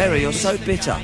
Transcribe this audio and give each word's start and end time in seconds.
Ceri, 0.00 0.22
you're 0.22 0.32
so 0.32 0.56
bitter. 0.64 0.98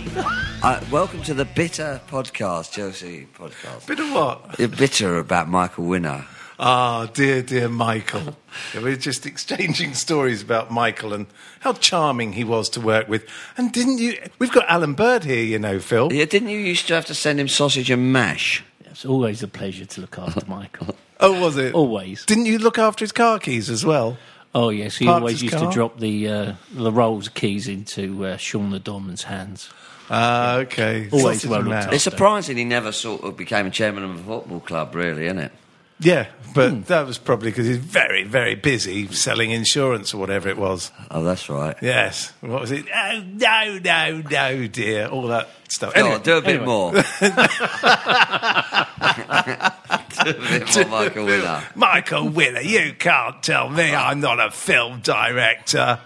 Uh, 0.63 0.83
welcome 0.91 1.23
to 1.25 1.35
the 1.35 1.45
Bitter 1.45 2.01
Podcast, 2.09 2.73
Chelsea 2.73 3.29
Podcast. 3.35 3.87
Bitter 3.87 4.11
what? 4.11 4.59
You're 4.59 4.69
bitter 4.69 5.19
about 5.19 5.51
Michael 5.51 5.85
Winner. 5.85 6.25
Ah, 6.59 7.05
dear, 7.13 7.43
dear 7.43 7.69
Michael. 7.69 8.39
Yeah, 8.73 8.81
we 8.81 8.93
are 8.95 8.97
just 8.97 9.27
exchanging 9.27 9.93
stories 9.93 10.41
about 10.41 10.71
Michael 10.71 11.13
and 11.13 11.27
how 11.61 11.75
charming 11.75 12.33
he 12.33 12.43
was 12.43 12.71
to 12.71 12.81
work 12.81 13.06
with. 13.06 13.29
And 13.59 13.71
didn't 13.71 13.99
you? 13.99 14.19
We've 14.39 14.51
got 14.51 14.65
Alan 14.67 14.95
Bird 14.95 15.25
here, 15.25 15.45
you 15.45 15.59
know, 15.59 15.79
Phil. 15.79 16.11
Yeah, 16.11 16.25
didn't 16.25 16.49
you 16.49 16.59
used 16.59 16.89
to 16.89 16.95
have 16.95 17.05
to 17.05 17.15
send 17.15 17.39
him 17.39 17.49
sausage 17.49 17.91
and 17.91 18.15
mash? 18.15 18.65
It's 18.81 19.05
always 19.05 19.43
a 19.43 19.49
pleasure 19.49 19.85
to 19.85 20.01
look 20.01 20.19
after 20.19 20.47
Michael. 20.47 20.97
Oh, 21.19 21.41
was 21.41 21.56
it? 21.56 21.73
Always. 21.73 22.27
Didn't 22.27 22.45
you 22.45 22.59
look 22.59 22.79
after 22.79 23.03
his 23.03 23.11
car 23.11 23.39
keys 23.39 23.71
as 23.71 23.87
well? 23.87 24.19
Oh 24.55 24.71
yes, 24.71 24.97
he 24.97 25.05
Parked 25.05 25.21
always 25.21 25.43
used 25.43 25.55
car? 25.55 25.69
to 25.69 25.73
drop 25.75 25.99
the 25.99 26.29
uh, 26.29 26.53
the 26.73 26.91
rolls 26.93 27.29
keys 27.29 27.69
into 27.69 28.25
uh, 28.25 28.37
Sean 28.39 28.71
the 28.71 28.79
Dorman's 28.79 29.25
hands. 29.25 29.69
Ah, 30.09 30.57
okay. 30.59 31.09
Always 31.12 31.43
Sausage 31.43 31.51
well 31.51 31.59
and 31.61 31.69
looked 31.69 31.75
mash. 31.77 31.84
after. 31.87 31.95
It's 31.97 32.05
surprising 32.05 32.56
he 32.56 32.65
never 32.65 32.93
sort 32.93 33.23
of 33.25 33.37
became 33.37 33.67
a 33.67 33.71
chairman 33.71 34.05
of 34.05 34.11
a 34.11 34.23
football 34.23 34.61
club, 34.61 34.95
really, 34.95 35.27
isn't 35.27 35.39
it? 35.39 35.53
Yeah, 35.99 36.27
but 36.55 36.71
Hmm. 36.73 36.83
that 36.83 37.06
was 37.06 37.17
probably 37.19 37.51
because 37.51 37.67
he's 37.67 37.79
very, 37.79 38.23
very 38.23 38.55
busy 38.55 39.09
selling 39.12 39.51
insurance 39.51 40.12
or 40.15 40.19
whatever 40.19 40.49
it 40.51 40.59
was. 40.59 40.93
Oh, 41.11 41.25
that's 41.25 41.49
right. 41.49 41.75
Yes. 41.81 42.33
What 42.43 42.61
was 42.61 42.71
it? 42.71 42.85
Oh, 42.95 43.25
no, 43.35 43.79
no, 43.83 44.23
no, 44.31 44.67
dear. 44.69 45.06
All 45.09 45.27
that 45.29 45.49
stuff. 45.69 45.95
Go 45.95 46.01
Anyway, 46.01 46.15
on, 46.17 46.23
do 46.23 46.37
a 46.37 46.41
bit 46.43 46.61
anyway. 46.61 46.67
more. 46.67 46.93
do 50.32 50.38
a 50.38 50.59
bit 50.59 50.75
more, 50.75 51.00
Michael 51.00 51.25
Winner. 51.26 51.62
Michael 51.75 52.28
Winner, 52.28 52.60
you 52.60 52.92
can't 52.98 53.42
tell 53.42 53.69
me 53.69 53.94
I'm 53.94 54.20
not 54.20 54.41
a 54.41 54.50
film 54.50 55.00
director. 55.00 55.98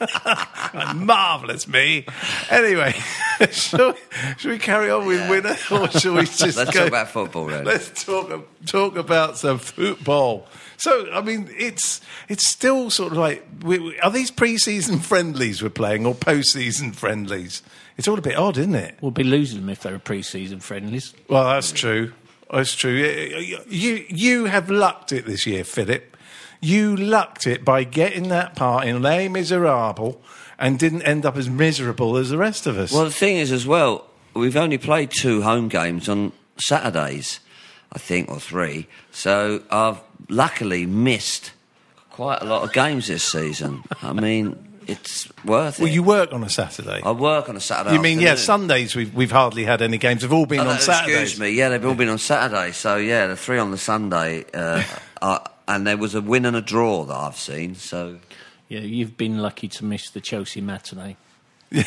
Marvellous 0.94 1.68
me. 1.68 2.04
Anyway, 2.50 2.92
shall 3.50 3.92
we, 3.92 3.98
shall 4.38 4.50
we 4.50 4.58
carry 4.58 4.90
on 4.90 5.06
with 5.06 5.28
Winner 5.30 5.56
or 5.70 5.88
shall 5.90 6.14
we 6.14 6.22
just 6.24 6.56
Let's 6.56 6.70
go? 6.70 6.80
talk 6.80 6.88
about 6.88 7.08
football 7.08 7.46
then. 7.46 7.64
Let's 7.64 8.04
talk 8.04 8.46
talk 8.66 8.96
about 8.96 9.38
some 9.38 9.58
football. 9.58 10.46
So, 10.76 11.10
I 11.12 11.20
mean, 11.20 11.48
it's 11.56 12.00
it's 12.28 12.48
still 12.48 12.90
sort 12.90 13.12
of 13.12 13.18
like, 13.18 13.46
we, 13.62 13.78
we- 13.78 14.00
are 14.00 14.10
these 14.10 14.30
pre-season 14.30 14.98
friendlies 14.98 15.62
we're 15.62 15.70
playing 15.70 16.04
or 16.06 16.14
post-season 16.14 16.92
friendlies? 16.92 17.62
It's 17.96 18.08
all 18.08 18.18
a 18.18 18.22
bit 18.22 18.36
odd, 18.36 18.58
isn't 18.58 18.74
it? 18.74 18.96
We'll 19.00 19.12
be 19.12 19.22
losing 19.22 19.60
them 19.60 19.68
if 19.70 19.82
they 19.82 19.92
were 19.92 20.00
pre-season 20.00 20.58
friendlies. 20.60 21.14
Well, 21.28 21.44
that's 21.44 21.70
true. 21.70 22.12
Oh, 22.50 22.58
That's 22.58 22.74
true. 22.74 22.92
You 23.68 24.04
you 24.08 24.44
have 24.46 24.70
lucked 24.70 25.12
it 25.12 25.26
this 25.26 25.46
year, 25.46 25.64
Philip. 25.64 26.16
You 26.60 26.96
lucked 26.96 27.46
it 27.46 27.64
by 27.64 27.84
getting 27.84 28.28
that 28.28 28.56
part 28.56 28.86
in 28.86 29.02
Les 29.02 29.28
Miserables 29.28 30.16
and 30.58 30.78
didn't 30.78 31.02
end 31.02 31.26
up 31.26 31.36
as 31.36 31.48
miserable 31.50 32.16
as 32.16 32.30
the 32.30 32.38
rest 32.38 32.66
of 32.66 32.78
us. 32.78 32.92
Well, 32.92 33.04
the 33.04 33.10
thing 33.10 33.36
is, 33.36 33.52
as 33.52 33.66
well, 33.66 34.06
we've 34.34 34.56
only 34.56 34.78
played 34.78 35.10
two 35.10 35.42
home 35.42 35.68
games 35.68 36.08
on 36.08 36.32
Saturdays, 36.56 37.40
I 37.92 37.98
think, 37.98 38.30
or 38.30 38.38
three. 38.40 38.86
So 39.10 39.62
I've 39.70 40.00
luckily 40.28 40.86
missed 40.86 41.52
quite 42.10 42.40
a 42.40 42.44
lot 42.44 42.62
of 42.62 42.72
games 42.72 43.08
this 43.08 43.24
season. 43.24 43.82
I 44.00 44.12
mean, 44.12 44.73
it's 44.86 45.28
worth 45.44 45.44
well, 45.44 45.66
it. 45.68 45.78
Well, 45.80 45.88
you 45.88 46.02
work 46.02 46.32
on 46.32 46.42
a 46.44 46.48
Saturday. 46.48 47.00
I 47.04 47.10
work 47.12 47.48
on 47.48 47.56
a 47.56 47.60
Saturday. 47.60 47.96
you 47.96 48.02
mean 48.02 48.20
yeah? 48.20 48.34
Sundays 48.36 48.94
we've 48.94 49.14
we've 49.14 49.30
hardly 49.30 49.64
had 49.64 49.82
any 49.82 49.98
games. 49.98 50.22
They've 50.22 50.32
all 50.32 50.46
been 50.46 50.60
Oh, 50.60 50.68
on 50.68 50.74
no, 50.76 50.80
Saturdays. 50.80 51.22
Excuse 51.22 51.40
me. 51.40 51.50
Yeah, 51.50 51.68
they've 51.70 51.84
all 51.84 51.94
been 51.94 52.08
on 52.08 52.18
Saturday. 52.18 52.72
So 52.72 52.96
yeah, 52.96 53.26
the 53.26 53.36
three 53.36 53.58
on 53.58 53.70
the 53.70 53.78
Sunday, 53.78 54.44
uh, 54.54 54.82
uh, 55.22 55.38
and 55.66 55.86
there 55.86 55.96
was 55.96 56.14
a 56.14 56.20
win 56.20 56.44
and 56.44 56.56
a 56.56 56.60
draw 56.62 57.04
that 57.04 57.14
I've 57.16 57.36
seen. 57.36 57.74
So 57.74 58.18
Yeah, 58.68 58.80
you've 58.80 59.16
been 59.16 59.38
lucky 59.38 59.68
to 59.68 59.84
miss 59.84 60.10
the 60.10 60.20
Chelsea 60.20 60.60
matinee. 60.60 61.16
yeah, 61.72 61.82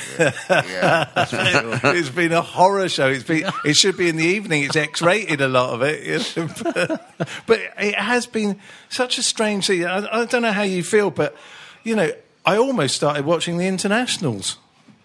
it's 1.85 2.09
been 2.09 2.34
a 2.34 2.41
horror 2.41 2.90
show. 2.90 3.08
It's 3.08 3.24
been. 3.24 3.50
It 3.64 3.75
should 3.75 3.96
be 3.96 4.09
in 4.09 4.18
the 4.18 4.25
evening. 4.25 4.64
It's 4.64 4.75
X-rated 4.75 5.40
a 5.40 5.47
lot 5.47 5.74
of 5.74 5.81
it, 5.81 6.34
but, 6.35 7.14
but 7.46 7.59
it 7.79 7.96
has 7.96 8.28
been 8.28 8.59
such 8.90 9.18
a 9.18 9.24
strange 9.24 9.68
season. 9.68 9.88
I, 9.90 10.22
I 10.22 10.25
don't 10.25 10.41
know 10.41 10.52
how 10.52 10.64
you 10.64 10.84
feel, 10.84 11.09
but 11.09 11.35
you 11.84 11.96
know, 11.96 12.12
I 12.47 12.58
almost 12.58 12.96
started 12.96 13.25
watching 13.25 13.58
the 13.58 13.68
internationals. 13.68 14.58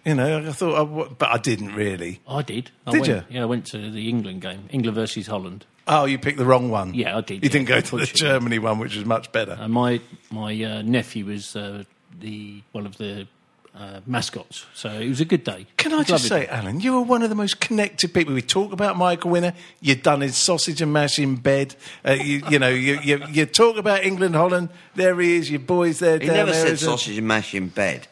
You 0.05 0.15
know, 0.15 0.49
I 0.49 0.53
thought, 0.53 0.75
I, 0.75 0.79
w- 0.85 1.15
but 1.19 1.29
I 1.29 1.39
didn't 1.39 1.75
really. 1.75 2.21
I 2.27 2.43
did. 2.43 2.71
I 2.87 2.91
Did 2.93 3.01
went, 3.01 3.13
you? 3.13 3.23
Yeah, 3.37 3.43
I 3.43 3.45
went 3.47 3.67
to 3.67 3.91
the 3.91 4.09
England 4.09 4.43
game, 4.43 4.69
England 4.71 4.95
versus 4.95 5.27
Holland. 5.27 5.65
Oh, 5.87 6.05
you 6.07 6.19
picked 6.19 6.39
the 6.39 6.45
wrong 6.45 6.71
one. 6.71 6.95
Yeah, 6.95 7.17
I 7.17 7.21
did, 7.21 7.35
You 7.35 7.41
yeah, 7.49 7.51
didn't 7.51 7.69
go 7.69 7.81
to 7.81 7.97
the. 7.99 8.07
Germany 8.07 8.59
one, 8.61 8.79
which 8.79 8.97
was 8.97 9.05
much 9.05 9.31
better. 9.33 9.57
And 9.61 9.73
my 9.73 10.01
my 10.31 10.53
uh, 10.63 10.83
nephew 10.83 11.27
was 11.27 11.55
uh, 11.57 11.85
the 12.19 12.63
one 12.73 12.87
of 12.87 12.97
the 12.99 13.27
uh, 13.75 14.01
mascots, 14.07 14.67
so 14.75 14.91
it 14.91 15.09
was 15.09 15.21
a 15.21 15.25
good 15.25 15.45
day. 15.45 15.67
Can 15.77 15.95
I 15.95 16.03
just 16.03 16.29
say, 16.29 16.41
day. 16.41 16.49
Alan, 16.49 16.81
you 16.81 16.97
are 16.99 17.03
one 17.03 17.23
of 17.23 17.31
the 17.31 17.35
most 17.35 17.61
connected 17.61 18.13
people. 18.13 18.35
We 18.35 18.43
talk 18.43 18.73
about 18.73 18.97
Michael 18.97 19.31
Winner. 19.31 19.55
You've 19.81 20.03
done 20.03 20.21
his 20.21 20.37
sausage 20.37 20.83
and 20.83 20.93
mash 20.93 21.19
in 21.19 21.37
bed. 21.37 21.75
Uh, 22.07 22.13
you, 22.13 22.43
you 22.51 22.59
know, 22.59 22.69
you, 22.69 22.99
you, 23.03 23.25
you 23.31 23.47
talk 23.47 23.77
about 23.79 24.05
England, 24.05 24.35
Holland. 24.35 24.69
There 24.95 25.19
he 25.21 25.37
is. 25.37 25.51
Your 25.51 25.61
boys 25.61 26.01
there. 26.01 26.19
he 26.19 26.27
never 26.27 26.53
there, 26.53 26.69
said 26.69 26.79
sausage 26.79 27.17
and 27.17 27.27
mash 27.27 27.55
in 27.55 27.69
bed. 27.69 28.09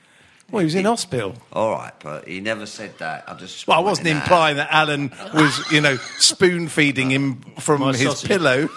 Well, 0.51 0.61
he 0.61 0.65
was 0.65 0.75
in 0.75 0.85
hospital. 0.85 1.35
All 1.53 1.71
right, 1.71 1.93
but 2.01 2.27
he 2.27 2.41
never 2.41 2.67
said 2.67 2.99
that. 2.99 3.25
I 3.29 3.35
just 3.35 3.67
Well, 3.69 3.79
I 3.79 3.83
wasn't 3.83 4.07
pointing 4.07 4.15
that 4.19 4.23
implying 4.25 4.57
that 4.57 4.73
Alan 4.73 5.13
was, 5.33 5.71
you 5.71 5.81
know, 5.81 5.97
spoon 6.19 6.69
feeding 6.69 7.11
him 7.11 7.41
from 7.61 7.83
My 7.83 7.93
his 7.93 8.03
sausage. 8.03 8.29
pillow. 8.29 8.69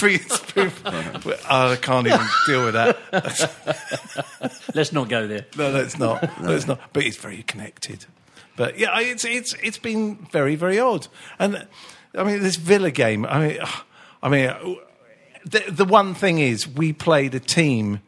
Free 0.00 0.18
spoon. 0.18 0.72
I 1.50 1.76
can't 1.76 2.06
even 2.06 2.26
deal 2.46 2.64
with 2.64 2.74
that. 2.74 2.96
Let's 4.74 4.92
not 4.94 5.10
go 5.10 5.26
there. 5.26 5.44
No, 5.58 5.72
that's 5.72 5.98
not. 5.98 6.22
That's 6.40 6.66
not. 6.66 6.80
But 6.94 7.04
it's 7.04 7.18
very 7.18 7.42
connected. 7.42 8.06
But 8.56 8.78
yeah, 8.78 8.98
it's 8.98 9.26
it's 9.26 9.54
it's 9.62 9.76
been 9.78 10.16
very 10.32 10.56
very 10.56 10.78
odd. 10.78 11.06
And 11.38 11.66
I 12.16 12.24
mean, 12.24 12.42
this 12.42 12.56
Villa 12.56 12.90
game. 12.90 13.26
I 13.26 13.46
mean, 13.46 13.58
I 14.22 14.28
mean, 14.30 14.78
the, 15.44 15.64
the 15.68 15.84
one 15.84 16.14
thing 16.14 16.38
is, 16.38 16.66
we 16.66 16.94
played 16.94 17.34
a 17.34 17.40
team 17.40 18.00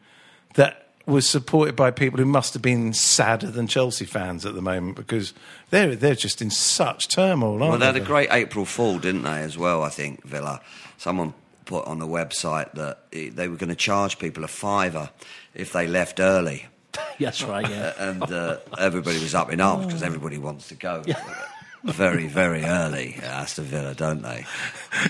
that 0.55 0.87
was 1.05 1.29
supported 1.29 1.75
by 1.75 1.91
people 1.91 2.17
who 2.17 2.25
must 2.25 2.53
have 2.53 2.61
been 2.63 2.93
sadder 2.93 3.51
than 3.51 3.67
Chelsea 3.67 4.05
fans 4.05 4.45
at 4.47 4.55
the 4.55 4.61
moment 4.61 4.95
because 4.95 5.33
they're 5.69 5.95
they're 5.95 6.15
just 6.15 6.41
in 6.41 6.49
such 6.49 7.07
turmoil, 7.07 7.61
aren't 7.61 7.69
Well, 7.69 7.77
they 7.77 7.85
had 7.85 7.95
they? 7.95 7.99
a 8.01 8.05
great 8.05 8.29
April 8.31 8.65
Fool, 8.65 8.97
didn't 8.97 9.21
they, 9.23 9.41
as 9.41 9.59
well, 9.59 9.83
I 9.83 9.89
think, 9.89 10.23
Villa? 10.23 10.59
Someone 10.97 11.33
put 11.65 11.85
on 11.85 11.99
the 11.99 12.07
website 12.07 12.71
that 12.73 12.99
they 13.11 13.47
were 13.47 13.55
going 13.57 13.69
to 13.69 13.75
charge 13.75 14.19
people 14.19 14.43
a 14.43 14.47
fiver 14.47 15.09
if 15.53 15.71
they 15.73 15.87
left 15.87 16.19
early. 16.19 16.65
That's 17.19 17.43
right, 17.43 17.67
yeah. 17.69 17.93
And 17.99 18.23
uh, 18.23 18.57
everybody 18.77 19.19
was 19.19 19.33
up 19.35 19.51
in 19.51 19.59
arms 19.61 19.85
because 19.87 20.03
everybody 20.03 20.37
wants 20.37 20.67
to 20.69 20.75
go 20.75 21.03
very, 21.83 22.27
very 22.27 22.63
early 22.63 23.15
at 23.17 23.23
Aston 23.23 23.65
Villa, 23.65 23.93
don't 23.93 24.21
they? 24.21 24.45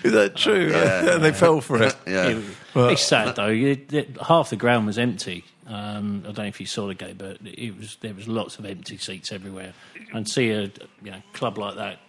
Is 0.03 0.11
that 0.13 0.35
true? 0.35 0.69
Yeah. 0.71 1.17
they 1.17 1.31
fell 1.33 1.61
for 1.61 1.81
it. 1.83 1.95
Yeah. 2.07 2.27
It- 2.29 2.43
Well- 2.73 2.89
it's 2.89 3.03
sad 3.03 3.35
though. 3.35 3.49
It, 3.49 3.91
it- 3.93 4.17
half 4.21 4.49
the 4.49 4.55
ground 4.55 4.85
was 4.87 4.97
empty. 4.97 5.43
Um, 5.67 6.21
I 6.23 6.27
don't 6.27 6.37
know 6.39 6.43
if 6.45 6.59
you 6.59 6.65
saw 6.65 6.87
the 6.87 6.93
game, 6.95 7.15
but 7.17 7.37
it 7.43 7.77
was 7.77 7.95
there 8.01 8.13
was 8.13 8.27
lots 8.27 8.59
of 8.59 8.65
empty 8.65 8.97
seats 8.97 9.31
everywhere. 9.31 9.73
And 10.13 10.27
see 10.29 10.49
a 10.51 10.63
you 11.03 11.11
know, 11.11 11.21
club 11.33 11.57
like 11.57 11.75
that, 11.75 11.99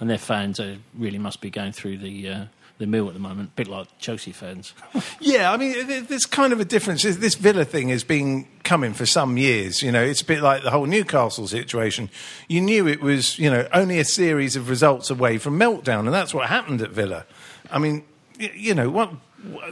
and 0.00 0.10
their 0.10 0.18
fans 0.18 0.58
uh, 0.58 0.76
really 0.98 1.18
must 1.18 1.40
be 1.40 1.48
going 1.48 1.70
through 1.72 1.98
the 1.98 2.28
uh, 2.28 2.44
the 2.78 2.86
mill 2.86 3.06
at 3.08 3.14
the 3.14 3.20
moment, 3.20 3.50
a 3.50 3.52
bit 3.52 3.68
like 3.68 3.86
Chelsea 3.98 4.32
fans. 4.32 4.74
Yeah, 5.20 5.52
I 5.52 5.56
mean, 5.56 6.04
there's 6.06 6.26
kind 6.26 6.52
of 6.52 6.60
a 6.60 6.64
difference. 6.64 7.02
This 7.02 7.34
Villa 7.34 7.64
thing 7.64 7.88
has 7.88 8.04
been 8.04 8.46
coming 8.62 8.92
for 8.92 9.06
some 9.06 9.38
years. 9.38 9.82
You 9.82 9.90
know, 9.90 10.02
it's 10.02 10.20
a 10.20 10.24
bit 10.24 10.42
like 10.42 10.62
the 10.62 10.70
whole 10.70 10.84
Newcastle 10.84 11.46
situation. 11.48 12.10
You 12.46 12.60
knew 12.60 12.86
it 12.86 13.00
was, 13.00 13.38
you 13.38 13.50
know, 13.50 13.66
only 13.72 13.98
a 13.98 14.04
series 14.04 14.54
of 14.54 14.68
results 14.68 15.08
away 15.08 15.38
from 15.38 15.58
meltdown, 15.58 16.00
and 16.00 16.12
that's 16.12 16.34
what 16.34 16.48
happened 16.48 16.82
at 16.82 16.90
Villa. 16.90 17.24
I 17.70 17.78
mean, 17.78 18.04
you 18.38 18.74
know, 18.74 18.90
what 18.90 19.12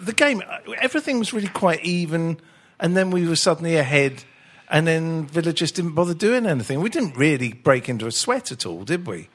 the 0.00 0.12
game, 0.12 0.42
uh, 0.48 0.72
everything 0.80 1.18
was 1.18 1.32
really 1.32 1.48
quite 1.48 1.84
even, 1.84 2.38
and 2.80 2.96
then 2.96 3.10
we 3.10 3.26
were 3.26 3.36
suddenly 3.36 3.76
ahead, 3.76 4.24
and 4.70 4.86
then 4.86 5.26
Villa 5.26 5.52
just 5.52 5.74
didn't 5.74 5.92
bother 5.92 6.14
doing 6.14 6.46
anything. 6.46 6.80
We 6.80 6.88
didn't 6.90 7.16
really 7.16 7.52
break 7.52 7.88
into 7.88 8.06
a 8.06 8.12
sweat 8.12 8.52
at 8.52 8.64
all, 8.64 8.84
did 8.84 9.06
we? 9.06 9.28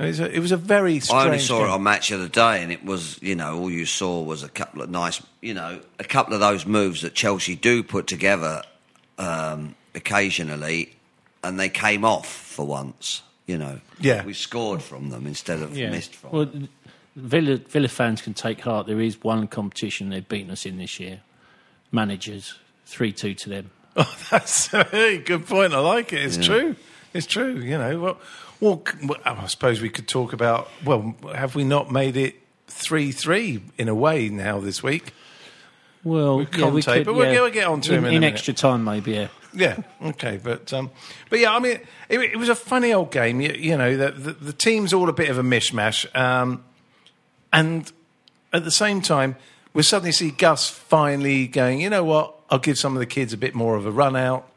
It 0.00 0.06
was 0.06 0.20
a, 0.20 0.34
it 0.34 0.38
was 0.38 0.52
a 0.52 0.56
very 0.56 0.98
strange. 0.98 1.22
I 1.22 1.26
only 1.26 1.38
saw 1.38 1.58
game. 1.58 1.68
it 1.68 1.70
on 1.72 1.82
Match 1.82 2.10
of 2.10 2.20
the 2.20 2.28
Day, 2.28 2.62
and 2.62 2.72
it 2.72 2.82
was, 2.84 3.22
you 3.22 3.34
know, 3.34 3.58
all 3.58 3.70
you 3.70 3.84
saw 3.84 4.22
was 4.22 4.42
a 4.42 4.48
couple 4.48 4.80
of 4.80 4.88
nice, 4.88 5.22
you 5.42 5.52
know, 5.52 5.80
a 5.98 6.04
couple 6.04 6.32
of 6.32 6.40
those 6.40 6.64
moves 6.64 7.02
that 7.02 7.14
Chelsea 7.14 7.54
do 7.54 7.82
put 7.82 8.06
together 8.06 8.62
um, 9.18 9.74
occasionally, 9.94 10.94
and 11.44 11.60
they 11.60 11.68
came 11.68 12.04
off 12.06 12.26
for 12.26 12.64
once, 12.66 13.22
you 13.46 13.58
know. 13.58 13.80
Yeah. 14.00 14.24
We 14.24 14.32
scored 14.32 14.82
from 14.82 15.10
them 15.10 15.26
instead 15.26 15.60
of 15.60 15.72
missed 15.74 16.14
from 16.14 16.30
Well, 16.30 16.46
them. 16.46 16.68
Villa 17.16 17.56
Villa 17.56 17.88
fans 17.88 18.22
can 18.22 18.32
take 18.32 18.60
heart. 18.62 18.86
There 18.86 19.00
is 19.00 19.22
one 19.22 19.48
competition 19.48 20.08
they've 20.08 20.26
beaten 20.26 20.50
us 20.50 20.64
in 20.64 20.78
this 20.78 20.98
year. 20.98 21.20
Managers 21.92 22.58
three 22.86 23.12
two 23.12 23.34
to 23.34 23.48
them. 23.48 23.70
Oh, 23.96 24.16
that's 24.30 24.72
a 24.72 25.18
good 25.18 25.46
point. 25.46 25.74
I 25.74 25.80
like 25.80 26.12
it. 26.12 26.22
It's 26.22 26.36
true. 26.36 26.76
It's 27.12 27.26
true. 27.26 27.54
You 27.58 27.76
know, 27.78 27.98
well, 28.00 28.18
well, 28.60 28.82
I 29.24 29.46
suppose 29.46 29.80
we 29.80 29.88
could 29.90 30.06
talk 30.08 30.32
about. 30.32 30.68
Well, 30.84 31.14
have 31.34 31.54
we 31.54 31.64
not 31.64 31.90
made 31.90 32.16
it 32.16 32.36
three-three 32.68 33.62
in 33.78 33.88
a 33.88 33.94
way 33.94 34.28
now 34.28 34.60
this 34.60 34.82
week? 34.82 35.12
Well, 36.04 36.38
With 36.38 36.56
yeah, 36.56 36.70
we 36.70 36.82
could, 36.82 37.04
but 37.04 37.14
we'll 37.14 37.26
yeah. 37.26 37.32
get- 37.34 37.42
we'll 37.42 37.50
get 37.52 37.66
on 37.66 37.80
to 37.82 37.92
in, 37.92 37.98
him 37.98 38.04
in 38.04 38.10
a 38.12 38.14
in 38.16 38.20
minute. 38.20 38.32
extra 38.34 38.54
time, 38.54 38.84
maybe. 38.84 39.12
Yeah. 39.12 39.28
Yeah. 39.52 39.76
Okay. 40.02 40.38
But 40.42 40.72
um, 40.72 40.90
but 41.28 41.40
yeah, 41.40 41.52
I 41.54 41.58
mean, 41.58 41.80
it, 42.08 42.20
it 42.20 42.36
was 42.38 42.48
a 42.48 42.54
funny 42.54 42.92
old 42.92 43.10
game. 43.10 43.40
You, 43.40 43.52
you 43.52 43.76
know, 43.76 43.96
the, 43.96 44.12
the 44.12 44.32
the 44.32 44.52
team's 44.52 44.92
all 44.92 45.08
a 45.08 45.12
bit 45.12 45.28
of 45.28 45.38
a 45.38 45.42
mishmash, 45.42 46.06
um, 46.16 46.62
and 47.52 47.90
at 48.52 48.62
the 48.64 48.70
same 48.70 49.00
time, 49.02 49.36
we 49.74 49.82
suddenly 49.82 50.12
see 50.12 50.30
Gus 50.30 50.68
finally 50.70 51.48
going. 51.48 51.80
You 51.80 51.90
know 51.90 52.04
what? 52.04 52.34
I'll 52.48 52.58
give 52.60 52.78
some 52.78 52.94
of 52.94 53.00
the 53.00 53.06
kids 53.06 53.32
a 53.32 53.36
bit 53.36 53.54
more 53.54 53.74
of 53.76 53.86
a 53.86 53.90
run 53.90 54.14
out. 54.16 54.48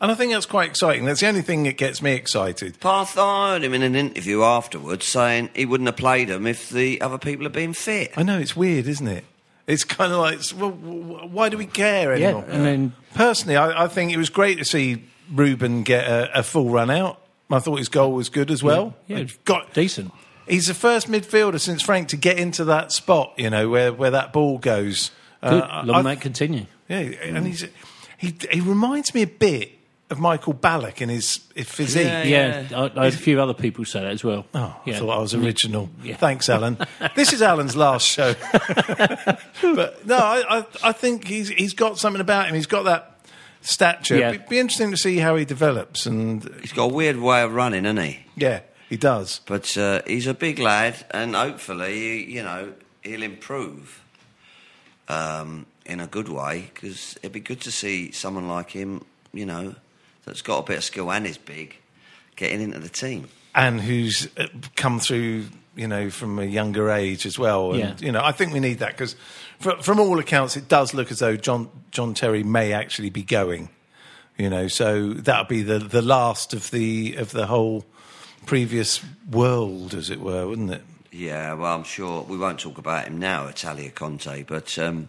And 0.00 0.10
I 0.12 0.14
think 0.14 0.32
that's 0.32 0.46
quite 0.46 0.68
exciting. 0.68 1.04
That's 1.06 1.20
the 1.20 1.28
only 1.28 1.42
thing 1.42 1.62
that 1.62 1.76
gets 1.78 2.02
me 2.02 2.12
excited. 2.12 2.78
Parth, 2.80 3.16
I 3.16 3.52
heard 3.52 3.64
him 3.64 3.72
in 3.72 3.82
an 3.82 3.94
interview 3.96 4.42
afterwards 4.42 5.06
saying 5.06 5.48
he 5.54 5.64
wouldn't 5.64 5.86
have 5.88 5.96
played 5.96 6.28
them 6.28 6.46
if 6.46 6.68
the 6.68 7.00
other 7.00 7.16
people 7.18 7.44
had 7.46 7.52
been 7.52 7.72
fit. 7.72 8.12
I 8.16 8.22
know 8.22 8.38
it's 8.38 8.54
weird, 8.54 8.86
isn't 8.86 9.06
it? 9.08 9.24
It's 9.66 9.84
kind 9.84 10.12
of 10.12 10.18
like, 10.18 10.38
well, 10.56 10.70
w- 10.70 11.02
w- 11.02 11.28
why 11.28 11.48
do 11.48 11.56
we 11.58 11.66
care 11.66 12.14
Yeah, 12.16 12.28
anymore? 12.28 12.44
and 12.50 12.92
personally, 13.14 13.56
I, 13.56 13.84
I 13.84 13.88
think 13.88 14.12
it 14.12 14.16
was 14.18 14.30
great 14.30 14.58
to 14.58 14.64
see 14.64 15.02
Ruben 15.32 15.82
get 15.82 16.06
a, 16.06 16.40
a 16.40 16.42
full 16.42 16.68
run 16.70 16.90
out. 16.90 17.20
I 17.50 17.58
thought 17.58 17.76
his 17.78 17.88
goal 17.88 18.12
was 18.12 18.28
good 18.28 18.50
as 18.50 18.62
well. 18.62 18.94
Yeah, 19.08 19.18
He 19.18 19.32
got 19.44 19.72
decent. 19.72 20.12
He's 20.46 20.66
the 20.66 20.74
first 20.74 21.08
midfielder 21.08 21.58
since 21.58 21.82
Frank 21.82 22.08
to 22.08 22.16
get 22.16 22.38
into 22.38 22.64
that 22.66 22.92
spot, 22.92 23.32
you 23.38 23.50
know, 23.50 23.68
where, 23.68 23.92
where 23.92 24.10
that 24.12 24.32
ball 24.32 24.58
goes. 24.58 25.10
Good. 25.42 25.62
Uh, 25.62 25.82
Long 25.84 25.96
I- 25.96 26.02
may 26.02 26.16
continue. 26.16 26.66
Yeah, 26.88 26.98
and 26.98 27.46
he's 27.46 27.64
he 28.18 28.34
he 28.50 28.60
reminds 28.60 29.12
me 29.14 29.22
a 29.22 29.26
bit 29.26 29.72
of 30.08 30.20
Michael 30.20 30.54
Ballack 30.54 31.00
in 31.00 31.08
his, 31.08 31.40
his 31.54 31.68
physique. 31.68 32.06
Yeah, 32.06 32.68
I, 32.72 32.92
I 32.96 33.04
had 33.06 33.14
a 33.14 33.16
few 33.16 33.40
other 33.40 33.54
people 33.54 33.84
say 33.84 34.00
that 34.00 34.12
as 34.12 34.22
well. 34.22 34.46
Oh, 34.54 34.80
yeah. 34.84 34.94
I 34.94 34.98
thought 34.98 35.18
I 35.18 35.20
was 35.20 35.34
original. 35.34 35.90
Yeah. 36.02 36.16
Thanks, 36.16 36.48
Alan. 36.48 36.78
this 37.16 37.32
is 37.32 37.42
Alan's 37.42 37.76
last 37.76 38.06
show. 38.06 38.34
but 39.62 40.06
no, 40.06 40.16
I, 40.16 40.58
I, 40.58 40.66
I 40.84 40.92
think 40.92 41.26
he's 41.26 41.48
he's 41.48 41.74
got 41.74 41.98
something 41.98 42.20
about 42.20 42.48
him. 42.48 42.54
He's 42.54 42.66
got 42.66 42.84
that 42.84 43.20
stature. 43.62 44.16
Yeah. 44.16 44.30
It'd 44.30 44.48
be 44.48 44.58
interesting 44.58 44.92
to 44.92 44.96
see 44.96 45.18
how 45.18 45.34
he 45.36 45.44
develops. 45.44 46.06
And 46.06 46.44
He's 46.60 46.72
got 46.72 46.90
a 46.90 46.94
weird 46.94 47.16
way 47.16 47.42
of 47.42 47.52
running, 47.52 47.84
hasn't 47.84 48.06
he? 48.06 48.20
yeah, 48.36 48.60
he 48.88 48.96
does. 48.96 49.40
But 49.46 49.76
uh, 49.76 50.02
he's 50.06 50.26
a 50.26 50.34
big 50.34 50.58
lad, 50.58 51.04
and 51.10 51.34
hopefully, 51.34 52.30
you 52.30 52.42
know, 52.42 52.74
he'll 53.02 53.22
improve 53.22 54.02
um, 55.08 55.66
in 55.84 56.00
a 56.00 56.06
good 56.06 56.28
way 56.28 56.70
because 56.72 57.16
it'd 57.22 57.32
be 57.32 57.40
good 57.40 57.60
to 57.62 57.72
see 57.72 58.12
someone 58.12 58.46
like 58.46 58.70
him, 58.70 59.04
you 59.32 59.46
know, 59.46 59.74
that's 60.26 60.42
got 60.42 60.58
a 60.58 60.62
bit 60.66 60.76
of 60.78 60.84
skill 60.84 61.10
and 61.10 61.26
is 61.26 61.38
big, 61.38 61.76
getting 62.36 62.60
into 62.60 62.78
the 62.78 62.88
team. 62.90 63.28
and 63.54 63.80
who's 63.80 64.28
uh, 64.36 64.46
come 64.76 65.00
through, 65.00 65.46
you 65.74 65.88
know, 65.88 66.10
from 66.10 66.38
a 66.38 66.44
younger 66.44 66.90
age 66.90 67.24
as 67.24 67.38
well. 67.38 67.70
And, 67.72 67.80
Yeah. 67.80 67.94
you 68.00 68.12
know, 68.12 68.22
I 68.22 68.32
think 68.32 68.52
we 68.52 68.60
need 68.60 68.80
that 68.80 68.90
because 68.92 69.16
from 69.58 69.98
all 69.98 70.18
accounts, 70.18 70.56
it 70.58 70.68
does 70.68 70.92
look 70.92 71.10
as 71.10 71.20
though 71.20 71.36
John, 71.36 71.70
John 71.90 72.12
Terry 72.12 72.42
may 72.42 72.74
actually 72.74 73.08
be 73.08 73.22
going, 73.22 73.70
you 74.36 74.50
know, 74.50 74.68
so 74.68 75.14
that'll 75.14 75.44
be 75.46 75.62
the, 75.62 75.78
the 75.78 76.02
last 76.02 76.52
of 76.52 76.70
the, 76.70 77.14
of 77.16 77.30
the 77.30 77.46
whole 77.46 77.86
previous 78.44 79.02
world, 79.30 79.94
as 79.94 80.10
it 80.10 80.20
were, 80.20 80.46
wouldn't 80.46 80.70
it? 80.72 80.82
Yeah, 81.10 81.54
well, 81.54 81.74
I'm 81.74 81.84
sure 81.84 82.22
we 82.22 82.36
won't 82.36 82.60
talk 82.60 82.76
about 82.76 83.06
him 83.06 83.18
now, 83.18 83.46
Italia 83.46 83.90
Conte, 83.90 84.42
but 84.42 84.78
um, 84.78 85.08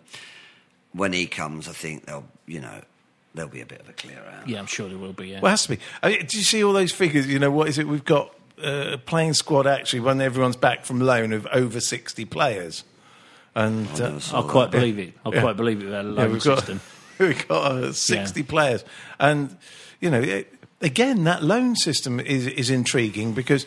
when 0.93 1.11
he 1.11 1.25
comes, 1.27 1.67
I 1.67 1.73
think 1.73 2.05
they'll, 2.05 2.23
you 2.45 2.61
know, 2.61 2.81
there'll 3.33 3.51
be 3.51 3.61
a 3.61 3.65
bit 3.65 3.81
of 3.81 3.89
a 3.89 3.93
clear 3.93 4.19
out. 4.33 4.47
Yeah, 4.47 4.59
I'm 4.59 4.65
sure 4.65 4.87
there 4.89 4.97
will 4.97 5.13
be. 5.13 5.29
Yeah. 5.29 5.39
Well, 5.41 5.49
it 5.49 5.51
has 5.53 5.63
to 5.63 5.69
be. 5.69 5.79
I 6.01 6.09
mean, 6.09 6.25
do 6.25 6.37
you 6.37 6.43
see 6.43 6.63
all 6.63 6.73
those 6.73 6.91
figures? 6.91 7.27
You 7.27 7.39
know, 7.39 7.51
what 7.51 7.67
is 7.69 7.77
it? 7.77 7.87
We've 7.87 8.03
got 8.05 8.33
uh, 8.63 8.91
a 8.93 8.97
playing 8.97 9.33
squad 9.33 9.67
actually 9.67 9.99
when 10.01 10.19
everyone's 10.21 10.55
back 10.55 10.85
from 10.85 10.99
loan 10.99 11.33
of 11.33 11.45
over 11.51 11.79
60 11.79 12.25
players. 12.25 12.83
And 13.55 13.87
I 14.01 14.05
uh, 14.05 14.19
I'll 14.33 14.43
quite 14.43 14.71
believe 14.71 14.99
it. 14.99 15.13
I'll 15.25 15.33
Yeah. 15.33 15.41
quite 15.41 15.57
believe 15.57 15.81
it 15.81 15.85
without 15.85 16.05
a 16.05 16.09
Yeah, 16.09 16.27
we've 16.27 16.43
got, 16.43 16.59
system. 16.59 16.81
we've 17.19 17.47
got 17.47 17.71
uh, 17.71 17.91
60 17.93 18.39
Yeah. 18.39 18.45
players. 18.47 18.85
And, 19.19 19.57
you 19.99 20.09
know, 20.11 20.21
it, 20.21 20.53
again, 20.81 21.23
that 21.23 21.43
loan 21.43 21.75
system 21.75 22.19
is, 22.19 22.45
is 22.47 22.69
intriguing 22.69 23.33
because 23.33 23.65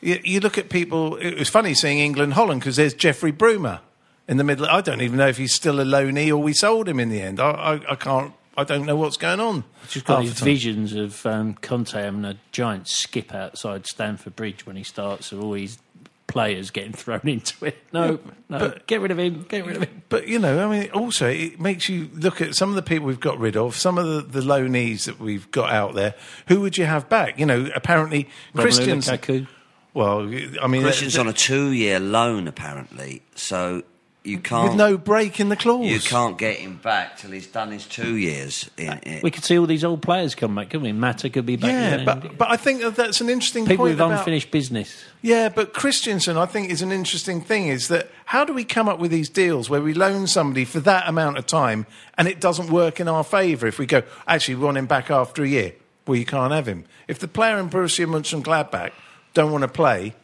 you, 0.00 0.20
you 0.22 0.40
look 0.40 0.56
at 0.58 0.68
people. 0.68 1.16
It 1.16 1.36
was 1.38 1.48
funny 1.48 1.74
seeing 1.74 1.98
England 1.98 2.34
Holland 2.34 2.60
because 2.60 2.76
there's 2.76 2.94
Jeffrey 2.94 3.32
Bruma 3.32 3.80
in 4.28 4.36
the 4.36 4.44
middle. 4.44 4.66
I 4.66 4.80
don't 4.80 5.00
even 5.00 5.16
know 5.18 5.26
if 5.28 5.36
he's 5.38 5.54
still 5.54 5.80
a 5.80 5.84
loanee 5.84 6.28
or 6.30 6.36
we 6.36 6.52
sold 6.52 6.88
him 6.88 7.00
in 7.00 7.08
the 7.08 7.20
end. 7.20 7.40
I, 7.40 7.50
I, 7.50 7.92
I 7.92 7.94
can't. 7.96 8.32
I 8.56 8.64
don't 8.64 8.86
know 8.86 8.96
what's 8.96 9.16
going 9.16 9.40
on. 9.40 9.64
Just 9.88 10.06
got 10.06 10.20
these 10.22 10.40
visions 10.40 10.92
of 10.94 11.24
um, 11.26 11.54
Conte 11.54 11.92
having 11.92 12.24
a 12.24 12.36
giant 12.52 12.88
skip 12.88 13.34
outside 13.34 13.86
Stamford 13.86 14.36
Bridge 14.36 14.64
when 14.66 14.76
he 14.76 14.82
starts, 14.84 15.32
of 15.32 15.42
all 15.42 15.52
these 15.52 15.78
players 16.26 16.70
getting 16.70 16.92
thrown 16.94 17.20
into 17.24 17.66
it. 17.66 17.76
No, 17.92 18.18
no, 18.48 18.58
but- 18.58 18.86
get 18.86 19.00
rid 19.00 19.10
of 19.10 19.18
him. 19.18 19.44
Get 19.48 19.66
rid 19.66 19.76
of 19.76 19.82
him. 19.84 20.02
But 20.08 20.28
you 20.28 20.38
know, 20.38 20.66
I 20.66 20.70
mean, 20.80 20.90
also 20.92 21.28
it 21.28 21.60
makes 21.60 21.88
you 21.88 22.08
look 22.14 22.40
at 22.40 22.54
some 22.54 22.68
of 22.68 22.76
the 22.76 22.82
people 22.82 23.06
we've 23.06 23.20
got 23.20 23.38
rid 23.38 23.56
of, 23.56 23.76
some 23.76 23.98
of 23.98 24.06
the, 24.06 24.40
the 24.40 24.46
loanees 24.46 25.04
that 25.06 25.18
we've 25.18 25.50
got 25.50 25.70
out 25.72 25.94
there. 25.94 26.14
Who 26.48 26.60
would 26.60 26.78
you 26.78 26.84
have 26.86 27.08
back? 27.08 27.38
You 27.38 27.46
know, 27.46 27.68
apparently 27.74 28.28
Romelu 28.54 28.60
Christensen. 28.62 29.48
Well, 29.92 30.22
I 30.60 30.66
mean, 30.66 30.82
Christensen's 30.82 31.18
on 31.18 31.28
a 31.28 31.32
two-year 31.32 32.00
loan 32.00 32.48
apparently, 32.48 33.22
so 33.36 33.82
you 34.24 34.38
can't 34.38 34.70
with 34.70 34.76
no 34.78 34.96
break 34.96 35.38
in 35.38 35.50
the 35.50 35.56
clause. 35.56 35.86
you 35.86 36.00
can't 36.00 36.38
get 36.38 36.56
him 36.56 36.78
back 36.82 37.18
till 37.18 37.30
he's 37.30 37.46
done 37.46 37.70
his 37.70 37.86
two 37.86 38.16
years. 38.16 38.70
In, 38.78 38.88
uh, 38.88 39.00
in, 39.02 39.20
We 39.22 39.30
could 39.30 39.44
see 39.44 39.58
all 39.58 39.66
these 39.66 39.84
old 39.84 40.00
players 40.00 40.34
come 40.34 40.54
back, 40.54 40.70
couldn't 40.70 40.84
we? 40.84 40.92
Mata 40.92 41.28
could 41.28 41.44
be 41.44 41.56
back. 41.56 41.70
Yeah, 41.70 41.96
there. 41.98 42.04
but 42.06 42.38
but 42.38 42.50
I 42.50 42.56
think 42.56 42.80
that 42.80 42.96
that's 42.96 43.20
an 43.20 43.28
interesting 43.28 43.64
people 43.66 43.84
point 43.84 43.98
with 43.98 44.00
about- 44.00 44.18
unfinished 44.18 44.50
business. 44.50 45.04
Yeah, 45.20 45.50
but 45.50 45.74
Christensen, 45.74 46.38
I 46.38 46.46
think, 46.46 46.70
is 46.70 46.80
an 46.80 46.90
interesting 46.90 47.42
thing. 47.42 47.68
Is 47.68 47.88
that 47.88 48.10
how 48.24 48.44
do 48.46 48.54
we 48.54 48.64
come 48.64 48.88
up 48.88 48.98
with 48.98 49.10
these 49.10 49.28
deals 49.28 49.68
where 49.68 49.82
we 49.82 49.92
loan 49.92 50.26
somebody 50.26 50.64
for 50.64 50.80
that 50.80 51.06
amount 51.06 51.36
of 51.36 51.46
time 51.46 51.86
and 52.16 52.26
it 52.26 52.40
doesn't 52.40 52.70
work 52.70 53.00
in 53.00 53.08
our 53.08 53.24
favour? 53.24 53.66
If 53.66 53.78
we 53.78 53.84
go, 53.84 54.02
actually, 54.26 54.54
we 54.54 54.64
want 54.64 54.78
him 54.78 54.86
back 54.86 55.10
after 55.10 55.42
a 55.42 55.48
year, 55.48 55.74
well, 56.06 56.16
you 56.16 56.24
can't 56.24 56.52
have 56.52 56.66
him. 56.66 56.86
If 57.08 57.18
the 57.18 57.28
player 57.28 57.58
in 57.58 57.68
Borussia 57.68 58.06
Mönchengladbach 58.06 58.92
don't 59.34 59.52
want 59.52 59.62
to 59.62 59.68
play, 59.68 60.14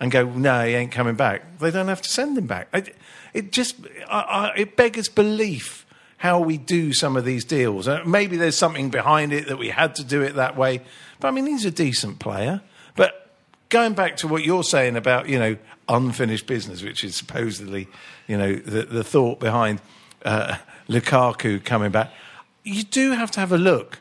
and 0.00 0.10
go, 0.10 0.24
no, 0.24 0.64
he 0.64 0.72
ain't 0.72 0.90
coming 0.90 1.14
back, 1.14 1.58
they 1.58 1.70
don't 1.70 1.88
have 1.88 2.00
to 2.00 2.08
send 2.08 2.36
him 2.36 2.46
back. 2.46 2.68
It 3.32 3.52
just 3.52 3.76
I, 4.08 4.20
I, 4.20 4.52
it 4.56 4.76
beggars 4.76 5.08
belief 5.08 5.86
how 6.20 6.38
we 6.38 6.58
do 6.58 6.92
some 6.92 7.16
of 7.16 7.24
these 7.24 7.46
deals. 7.46 7.88
Uh, 7.88 8.02
maybe 8.04 8.36
there's 8.36 8.56
something 8.56 8.90
behind 8.90 9.32
it 9.32 9.48
that 9.48 9.56
we 9.56 9.70
had 9.70 9.94
to 9.94 10.04
do 10.04 10.20
it 10.20 10.34
that 10.34 10.54
way. 10.54 10.82
But 11.18 11.28
I 11.28 11.30
mean, 11.30 11.46
he's 11.46 11.64
a 11.64 11.70
decent 11.70 12.18
player. 12.18 12.60
But 12.94 13.30
going 13.70 13.94
back 13.94 14.18
to 14.18 14.28
what 14.28 14.44
you're 14.44 14.62
saying 14.62 14.96
about 14.96 15.28
you 15.28 15.38
know 15.38 15.56
unfinished 15.88 16.46
business, 16.46 16.82
which 16.82 17.04
is 17.04 17.16
supposedly 17.16 17.88
you 18.26 18.36
know 18.36 18.54
the, 18.54 18.82
the 18.82 19.04
thought 19.04 19.40
behind 19.40 19.80
uh, 20.24 20.58
Lukaku 20.88 21.64
coming 21.64 21.90
back, 21.90 22.12
you 22.64 22.82
do 22.82 23.12
have 23.12 23.30
to 23.32 23.40
have 23.40 23.52
a 23.52 23.58
look 23.58 24.00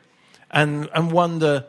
and 0.51 0.89
and 0.93 1.11
wonder. 1.11 1.65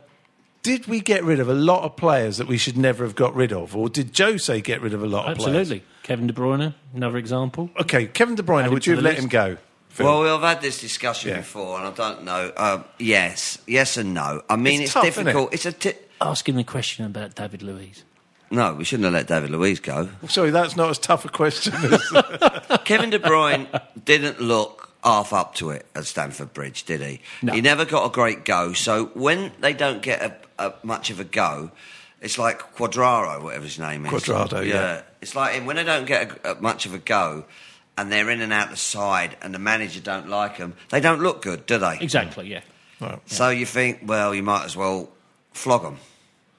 Did 0.62 0.87
we 0.87 1.00
get 1.00 1.25
rid 1.25 1.40
of 1.40 1.49
a 1.49 1.55
lot 1.55 1.85
of 1.85 1.97
players 1.97 2.37
that 2.37 2.47
we 2.47 2.59
should 2.59 2.76
never 2.76 3.05
have 3.05 3.14
got 3.14 3.35
rid 3.35 3.52
of, 3.52 3.75
or 3.75 3.88
did 3.88 4.17
Jose 4.17 4.61
get 4.61 4.83
rid 4.83 4.93
of 4.93 5.02
a 5.02 5.07
lot 5.07 5.31
of 5.31 5.38
players? 5.38 5.57
Absolutely. 5.71 5.85
Kevin 6.02 6.26
De 6.26 6.33
Bruyne, 6.35 6.75
another 6.95 7.17
example. 7.17 7.71
Okay, 7.81 8.07
Kevin 8.07 8.35
De 8.35 8.43
Bruyne, 8.43 8.62
Add 8.62 8.67
him 8.69 8.73
would 8.75 8.87
you 8.87 8.95
have 8.95 9.02
let 9.05 9.14
list. 9.14 9.23
him 9.25 9.29
go? 9.31 9.57
Phil? 9.88 10.07
Well, 10.07 10.23
we've 10.38 10.40
had 10.47 10.61
this 10.61 10.81
discussion 10.81 11.31
Yeah. 11.31 11.37
before, 11.38 11.79
and 11.79 11.87
I 11.88 11.90
don't 11.93 12.25
know. 12.25 12.52
Um, 12.57 12.85
yes, 12.99 13.59
yes, 13.67 13.97
and 13.97 14.12
no. 14.14 14.43
I 14.50 14.57
mean, 14.57 14.83
It's 14.83 14.90
it's, 14.90 14.93
tough, 14.95 15.05
isn't 15.07 15.23
it? 15.23 15.25
difficult. 15.33 15.55
It's 15.55 15.67
a 15.67 15.73
ti- 15.73 15.95
Ask 16.21 16.49
him 16.49 16.57
the 16.57 16.64
question 16.64 17.07
about 17.07 17.35
David 17.35 17.62
Luiz. 17.62 18.05
no. 18.50 18.75
We 18.75 18.85
shouldn't 18.85 19.05
have 19.05 19.14
let 19.14 19.26
David 19.29 19.50
Luiz 19.50 19.81
go. 19.81 20.11
Sorry, 20.29 20.50
that's 20.50 20.76
not 20.76 20.90
as 20.90 20.99
tough 20.99 21.25
a 21.25 21.29
question 21.31 21.73
as. 21.75 22.12
Kevin 22.85 23.11
De 23.11 23.19
Bruyne 23.19 23.67
didn't 24.05 24.40
look 24.40 24.90
half 25.02 25.33
up 25.33 25.55
to 25.57 25.71
it 25.71 25.87
at 25.95 26.05
Stamford 26.05 26.52
Bridge, 26.52 26.85
did 26.85 27.00
he? 27.00 27.21
No. 27.43 27.52
He 27.55 27.61
never 27.62 27.85
got 27.87 28.05
a 28.05 28.11
great 28.11 28.45
go. 28.45 28.73
So 28.75 29.07
when 29.14 29.50
they 29.61 29.73
don't 29.73 30.02
get 30.02 30.21
a, 30.23 30.37
a, 30.61 30.75
much 30.83 31.11
of 31.11 31.21
a 31.21 31.25
go, 31.25 31.71
it's 32.21 32.38
like 32.38 32.75
Quadraro, 32.76 33.43
whatever 33.43 33.64
his 33.64 33.79
name 33.79 34.07
is. 34.07 34.12
Cuadrado, 34.12 34.64
yeah. 34.67 35.02
It's 35.21 35.35
like 35.35 35.64
when 35.67 35.76
they 35.76 35.85
don't 35.85 36.07
get 36.07 36.45
a, 36.45 36.52
a, 36.52 36.61
much 36.61 36.87
of 36.87 36.95
a 36.95 36.99
go, 36.99 37.45
and 37.97 38.11
they're 38.11 38.31
in 38.31 38.40
and 38.40 38.52
out 38.52 38.71
the 38.71 38.76
side, 38.76 39.37
and 39.43 39.55
the 39.55 39.59
manager 39.59 40.00
don't 40.00 40.29
like 40.29 40.59
them. 40.59 40.75
They 40.90 41.00
don't 41.00 41.21
look 41.21 41.43
good, 41.43 41.67
do 41.67 41.79
they? 41.79 41.99
Exactly, 42.00 42.49
yeah. 42.49 42.62
So 43.26 43.49
you 43.49 43.64
think, 43.64 44.00
well, 44.05 44.35
you 44.35 44.43
might 44.43 44.64
as 44.64 44.76
well 44.76 45.11
flog 45.52 45.83
them, 45.83 45.99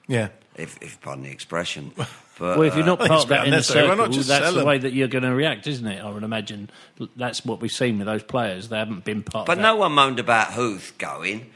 yeah. 0.08 0.28
if, 0.56 0.80
if 0.82 1.00
pardon 1.00 1.24
the 1.24 1.30
expression. 1.30 1.92
But 2.38 2.58
Well, 2.58 2.66
if 2.66 2.74
you're 2.74 2.82
uh, 2.84 2.86
not 2.86 3.00
I 3.02 3.04
think 3.04 3.10
part 3.10 3.22
of 3.22 3.28
that 3.28 3.34
about 3.34 3.46
inner 3.46 3.62
circle, 3.62 3.96
not 3.96 4.10
just 4.10 4.28
that's 4.28 4.46
the 4.46 4.52
them? 4.52 4.66
way 4.66 4.78
that 4.78 4.92
you're 4.92 5.06
going 5.06 5.22
to 5.22 5.34
react, 5.34 5.66
isn't 5.66 5.86
it? 5.86 6.02
I 6.02 6.10
would 6.10 6.22
imagine 6.22 6.70
that's 7.14 7.44
what 7.44 7.60
we've 7.60 7.70
seen 7.70 7.98
with 7.98 8.06
those 8.06 8.22
players. 8.22 8.68
They 8.70 8.78
haven't 8.78 9.04
been 9.04 9.22
part 9.22 9.46
but 9.46 9.58
of 9.58 9.62
no 9.62 9.76
one 9.76 9.92
moaned 9.92 10.18
about 10.18 10.48
Huth 10.48 10.94
going, 10.98 11.50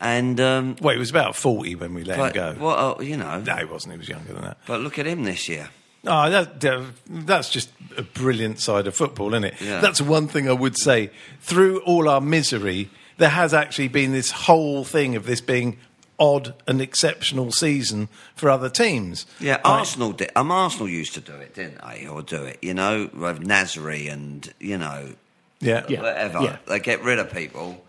and 0.00 0.40
um, 0.40 0.76
Well, 0.80 0.94
he 0.94 0.98
was 0.98 1.10
about 1.10 1.36
40 1.36 1.74
when 1.76 1.94
we 1.94 2.04
let 2.04 2.18
but 2.18 2.34
him 2.36 2.56
go. 2.56 2.64
well, 2.66 2.96
uh, 2.98 3.02
you 3.02 3.16
know. 3.16 3.40
No, 3.40 3.56
he 3.56 3.64
wasn't. 3.64 3.92
He 3.94 3.98
was 3.98 4.08
younger 4.08 4.32
than 4.32 4.42
that. 4.42 4.58
But 4.66 4.80
look 4.80 4.98
at 4.98 5.06
him 5.06 5.24
this 5.24 5.48
year. 5.48 5.68
Oh, 6.06 6.30
that, 6.30 6.60
that- 6.60 6.86
that's 7.06 7.50
just 7.50 7.70
a 7.96 8.02
brilliant 8.02 8.60
side 8.60 8.86
of 8.86 8.94
football, 8.94 9.34
isn't 9.34 9.44
it? 9.44 9.60
Yeah. 9.60 9.80
That's 9.80 10.00
one 10.00 10.28
thing 10.28 10.48
I 10.48 10.52
would 10.52 10.78
say. 10.78 11.10
Through 11.40 11.80
all 11.80 12.08
our 12.08 12.20
misery, 12.22 12.88
there 13.18 13.28
has 13.28 13.52
actually 13.52 13.88
been 13.88 14.12
this 14.12 14.30
whole 14.30 14.84
thing 14.84 15.14
of 15.16 15.26
this 15.26 15.40
being 15.42 15.76
odd 16.18 16.54
and 16.66 16.80
exceptional 16.82 17.50
season 17.52 18.08
for 18.34 18.48
other 18.50 18.68
teams. 18.70 19.26
Yeah, 19.40 19.54
Like- 19.56 19.66
Arsenal 19.66 20.12
did. 20.12 20.30
Um, 20.36 20.50
Arsenal 20.50 20.88
used 20.88 21.14
to 21.14 21.20
do 21.20 21.34
it, 21.34 21.54
didn't 21.54 21.80
they? 21.86 22.06
Or 22.06 22.22
do 22.22 22.44
it, 22.44 22.58
you 22.62 22.72
know, 22.74 23.10
with 23.12 23.40
Nasri 23.40 24.10
and 24.10 24.50
you 24.60 24.78
know, 24.78 25.14
Yeah. 25.60 25.84
Yeah. 25.88 26.00
whatever. 26.02 26.40
yeah. 26.42 26.56
They 26.66 26.78
get 26.80 27.02
rid 27.02 27.18
of 27.18 27.30
people, 27.32 27.82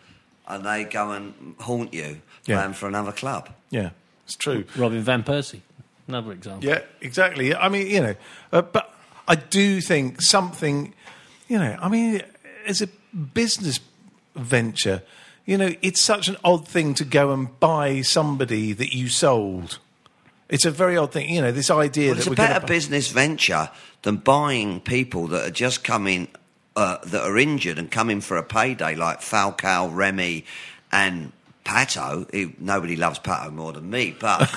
and 0.51 0.65
they 0.65 0.83
go 0.83 1.11
and 1.11 1.55
haunt 1.59 1.93
you, 1.93 2.21
Yeah. 2.45 2.57
playing 2.57 2.73
for 2.73 2.87
another 2.87 3.11
club. 3.11 3.49
Yeah, 3.69 3.91
it's 4.25 4.35
true. 4.35 4.65
Robin 4.75 5.01
Van 5.01 5.23
Persie, 5.23 5.61
another 6.07 6.31
example. 6.31 6.67
Yeah, 6.69 6.81
exactly. 7.01 7.55
I 7.55 7.69
mean, 7.69 7.87
you 7.87 8.01
know, 8.01 8.15
uh, 8.51 8.61
but 8.61 8.93
I 9.27 9.35
do 9.35 9.81
think 9.81 10.21
something, 10.21 10.93
you 11.47 11.57
know, 11.57 11.77
I 11.81 11.87
mean, 11.89 12.21
as 12.67 12.81
a 12.81 12.87
business 13.33 13.79
venture, 14.35 15.01
you 15.45 15.57
know, 15.57 15.73
it's 15.81 16.01
such 16.03 16.27
an 16.27 16.37
odd 16.43 16.67
thing 16.67 16.93
to 16.95 17.05
go 17.05 17.31
and 17.31 17.59
buy 17.59 18.01
somebody 18.01 18.73
that 18.73 18.93
you 18.95 19.07
sold. 19.09 19.79
It's 20.49 20.65
a 20.65 20.71
very 20.71 20.97
odd 20.97 21.13
thing, 21.13 21.29
you 21.33 21.41
know, 21.41 21.51
this 21.51 21.71
idea 21.71 22.07
Well, 22.07 22.15
that 22.15 22.19
it's 22.19 22.27
a 22.27 22.29
we're 22.31 22.35
gonna 22.35 22.49
better 22.49 22.59
buy- 22.61 22.67
business 22.67 23.07
venture 23.09 23.69
than 24.01 24.17
buying 24.17 24.81
people 24.81 25.27
that 25.27 25.47
are 25.47 25.51
just 25.51 25.83
coming, 25.83 26.27
uh, 26.75 26.97
that 27.03 27.21
are 27.23 27.37
injured 27.37 27.77
and 27.77 27.91
coming 27.91 28.21
for 28.21 28.37
a 28.37 28.43
payday, 28.43 28.95
like 28.95 29.21
Falcao, 29.21 29.93
Remy, 29.93 30.45
and 30.91 31.31
Pato. 31.65 32.31
He, 32.33 32.53
nobody 32.59 32.95
loves 32.95 33.19
Pato 33.19 33.51
more 33.51 33.73
than 33.73 33.89
me, 33.89 34.15
but 34.19 34.41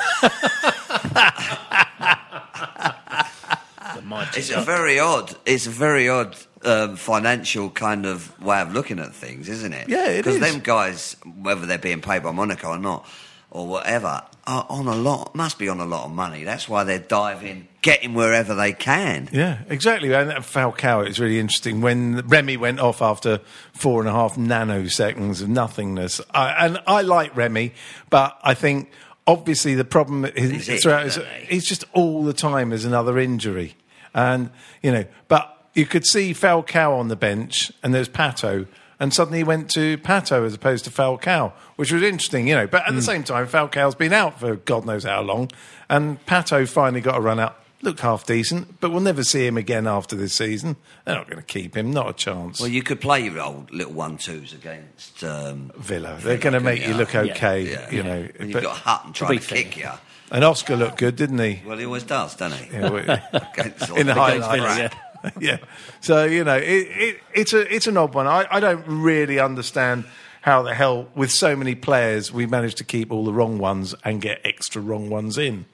it's 4.37 4.51
a 4.51 4.61
very 4.63 4.99
odd. 4.99 5.35
It's 5.47 5.67
a 5.67 5.71
very 5.71 6.09
odd 6.09 6.37
um, 6.65 6.97
financial 6.97 7.71
kind 7.71 8.07
of 8.07 8.41
way 8.43 8.61
of 8.61 8.73
looking 8.73 8.99
at 8.99 9.15
things, 9.15 9.49
isn't 9.49 9.73
it? 9.73 9.89
Yeah, 9.89 10.09
it 10.09 10.25
Because 10.25 10.41
them 10.41 10.61
guys, 10.61 11.17
whether 11.41 11.67
they're 11.67 11.79
being 11.79 12.01
paid 12.01 12.23
by 12.23 12.31
Monaco 12.31 12.69
or 12.71 12.79
not, 12.79 13.07
or 13.55 13.69
whatever, 13.69 14.21
are 14.47 14.67
on 14.69 14.89
a 14.89 14.97
lot. 14.97 15.35
Must 15.35 15.59
be 15.59 15.69
on 15.69 15.81
a 15.81 15.87
lot 15.87 16.05
of 16.05 16.11
money. 16.11 16.43
That's 16.45 16.69
why 16.69 16.83
they're 16.85 16.99
diving, 16.99 17.69
getting 17.81 18.13
wherever 18.13 18.55
they 18.55 18.73
can. 18.73 19.29
Yeah, 19.33 19.61
exactly. 19.69 20.13
And 20.13 20.31
Falcao, 20.33 21.07
it's 21.07 21.19
really 21.21 21.39
interesting. 21.39 21.81
When 21.81 22.17
Remy 22.27 22.57
went 22.57 22.81
off 22.81 23.01
after 23.01 23.41
four 23.73 24.01
and 24.01 24.09
a 24.09 24.13
half 24.13 24.35
nanoseconds 24.35 25.41
of 25.41 25.49
nothingness, 25.49 26.21
I, 26.33 26.67
and 26.67 26.81
I 26.87 27.03
like 27.03 27.35
Remy, 27.37 27.73
but 28.11 28.37
I 28.43 28.55
think 28.55 28.91
obviously 29.27 29.77
the 29.77 29.85
problem 29.85 30.25
is, 30.25 30.69
it, 30.69 30.83
throughout 30.83 31.07
is 31.49 31.65
just 31.65 31.85
all 31.93 32.25
the 32.25 32.35
time 32.35 32.71
there's 32.71 32.85
another 32.85 33.19
injury, 33.19 33.77
and 34.13 34.51
you 34.83 34.91
know, 34.91 35.05
but 35.29 35.69
you 35.75 35.87
could 35.87 36.05
see 36.05 36.35
Falcao 36.35 36.99
on 36.99 37.07
the 37.07 37.17
bench, 37.17 37.73
and 37.85 37.95
there's 37.95 38.09
Pato. 38.09 38.67
And 39.01 39.13
suddenly 39.13 39.39
he 39.39 39.45
went 39.45 39.71
to 39.73 39.99
Pato 39.99 40.47
as 40.47 40.55
opposed 40.55 40.85
to 40.85 40.91
Falcao, 40.91 41.53
which 41.77 41.93
was 41.93 42.03
interesting, 42.03 42.47
you 42.49 42.55
know. 42.55 42.67
But 42.67 42.87
at 42.87 42.95
the 42.95 43.03
same 43.03 43.25
time, 43.25 43.47
Falcao's 43.47 43.95
been 43.95 44.13
out 44.13 44.39
for 44.39 44.57
God 44.57 44.87
knows 44.87 45.05
how 45.05 45.21
long, 45.23 45.51
and 45.89 46.25
Pato 46.27 46.69
finally 46.69 47.01
got 47.01 47.17
a 47.17 47.21
run 47.21 47.41
out. 47.41 47.57
Looked 47.83 48.01
half 48.01 48.25
decent, 48.25 48.81
but 48.81 48.93
we'll 48.93 49.01
never 49.03 49.23
see 49.23 49.47
him 49.47 49.59
again 49.59 49.87
after 49.87 50.17
this 50.17 50.33
season. 50.33 50.77
They're 51.05 51.17
not 51.17 51.27
going 51.29 51.37
to 51.37 51.43
keep 51.45 51.77
him, 51.77 51.91
not 51.91 52.09
a 52.09 52.13
chance. 52.15 52.59
Well, 52.59 52.71
you 52.71 52.83
could 52.83 52.99
play 52.99 53.25
your 53.25 53.39
old 53.43 53.71
little 53.73 53.93
one 53.93 54.17
twos 54.17 54.55
against 54.55 55.23
um, 55.23 55.71
Villa, 55.77 56.17
they're 56.23 56.39
going 56.39 56.55
to 56.55 56.61
make 56.61 56.87
you 56.87 56.95
look 56.95 57.15
okay, 57.15 57.61
yeah, 57.71 57.91
you 57.91 57.99
yeah. 57.99 58.03
know. 58.03 58.29
When 58.39 58.49
you've 58.49 58.53
But- 58.55 58.63
got 58.63 58.77
Hutton 58.79 59.13
trying 59.13 59.33
be 59.33 59.39
to 59.39 59.47
kick 59.47 59.77
you. 59.77 59.91
and 60.31 60.45
Oscar 60.45 60.77
looked 60.77 60.97
good, 60.97 61.17
didn't 61.17 61.41
he? 61.41 61.61
Well, 61.67 61.77
he 61.77 61.85
always 61.85 62.05
does, 62.05 62.35
doesn't 62.37 62.59
he? 62.59 62.75
Yeah, 62.75 62.89
all 62.89 62.97
in 62.97 63.05
the 63.07 64.05
the 64.05 64.15
highlights. 64.15 64.47
Villa, 64.55 64.79
yeah. 64.79 64.89
yeah. 65.41 65.59
So 66.01 66.25
you 66.25 66.45
know, 66.45 66.57
it, 66.57 66.89
it, 66.91 67.21
it's 67.35 67.53
a 67.53 67.75
it's 67.75 67.87
an 67.87 67.97
odd 67.97 68.15
one. 68.15 68.27
I, 68.27 68.47
I 68.51 68.61
don't 68.61 68.85
really 68.87 69.39
understand 69.39 70.05
how 70.43 70.63
the 70.63 70.75
hell, 70.75 71.09
with 71.15 71.31
so 71.31 71.57
many 71.57 71.75
players, 71.75 72.31
we 72.31 72.45
managed 72.45 72.77
to 72.77 72.85
keep 72.85 73.11
all 73.11 73.25
the 73.25 73.33
wrong 73.33 73.57
ones 73.57 73.95
and 74.05 74.21
get 74.21 74.41
extra 74.45 74.83
wrong 74.83 75.09
ones 75.09 75.39
in. 75.39 75.65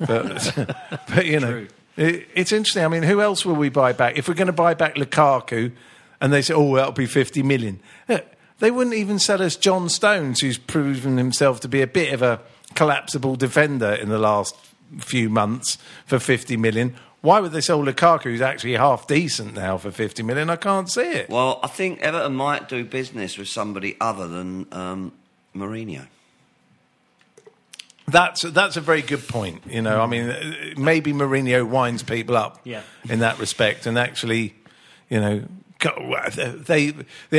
But 0.00 0.52
but 1.08 1.26
you 1.26 1.40
know, 1.40 1.66
it, 1.96 2.26
it's 2.34 2.52
interesting. 2.52 2.84
I 2.84 2.88
mean, 2.88 3.02
who 3.02 3.20
else 3.20 3.44
will 3.44 3.54
we 3.54 3.68
buy 3.68 3.92
back 3.92 4.16
if 4.16 4.28
we're 4.28 4.34
going 4.34 4.46
to 4.46 4.52
buy 4.52 4.74
back 4.74 4.96
Lukaku? 4.96 5.72
And 6.20 6.32
they 6.32 6.40
say, 6.40 6.54
oh, 6.54 6.74
that'll 6.76 6.92
be 6.92 7.06
fifty 7.06 7.42
million. 7.42 7.80
They 8.58 8.70
wouldn't 8.70 8.96
even 8.96 9.18
sell 9.18 9.42
us 9.42 9.54
John 9.54 9.90
Stones, 9.90 10.40
who's 10.40 10.56
proven 10.56 11.18
himself 11.18 11.60
to 11.60 11.68
be 11.68 11.82
a 11.82 11.86
bit 11.86 12.14
of 12.14 12.22
a 12.22 12.40
collapsible 12.74 13.36
defender 13.36 13.92
in 13.92 14.08
the 14.08 14.18
last 14.18 14.56
few 14.98 15.28
months 15.28 15.78
for 16.06 16.18
50 16.18 16.56
million. 16.56 16.94
Why 17.26 17.40
would 17.40 17.50
they 17.50 17.60
sell 17.60 17.80
Lukaku, 17.84 18.22
who's 18.22 18.40
actually 18.40 18.74
half 18.74 19.08
decent 19.08 19.54
now, 19.54 19.78
for 19.78 19.90
50 19.90 20.22
million? 20.22 20.48
I 20.48 20.54
can't 20.54 20.88
see 20.88 21.00
it. 21.00 21.28
Well, 21.28 21.58
I 21.60 21.66
think 21.66 22.00
Everton 22.00 22.36
might 22.36 22.68
do 22.68 22.84
business 22.84 23.36
with 23.36 23.48
somebody 23.48 23.96
other 24.00 24.28
than 24.28 24.66
um, 24.70 25.12
Mourinho. 25.52 26.06
That's 28.06 28.42
that's 28.42 28.76
a 28.76 28.80
very 28.80 29.02
good 29.02 29.26
point. 29.26 29.62
You 29.66 29.82
know, 29.82 30.00
I 30.00 30.06
mean, 30.06 30.74
maybe 30.78 31.12
Mourinho 31.12 31.68
winds 31.68 32.04
people 32.04 32.36
up 32.36 32.60
Yeah. 32.62 32.82
in 33.10 33.18
that 33.18 33.40
respect, 33.40 33.86
and 33.86 33.98
actually, 33.98 34.54
you 35.10 35.20
know, 35.20 35.38
go- 35.40 35.46
they, 35.80 36.90
they 36.90 36.90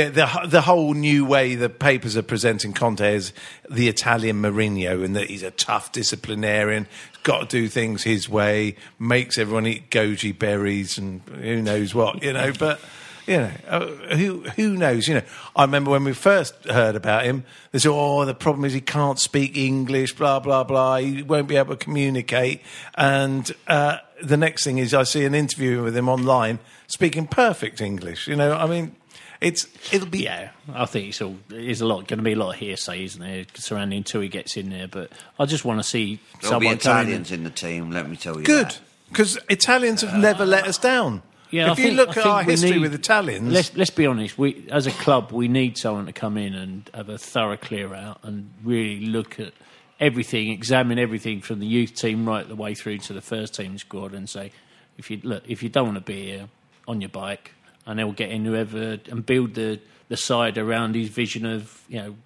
the 0.08 0.46
the 0.46 0.60
whole 0.60 0.94
new 0.94 1.24
way 1.24 1.54
the 1.54 1.68
papers 1.68 2.16
are 2.16 2.22
presenting 2.22 2.72
Conte 2.72 3.14
is 3.14 3.32
the 3.68 3.88
Italian 3.88 4.40
Mourinho, 4.40 5.04
and 5.04 5.16
that 5.16 5.28
he's 5.28 5.42
a 5.42 5.50
tough 5.50 5.90
disciplinarian, 5.92 6.86
got 7.24 7.40
to 7.40 7.46
do 7.46 7.68
things 7.68 8.04
his 8.04 8.28
way, 8.28 8.76
makes 8.98 9.38
everyone 9.38 9.66
eat 9.66 9.90
goji 9.90 10.36
berries, 10.36 10.98
and 10.98 11.20
who 11.22 11.60
knows 11.62 11.94
what, 11.94 12.22
you 12.22 12.32
know, 12.32 12.52
but. 12.58 12.80
You 13.26 13.36
know, 13.36 13.50
uh, 13.68 13.86
who 14.16 14.40
who 14.56 14.74
knows? 14.74 15.06
You 15.06 15.16
know, 15.16 15.22
I 15.54 15.64
remember 15.64 15.90
when 15.90 16.02
we 16.02 16.14
first 16.14 16.54
heard 16.64 16.96
about 16.96 17.26
him. 17.26 17.44
They 17.72 17.78
said, 17.78 17.90
"Oh, 17.92 18.24
the 18.24 18.32
problem 18.32 18.64
is 18.64 18.72
he 18.72 18.80
can't 18.80 19.18
speak 19.18 19.54
English. 19.54 20.14
Blah 20.14 20.40
blah 20.40 20.64
blah. 20.64 20.96
He 20.96 21.22
won't 21.22 21.46
be 21.46 21.56
able 21.56 21.76
to 21.76 21.84
communicate." 21.84 22.62
And 22.94 23.54
uh, 23.66 23.98
the 24.22 24.38
next 24.38 24.64
thing 24.64 24.78
is, 24.78 24.94
I 24.94 25.02
see 25.02 25.26
an 25.26 25.34
interview 25.34 25.82
with 25.82 25.94
him 25.94 26.08
online 26.08 26.58
speaking 26.88 27.26
perfect 27.28 27.80
English. 27.80 28.26
You 28.26 28.36
know, 28.36 28.52
I 28.54 28.66
mean, 28.66 28.96
it's 29.40 29.66
it'll 29.92 30.08
be 30.08 30.24
Yeah, 30.24 30.50
I 30.74 30.84
think 30.86 31.08
it's 31.10 31.22
all. 31.22 31.36
There's 31.48 31.80
a 31.80 31.86
lot 31.86 32.08
going 32.08 32.18
to 32.18 32.24
be 32.24 32.32
a 32.32 32.36
lot 32.36 32.54
of 32.54 32.58
hearsay, 32.58 33.04
isn't 33.04 33.20
there, 33.22 33.44
surrounding 33.54 33.98
until 33.98 34.20
he 34.20 34.28
gets 34.28 34.56
in 34.56 34.70
there. 34.70 34.88
But 34.88 35.12
I 35.38 35.46
just 35.46 35.64
want 35.64 35.78
to 35.78 35.84
see 35.84 36.18
There'll 36.40 36.54
someone 36.60 36.78
come 36.78 36.96
in 36.96 37.02
Italians 37.06 37.30
in 37.32 37.44
the 37.44 37.50
team, 37.50 37.90
let 37.92 38.08
me 38.10 38.16
tell 38.16 38.36
you. 38.36 38.44
good. 38.44 38.74
because 39.10 39.38
Italians 39.48 40.00
have 40.02 40.18
never 40.18 40.44
let 40.44 40.66
us 40.66 40.76
down. 40.78 41.22
Yeah, 41.50 41.72
if 41.72 41.78
I 41.78 41.80
you 41.80 41.86
think- 41.88 41.96
look 41.96 42.08
I 42.08 42.10
at 42.10 42.14
think 42.16 42.26
our 42.26 42.44
we 42.44 42.50
history 42.52 42.70
need- 42.72 42.78
with 42.80 42.94
Italians, 42.94 43.50
Let's 43.52 43.74
let's 43.76 43.90
be 43.90 44.04
honest. 44.04 44.36
We 44.36 44.66
as 44.70 44.86
a 44.86 44.90
club, 44.90 45.32
we 45.32 45.48
need 45.48 45.78
someone 45.78 46.04
to 46.06 46.12
come 46.12 46.36
in 46.36 46.54
and 46.54 46.90
have 46.92 47.08
a 47.08 47.16
thorough 47.16 47.56
clear 47.56 47.94
out 47.94 48.18
and 48.22 48.50
really 48.62 49.06
look 49.06 49.40
at 49.40 49.52
everything, 49.98 50.50
examine 50.50 50.98
everything 50.98 51.40
from 51.40 51.58
the 51.60 51.66
youth 51.66 51.94
team 51.94 52.26
right 52.28 52.46
the 52.46 52.54
way 52.54 52.74
through 52.74 52.98
to 52.98 53.12
the 53.14 53.22
first 53.22 53.54
team 53.54 53.78
squad, 53.78 54.12
and 54.12 54.28
say, 54.28 54.52
if 54.98 55.10
you 55.10 55.20
look, 55.22 55.42
if 55.48 55.62
you 55.62 55.68
don't 55.70 55.86
want 55.86 55.96
to 55.96 56.02
be 56.12 56.26
here, 56.26 56.48
on 56.88 57.00
your 57.00 57.10
bike, 57.10 57.52
and 57.86 57.98
they'll 58.00 58.10
get 58.10 58.30
in 58.30 58.44
whoever 58.44 58.98
and 59.10 59.24
build 59.24 59.54
the 59.54 59.78
the 60.08 60.16
side 60.16 60.58
around 60.58 60.94
his 60.96 61.08
vision 61.10 61.44
of 61.46 61.84
you 61.88 61.98
know 61.98 62.16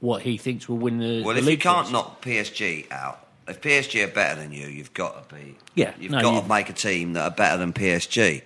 what 0.00 0.22
he 0.22 0.36
thinks 0.36 0.68
will 0.68 0.76
win 0.76 0.98
the. 0.98 1.22
Well, 1.22 1.32
the 1.34 1.38
if 1.40 1.44
you 1.44 1.50
league 1.52 1.60
for 1.62 1.68
can't 1.70 1.86
us. 1.86 1.92
knock 1.92 2.20
PSG 2.22 2.90
out, 2.90 3.26
if 3.46 3.60
PSG 3.62 4.04
are 4.04 4.12
better 4.12 4.40
than 4.40 4.52
you, 4.52 4.66
you've 4.66 4.92
got 4.92 5.28
to 5.30 5.34
be. 5.34 5.56
Yeah, 5.74 5.94
you've 5.98 6.12
no, 6.12 6.20
got 6.20 6.34
you- 6.34 6.40
to 6.42 6.48
make 6.48 6.68
a 6.68 6.74
team 6.74 7.14
that 7.14 7.22
are 7.22 7.34
better 7.34 7.56
than 7.56 7.72
PSG, 7.72 8.42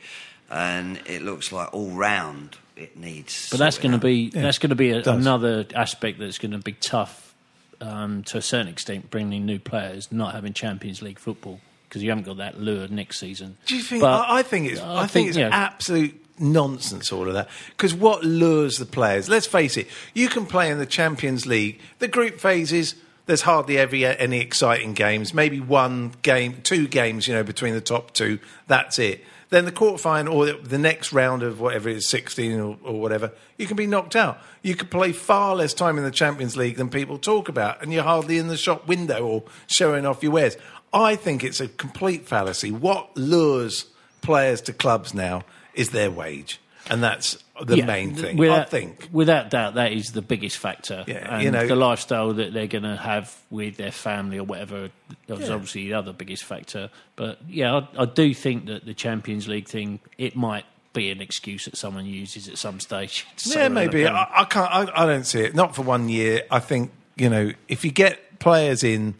and 0.50 1.00
it 1.06 1.22
looks 1.22 1.50
like 1.50 1.72
all 1.74 1.90
round 1.90 2.58
it 2.76 2.96
needs. 2.96 3.48
But 3.50 3.58
that's 3.58 3.78
going 3.78 3.92
to 3.92 3.98
be 3.98 4.26
out. 4.36 4.42
that's 4.42 4.58
going 4.58 4.70
to 4.70 4.76
be 4.76 4.90
a, 4.90 5.02
another 5.04 5.66
aspect 5.74 6.18
that's 6.18 6.38
going 6.38 6.52
to 6.52 6.58
be 6.58 6.72
tough 6.72 7.34
um, 7.80 8.22
to 8.24 8.38
a 8.38 8.42
certain 8.42 8.68
extent, 8.68 9.10
bringing 9.10 9.44
new 9.46 9.58
players, 9.58 10.10
not 10.12 10.34
having 10.34 10.52
Champions 10.52 11.02
League 11.02 11.18
football 11.18 11.60
because 11.92 12.02
you 12.02 12.08
haven't 12.08 12.24
got 12.24 12.38
that 12.38 12.58
lure 12.58 12.88
next 12.88 13.18
season. 13.18 13.58
Do 13.66 13.76
you 13.76 13.82
think? 13.82 14.00
But 14.00 14.12
I, 14.12 14.38
I 14.38 14.42
think 14.42 14.72
it's. 14.72 14.80
I, 14.80 15.02
I 15.02 15.06
think, 15.06 15.28
it's 15.28 15.36
yeah. 15.36 15.50
absolute 15.52 16.24
nonsense. 16.38 17.12
All 17.12 17.28
of 17.28 17.34
that. 17.34 17.50
Because 17.68 17.92
what 17.92 18.24
lures 18.24 18.78
the 18.78 18.86
players? 18.86 19.28
Let's 19.28 19.46
face 19.46 19.76
it. 19.76 19.88
You 20.14 20.30
can 20.30 20.46
play 20.46 20.70
in 20.70 20.78
the 20.78 20.86
Champions 20.86 21.44
League. 21.44 21.80
The 21.98 22.08
group 22.08 22.40
phases. 22.40 22.94
There's 23.26 23.42
hardly 23.42 23.76
ever 23.76 23.94
any 23.94 24.40
exciting 24.40 24.94
games. 24.94 25.34
Maybe 25.34 25.60
one 25.60 26.14
game, 26.22 26.62
two 26.62 26.88
games. 26.88 27.28
You 27.28 27.34
know, 27.34 27.44
between 27.44 27.74
the 27.74 27.82
top 27.82 28.14
two. 28.14 28.38
That's 28.68 28.98
it. 28.98 29.22
Then 29.50 29.66
the 29.66 29.72
quarterfinal 29.72 30.32
or 30.32 30.46
the, 30.46 30.54
the 30.54 30.78
next 30.78 31.12
round 31.12 31.42
of 31.42 31.60
whatever 31.60 31.90
it 31.90 31.98
is, 31.98 32.08
16 32.08 32.58
or, 32.58 32.78
or 32.82 32.98
whatever, 32.98 33.32
you 33.58 33.66
can 33.66 33.76
be 33.76 33.86
knocked 33.86 34.16
out. 34.16 34.38
You 34.62 34.74
could 34.74 34.90
play 34.90 35.12
far 35.12 35.54
less 35.54 35.74
time 35.74 35.98
in 35.98 36.04
the 36.04 36.10
Champions 36.10 36.56
League 36.56 36.78
than 36.78 36.88
people 36.88 37.18
talk 37.18 37.50
about, 37.50 37.82
and 37.82 37.92
you're 37.92 38.02
hardly 38.02 38.38
in 38.38 38.48
the 38.48 38.56
shop 38.56 38.88
window 38.88 39.26
or 39.26 39.42
showing 39.66 40.06
off 40.06 40.22
your 40.22 40.32
wares. 40.32 40.56
I 40.94 41.16
think 41.16 41.42
it's 41.44 41.60
a 41.60 41.68
complete 41.68 42.26
fallacy. 42.26 42.70
What 42.70 43.16
lures 43.16 43.86
players 44.20 44.60
to 44.62 44.72
clubs 44.72 45.14
now 45.14 45.42
is 45.74 45.90
their 45.90 46.10
wage, 46.10 46.60
and 46.90 47.02
that's 47.02 47.42
the 47.62 47.78
Yeah, 47.78 47.86
main 47.86 48.14
thing. 48.14 48.36
Without, 48.36 48.58
I 48.60 48.64
think. 48.64 49.08
without 49.12 49.50
doubt, 49.50 49.74
that 49.74 49.92
is 49.92 50.12
the 50.12 50.22
biggest 50.22 50.58
factor. 50.58 51.04
Yeah, 51.06 51.34
and 51.34 51.42
you 51.44 51.50
know- 51.50 51.66
the 51.66 51.76
lifestyle 51.76 52.32
that 52.34 52.52
they're 52.52 52.66
going 52.66 52.84
to 52.84 52.96
have 52.96 53.34
with 53.50 53.76
their 53.76 53.90
family 53.92 54.38
or 54.38 54.44
whatever 54.44 54.90
is 55.28 55.40
Yeah. 55.48 55.54
obviously 55.54 55.86
the 55.88 55.94
other 55.94 56.12
biggest 56.12 56.44
factor. 56.44 56.90
But 57.16 57.38
yeah, 57.48 57.74
I, 57.96 58.02
I 58.02 58.04
do 58.04 58.34
think 58.34 58.66
that 58.66 58.84
the 58.84 58.94
Champions 58.94 59.48
League 59.48 59.68
thing 59.68 60.00
it 60.18 60.36
might 60.36 60.64
be 60.92 61.10
an 61.10 61.22
excuse 61.22 61.64
that 61.64 61.76
someone 61.76 62.04
uses 62.04 62.48
at 62.48 62.58
some 62.58 62.78
stage. 62.80 63.26
Yeah, 63.46 63.68
maybe. 63.68 64.04
um, 64.04 64.14
I, 64.14 64.28
I 64.40 64.44
can't. 64.44 64.70
I, 64.70 65.02
I 65.04 65.06
don't 65.06 65.24
see 65.24 65.40
it. 65.40 65.54
Not 65.54 65.74
for 65.74 65.82
one 65.82 66.08
year. 66.10 66.42
I 66.50 66.58
think 66.60 66.90
you 67.16 67.30
know 67.30 67.52
if 67.68 67.84
you 67.84 67.90
get 67.92 68.38
players 68.40 68.82
in, 68.84 69.14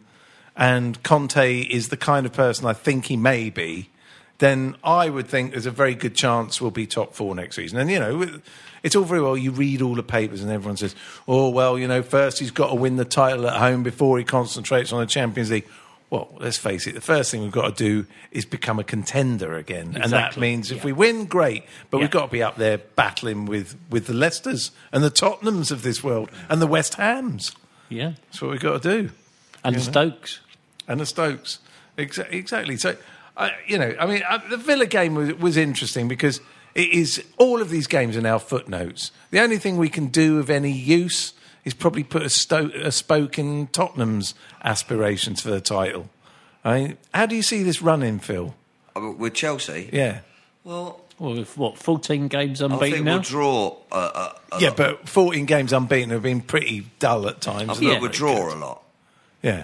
and 0.55 1.01
Conte 1.03 1.61
is 1.61 1.89
the 1.89 1.97
kind 1.97 2.25
of 2.25 2.33
person 2.33 2.65
I 2.65 2.73
think 2.73 3.05
he 3.05 3.17
may 3.17 3.49
be, 3.49 3.89
then 4.39 4.75
I 4.83 5.09
would 5.09 5.27
think 5.27 5.51
there's 5.51 5.65
a 5.65 5.71
very 5.71 5.95
good 5.95 6.15
chance 6.15 6.59
we'll 6.61 6.71
be 6.71 6.85
top 6.87 7.13
four 7.13 7.33
next 7.35 7.55
season. 7.55 7.79
And 7.79 7.89
you 7.89 7.99
know, 7.99 8.39
it's 8.83 8.95
all 8.95 9.03
very 9.03 9.21
well. 9.21 9.37
You 9.37 9.51
read 9.51 9.81
all 9.81 9.95
the 9.95 10.03
papers, 10.03 10.41
and 10.43 10.51
everyone 10.51 10.77
says, 10.77 10.95
"Oh 11.27 11.49
well, 11.49 11.77
you 11.79 11.87
know, 11.87 12.01
first 12.03 12.39
he's 12.39 12.51
got 12.51 12.69
to 12.69 12.75
win 12.75 12.97
the 12.97 13.05
title 13.05 13.47
at 13.47 13.57
home 13.57 13.83
before 13.83 14.17
he 14.17 14.23
concentrates 14.23 14.91
on 14.91 14.99
the 14.99 15.05
Champions 15.05 15.51
League." 15.51 15.67
Well, 16.09 16.29
let's 16.39 16.57
face 16.57 16.85
it. 16.85 16.93
The 16.93 17.01
first 17.01 17.31
thing 17.31 17.41
we've 17.41 17.51
got 17.51 17.75
to 17.75 17.83
do 17.83 18.05
is 18.31 18.45
become 18.45 18.77
a 18.77 18.83
contender 18.83 19.55
again, 19.55 19.97
and 19.99 20.11
that 20.11 20.37
means 20.37 20.69
if 20.69 20.79
Yeah. 20.79 20.83
we 20.85 20.91
win, 20.93 21.25
great. 21.25 21.63
But 21.89 21.97
Yeah. 21.97 22.01
we've 22.03 22.11
got 22.11 22.25
to 22.27 22.31
be 22.31 22.43
up 22.43 22.55
there 22.57 22.77
battling 22.77 23.45
with, 23.45 23.75
with 23.89 24.05
the 24.05 24.13
Leicesters 24.13 24.69
and 24.91 25.03
the 25.03 25.09
Tottenhams 25.09 25.71
of 25.71 25.81
this 25.81 26.03
world 26.03 26.29
and 26.49 26.61
the 26.61 26.67
West 26.67 26.95
Hams. 26.95 27.53
yeah, 27.89 28.11
That's 28.25 28.43
what 28.43 28.51
we've 28.51 28.59
got 28.61 28.83
to 28.83 28.89
do. 29.01 29.09
and 29.63 29.75
You 29.75 29.81
the 29.81 29.85
know? 29.91 30.09
Stokes. 30.11 30.39
And 30.87 30.99
the 30.99 31.05
Stokes. 31.05 31.59
Exa- 31.97 32.31
exactly. 32.31 32.77
So, 32.77 32.95
uh, 33.37 33.49
you 33.67 33.77
know, 33.77 33.95
I 33.99 34.05
mean, 34.05 34.23
uh, 34.27 34.39
the 34.49 34.57
Villa 34.57 34.85
game 34.85 35.15
was, 35.15 35.33
was 35.35 35.57
interesting 35.57 36.07
because 36.07 36.41
it 36.75 36.89
is 36.89 37.23
all 37.37 37.61
of 37.61 37.69
these 37.69 37.87
games 37.87 38.17
are 38.17 38.21
now 38.21 38.37
footnotes. 38.39 39.11
The 39.31 39.39
only 39.39 39.57
thing 39.57 39.77
we 39.77 39.89
can 39.89 40.07
do 40.07 40.39
of 40.39 40.49
any 40.49 40.71
use 40.71 41.33
is 41.65 41.73
probably 41.73 42.03
put 42.03 42.23
a, 42.23 42.29
sto- 42.29 42.71
a 42.75 42.91
spoke 42.91 43.37
in 43.39 43.67
Tottenham's 43.67 44.33
aspirations 44.63 45.41
for 45.41 45.49
the 45.51 45.61
title. 45.61 46.09
I 46.65 46.79
mean, 46.81 46.97
how 47.13 47.25
do 47.25 47.35
you 47.35 47.43
see 47.43 47.63
this 47.63 47.81
running, 47.81 48.19
Phil? 48.19 48.55
Uh, 48.95 49.11
with 49.11 49.33
Chelsea. 49.33 49.89
Yeah. 49.93 50.19
Well, 50.63 50.99
Well, 51.19 51.35
with 51.35 51.57
what 51.57 51.77
fourteen 51.77 52.27
games 52.27 52.61
I 52.61 52.65
unbeaten 52.65 52.91
think 52.91 53.05
now. 53.05 53.13
we'll 53.13 53.21
draw. 53.21 53.77
Uh, 53.91 53.95
uh, 53.95 54.33
a 54.53 54.61
Yeah, 54.61 54.69
lot. 54.69 54.77
but 54.77 55.09
14 55.09 55.45
games 55.45 55.73
unbeaten 55.73 56.09
have 56.11 56.21
been 56.23 56.41
pretty 56.41 56.87
dull 56.99 57.27
at 57.27 57.39
times. 57.41 57.69
I 57.69 57.73
think 57.75 57.91
Yeah. 57.91 57.99
we'll 57.99 58.11
draw 58.11 58.53
a 58.53 58.55
lot. 58.57 58.81
Yeah. 59.41 59.63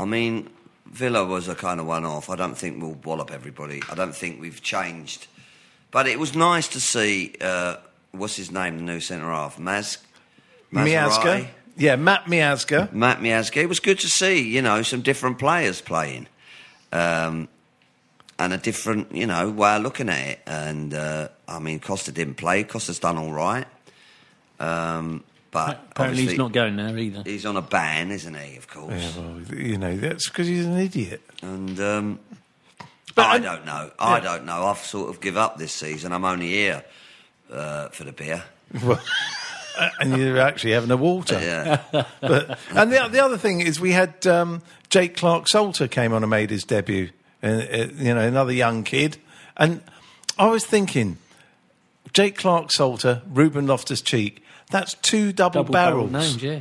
I 0.00 0.04
mean, 0.06 0.48
Villa 0.86 1.24
was 1.24 1.48
a 1.48 1.54
kind 1.54 1.78
of 1.78 1.86
one 1.86 2.04
off. 2.04 2.30
I 2.30 2.36
don't 2.36 2.56
think 2.56 2.82
we'll 2.82 2.98
wallop 3.04 3.30
everybody. 3.30 3.82
I 3.90 3.94
don't 3.94 4.14
think 4.14 4.40
we've 4.40 4.62
changed. 4.62 5.26
But 5.90 6.06
it 6.06 6.18
was 6.18 6.34
nice 6.34 6.68
to 6.68 6.80
see, 6.80 7.34
uh, 7.40 7.76
what's 8.12 8.36
his 8.36 8.50
name, 8.50 8.78
the 8.78 8.84
new 8.84 9.00
centre 9.00 9.26
half? 9.26 9.58
Maz? 9.58 9.98
Miazga. 10.72 11.48
Yeah, 11.76 11.96
Matt 11.96 12.24
Miazga. 12.26 12.92
Matt 12.92 13.20
Miazga. 13.20 13.58
It 13.58 13.68
was 13.68 13.80
good 13.80 13.98
to 14.00 14.08
see, 14.08 14.40
you 14.40 14.62
know, 14.62 14.82
some 14.82 15.02
different 15.02 15.38
players 15.38 15.80
playing. 15.80 16.26
Um, 16.92 17.48
and 18.38 18.52
a 18.52 18.58
different, 18.58 19.14
you 19.14 19.26
know, 19.26 19.50
way 19.50 19.76
of 19.76 19.82
looking 19.82 20.08
at 20.08 20.28
it. 20.28 20.40
And, 20.46 20.94
uh, 20.94 21.28
I 21.46 21.58
mean, 21.58 21.78
Costa 21.78 22.10
didn't 22.10 22.34
play. 22.34 22.64
Costa's 22.64 22.98
done 22.98 23.18
all 23.18 23.32
right. 23.32 23.66
Um, 24.58 25.24
but 25.50 25.80
Apparently, 25.90 26.22
he's 26.26 26.38
not 26.38 26.52
going 26.52 26.76
there 26.76 26.96
either. 26.96 27.22
He's 27.24 27.44
on 27.46 27.56
a 27.56 27.62
ban, 27.62 28.10
isn't 28.10 28.34
he, 28.34 28.56
of 28.56 28.68
course? 28.68 28.92
Yeah, 29.16 29.22
well, 29.22 29.40
you 29.58 29.78
know, 29.78 29.96
that's 29.96 30.28
because 30.28 30.46
he's 30.46 30.64
an 30.66 30.78
idiot. 30.78 31.22
And 31.42 31.78
um, 31.80 32.18
But 33.14 33.26
I 33.26 33.32
I'm- 33.32 33.42
don't 33.42 33.66
know. 33.66 33.90
I 33.98 34.16
Yeah. 34.18 34.20
don't 34.24 34.44
know. 34.46 34.66
I've 34.66 34.78
sort 34.78 35.10
of 35.10 35.20
give 35.20 35.36
up 35.36 35.58
this 35.58 35.72
season. 35.72 36.12
I'm 36.12 36.24
only 36.24 36.48
here 36.48 36.84
uh, 37.52 37.88
for 37.88 38.04
the 38.04 38.12
beer. 38.12 38.44
Well, 38.84 39.00
uh, 39.78 39.88
and 40.00 40.16
you're 40.16 40.38
actually 40.38 40.72
having 40.72 40.90
a 40.92 40.96
water. 40.96 41.38
Yeah. 41.40 41.80
But, 42.20 42.58
and 42.74 42.92
the, 42.92 43.08
the 43.10 43.18
other 43.24 43.38
thing 43.38 43.60
is, 43.60 43.80
we 43.80 43.90
had 43.92 44.24
um, 44.26 44.62
Jake 44.90 45.16
Clarke 45.16 45.48
Salter 45.48 45.88
came 45.88 46.12
on 46.12 46.22
and 46.22 46.30
made 46.30 46.50
his 46.50 46.62
debut. 46.64 47.10
Uh, 47.42 47.46
uh, 47.46 47.86
you 47.96 48.14
know, 48.14 48.20
another 48.20 48.52
young 48.52 48.84
kid. 48.84 49.16
And 49.56 49.80
I 50.38 50.46
was 50.48 50.64
thinking, 50.66 51.16
Jake 52.12 52.36
Clarke 52.36 52.70
Salter, 52.70 53.22
Ruben 53.28 53.66
Loftus 53.66 54.00
Cheek, 54.02 54.44
that's 54.70 54.94
two 54.94 55.32
double, 55.32 55.62
Double 55.62 55.72
barrel 55.72 56.06
barrels. 56.06 56.36
names, 56.36 56.42
yeah. 56.42 56.60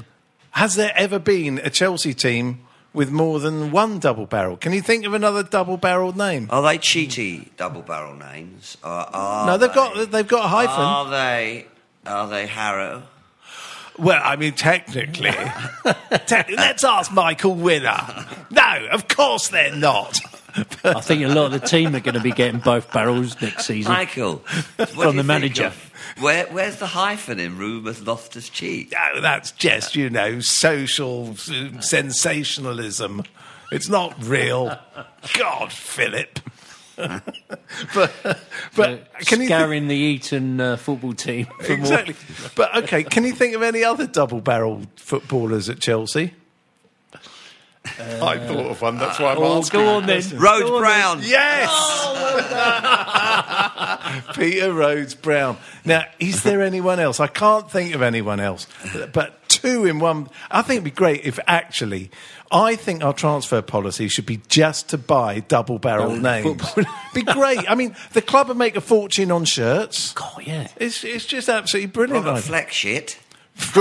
Has 0.52 0.76
there 0.76 0.92
ever 0.96 1.20
been 1.20 1.60
a 1.60 1.70
Chelsea 1.70 2.14
team 2.14 2.62
with 2.94 3.12
more 3.12 3.40
than 3.40 3.72
one 3.72 4.00
double 4.00 4.26
barrel? 4.26 4.58
Can 4.58 4.74
you 4.74 4.82
think 4.82 5.06
of 5.06 5.14
another 5.14 5.44
double 5.44 5.78
barreled 5.78 6.18
name? 6.18 6.48
Are 6.50 6.62
they 6.64 6.78
cheaty 6.80 7.50
double 7.56 7.82
barrel 7.84 8.16
names? 8.16 8.78
Or 8.84 8.90
are 8.90 9.46
no, 9.48 9.58
they've 9.58 9.70
they- 9.70 9.76
got 9.76 10.12
they've 10.12 10.28
got 10.28 10.46
a 10.46 10.48
hyphen. 10.48 10.76
Are 10.76 11.10
they? 11.10 11.68
Are 12.06 12.28
they 12.28 12.48
Harrow? 12.48 13.04
Well, 14.00 14.22
I 14.24 14.38
mean, 14.38 14.54
technically. 14.54 15.30
Te- 16.26 16.56
let's 16.56 16.84
ask 16.86 17.12
Michael 17.12 17.54
Winner. 17.56 18.26
No, 18.50 18.88
of 18.92 19.08
course 19.10 19.50
they're 19.50 19.76
not. 19.76 20.18
I 20.84 21.02
think 21.02 21.24
a 21.24 21.28
lot 21.28 21.48
of 21.48 21.52
the 21.52 21.60
team 21.60 21.94
are 21.96 22.00
going 22.00 22.16
to 22.16 22.22
be 22.22 22.32
getting 22.32 22.60
both 22.62 22.92
barrels 22.94 23.40
next 23.42 23.66
season. 23.66 23.92
Michael, 23.92 24.38
what 24.78 24.78
do 24.78 24.86
From 24.86 24.98
you 24.98 25.06
the 25.06 25.14
think 25.18 25.28
manager. 25.28 25.66
of- 25.66 25.89
Where, 26.20 26.46
where's 26.48 26.78
the 26.78 26.88
hyphen 26.88 27.40
in 27.40 27.58
Ruben 27.58 27.96
Loftus 28.06 28.50
Cheek? 28.50 28.94
Oh, 28.98 29.22
that's 29.22 29.52
just, 29.52 29.96
you 29.96 30.10
know, 30.10 30.40
social 30.40 31.36
uh, 31.50 31.82
sensationalism. 31.82 33.24
It's 33.72 33.90
not 33.90 34.16
real. 34.24 34.78
God, 35.38 35.72
Philip. 35.72 36.40
but 37.94 38.12
but 38.76 39.10
can 39.20 39.42
you 39.42 39.48
think, 39.48 39.50
Scouring 39.52 39.88
the 39.88 39.96
Eton 39.96 40.60
uh, 40.60 40.76
football 40.76 41.14
team. 41.14 41.46
For 41.62 41.70
more- 41.70 41.78
exactly? 41.78 42.16
But 42.56 42.76
okay, 42.84 43.04
can 43.04 43.24
you 43.24 43.32
think 43.32 43.56
of 43.56 43.62
any 43.62 43.86
other 43.86 44.06
double-barreled 44.06 44.88
footballers 44.98 45.70
at 45.70 45.80
Chelsea? 45.80 46.34
I 48.22 48.38
thought 48.38 48.72
of 48.72 48.82
one. 48.82 48.98
That's 48.98 49.20
why 49.20 49.32
I'm 49.32 49.38
Oh, 49.40 49.58
asking. 49.60 49.80
go 49.80 49.96
on 49.98 50.06
then. 50.06 50.22
Rhoades 50.22 50.62
Go 50.62 50.76
on 50.76 50.82
Brown. 50.82 51.20
Yes. 51.24 51.70
Peter 54.36 54.70
Rhoades 54.72 55.20
Brown. 55.20 55.58
Now, 55.86 56.04
is 56.20 56.44
there 56.44 56.62
anyone 56.62 57.00
else? 57.00 57.20
I 57.20 57.28
can't 57.28 57.70
think 57.70 57.96
of 57.96 58.02
anyone 58.02 58.40
else. 58.40 58.68
But 59.14 59.48
two 59.50 59.86
in 59.86 60.00
one. 60.00 60.30
I 60.52 60.62
think 60.62 60.78
it'd 60.78 60.84
be 60.86 60.92
great 60.92 61.26
if 61.26 61.40
actually. 61.48 62.12
I 62.52 62.76
think 62.76 63.04
our 63.04 63.14
transfer 63.14 63.62
policy 63.62 64.08
should 64.08 64.26
be 64.26 64.38
just 64.48 64.90
to 64.90 64.98
buy 64.98 65.40
double 65.42 65.78
barrel 65.78 66.16
names. 66.16 66.60
be 67.14 67.22
great. 67.22 67.70
I 67.70 67.76
mean, 67.76 67.96
the 68.14 68.24
club 68.24 68.48
would 68.48 68.58
make 68.58 68.76
a 68.76 68.82
fortune 68.82 69.32
on 69.32 69.46
shirts. 69.46 70.16
Oh, 70.20 70.40
yeah. 70.44 70.68
It's, 70.78 71.04
it's 71.04 71.26
just 71.26 71.48
absolutely 71.48 71.92
brilliant. 71.92 72.26
Robert 72.26 72.42
Fleck 72.42 72.72
shit. 72.72 73.20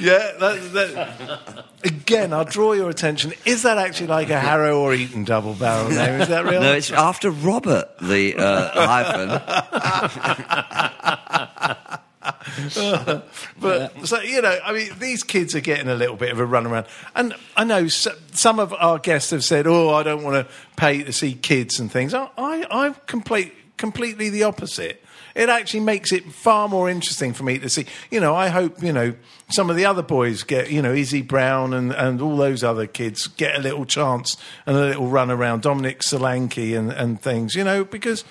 Yeah, 0.00 0.32
that, 0.38 0.72
that, 0.72 1.64
again, 1.84 2.32
I'll 2.32 2.46
draw 2.46 2.72
your 2.72 2.88
attention. 2.88 3.34
Is 3.44 3.64
that 3.64 3.76
actually 3.76 4.06
like 4.06 4.30
a 4.30 4.40
Harrow 4.40 4.80
or 4.80 4.94
Eton 4.94 5.24
double 5.24 5.52
barrel 5.54 5.90
name? 5.90 6.22
Is 6.22 6.28
that 6.28 6.44
real? 6.46 6.62
No, 6.62 6.72
it's 6.72 6.90
after 6.90 7.30
Robert, 7.30 7.88
the 8.00 8.36
uh, 8.36 8.86
hyphen. 8.86 9.28
but 13.60 14.06
so 14.06 14.20
you 14.20 14.40
know, 14.42 14.58
I 14.64 14.72
mean, 14.72 14.90
these 14.98 15.22
kids 15.22 15.54
are 15.54 15.60
getting 15.60 15.88
a 15.88 15.94
little 15.94 16.16
bit 16.16 16.32
of 16.32 16.40
a 16.40 16.46
runaround, 16.46 16.86
and 17.14 17.34
I 17.56 17.64
know 17.64 17.88
some 17.88 18.58
of 18.58 18.72
our 18.72 18.98
guests 18.98 19.30
have 19.30 19.44
said, 19.44 19.66
"Oh, 19.66 19.90
I 19.90 20.02
don't 20.02 20.22
want 20.22 20.46
to 20.46 20.52
pay 20.76 21.02
to 21.02 21.12
see 21.12 21.34
kids 21.34 21.78
and 21.78 21.92
things." 21.92 22.14
I, 22.14 22.28
I, 22.38 22.66
I'm 22.70 22.94
complete, 23.06 23.52
completely 23.76 24.30
the 24.30 24.44
opposite. 24.44 25.04
It 25.34 25.48
actually 25.48 25.80
makes 25.80 26.12
it 26.12 26.24
far 26.32 26.68
more 26.68 26.88
interesting 26.88 27.32
for 27.32 27.44
me 27.44 27.58
to 27.58 27.68
see. 27.68 27.86
You 28.10 28.20
know, 28.20 28.34
I 28.34 28.48
hope 28.48 28.82
you 28.82 28.92
know 28.92 29.14
some 29.48 29.70
of 29.70 29.76
the 29.76 29.84
other 29.84 30.02
boys 30.02 30.42
get, 30.42 30.70
you 30.70 30.82
know, 30.82 30.92
Izzy 30.92 31.22
Brown 31.22 31.72
and, 31.72 31.92
and 31.92 32.20
all 32.20 32.36
those 32.36 32.62
other 32.62 32.86
kids 32.86 33.26
get 33.26 33.56
a 33.56 33.60
little 33.60 33.84
chance 33.84 34.36
and 34.66 34.76
a 34.76 34.80
little 34.80 35.08
run 35.08 35.30
around. 35.30 35.62
Dominic 35.62 36.00
Solanke 36.00 36.76
and, 36.78 36.90
and 36.90 37.20
things, 37.20 37.54
you 37.54 37.64
know, 37.64 37.84
because 37.84 38.24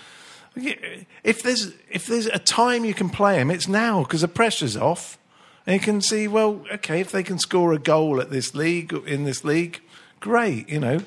if 0.56 1.44
there's 1.44 1.74
if 1.90 2.06
there's 2.06 2.28
a 2.28 2.40
time 2.40 2.86
you 2.86 2.94
can 2.94 3.10
play 3.10 3.38
them, 3.38 3.52
it's 3.52 3.68
now 3.68 4.04
because 4.04 4.22
the 4.22 4.28
pressure's 4.28 4.76
off, 4.78 5.18
and 5.66 5.76
you 5.76 5.80
can 5.80 6.02
see 6.02 6.28
well, 6.28 6.66
okay, 6.74 7.00
if 7.00 7.12
they 7.12 7.24
can 7.24 7.40
score 7.40 7.74
a 7.74 7.80
goal 7.80 8.20
at 8.20 8.30
this 8.30 8.56
league 8.56 8.94
in 9.06 9.24
this 9.24 9.44
league, 9.44 9.82
great, 10.20 10.70
you 10.70 10.80
know. 10.80 11.00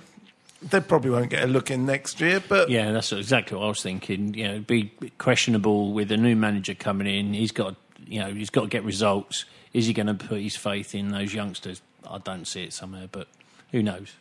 They 0.62 0.80
probably 0.80 1.10
won't 1.10 1.30
get 1.30 1.42
a 1.42 1.46
look 1.46 1.70
in 1.70 1.86
next 1.86 2.20
year, 2.20 2.42
but 2.46 2.70
Yeah, 2.70 2.92
that's 2.92 3.12
exactly 3.12 3.56
what 3.56 3.64
I 3.64 3.68
was 3.68 3.82
thinking. 3.82 4.34
You 4.34 4.44
know, 4.44 4.50
it'd 4.52 4.66
be 4.66 4.92
questionable 5.18 5.92
with 5.92 6.12
a 6.12 6.16
new 6.16 6.36
manager 6.36 6.74
coming 6.74 7.06
in. 7.06 7.34
He's 7.34 7.52
got, 7.52 7.74
you 8.06 8.20
know, 8.20 8.32
he's 8.32 8.50
got 8.50 8.62
to 8.62 8.68
get 8.68 8.84
results. 8.84 9.44
Is 9.72 9.86
he 9.86 9.92
going 9.92 10.06
to 10.06 10.14
put 10.14 10.40
his 10.40 10.54
faith 10.56 10.94
in 10.94 11.10
those 11.10 11.34
youngsters? 11.34 11.82
I 12.08 12.18
don't 12.18 12.46
see 12.46 12.64
it 12.64 12.72
somewhere, 12.72 13.08
but 13.10 13.26
who 13.72 13.82
knows? 13.82 14.12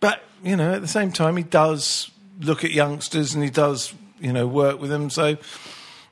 But 0.00 0.22
you 0.42 0.56
know, 0.56 0.72
at 0.74 0.80
the 0.80 0.88
same 0.88 1.12
time, 1.12 1.36
he 1.36 1.42
does 1.42 2.10
look 2.40 2.64
at 2.64 2.72
youngsters 2.72 3.34
and 3.34 3.44
he 3.44 3.50
does 3.50 3.94
you 4.20 4.32
know 4.32 4.46
work 4.46 4.80
with 4.80 4.90
them. 4.90 5.10
So 5.10 5.36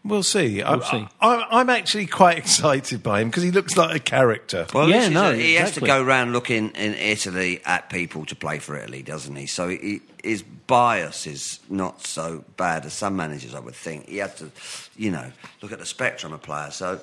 we'll 0.04 0.22
see. 0.22 0.62
I, 0.62 0.76
We'll 0.76 0.84
see. 0.84 1.06
I, 1.20 1.60
am 1.60 1.70
actually 1.70 2.06
quite 2.06 2.38
excited 2.38 3.02
by 3.02 3.20
him 3.20 3.28
because 3.28 3.42
he 3.42 3.50
looks 3.50 3.76
like 3.76 3.94
a 3.94 4.00
character. 4.00 4.66
Well, 4.74 4.88
Yeah, 4.88 5.08
no, 5.08 5.30
a- 5.30 5.34
he 5.36 5.54
has 5.54 5.72
to 5.74 5.80
go 5.80 6.02
around 6.02 6.32
looking 6.32 6.70
in 6.70 6.94
Italy 6.94 7.60
at 7.64 7.90
people 7.90 8.24
to 8.26 8.34
play 8.36 8.58
for 8.58 8.76
Italy, 8.76 9.02
doesn't 9.02 9.36
he? 9.36 9.46
So 9.46 9.68
he, 9.68 10.00
his 10.22 10.42
bias 10.42 11.26
is 11.26 11.60
not 11.68 12.06
so 12.06 12.44
bad 12.56 12.86
as 12.86 12.92
some 12.94 13.16
managers, 13.16 13.54
I 13.54 13.60
would 13.60 13.74
think. 13.74 14.08
He 14.08 14.18
has 14.18 14.34
to, 14.36 14.50
you 14.96 15.10
know, 15.10 15.30
look 15.62 15.72
at 15.72 15.78
the 15.78 15.86
spectrum 15.86 16.32
of 16.32 16.42
players. 16.42 16.76
So 16.76 17.00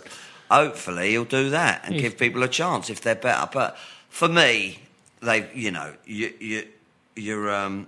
hopefully 0.49 1.12
he'll 1.12 1.25
do 1.25 1.49
that 1.51 1.81
and 1.86 1.93
He's- 1.95 2.03
give 2.10 2.17
people 2.19 2.43
a 2.43 2.47
chance 2.47 2.89
if 2.89 3.01
they're 3.01 3.15
better. 3.15 3.49
But 3.51 3.77
for 4.10 4.27
me, 4.27 4.79
they, 5.21 5.49
you 5.53 5.71
know, 5.71 5.93
you, 6.05 6.33
you, 6.39 6.67
you're 7.15 7.53
um, 7.53 7.88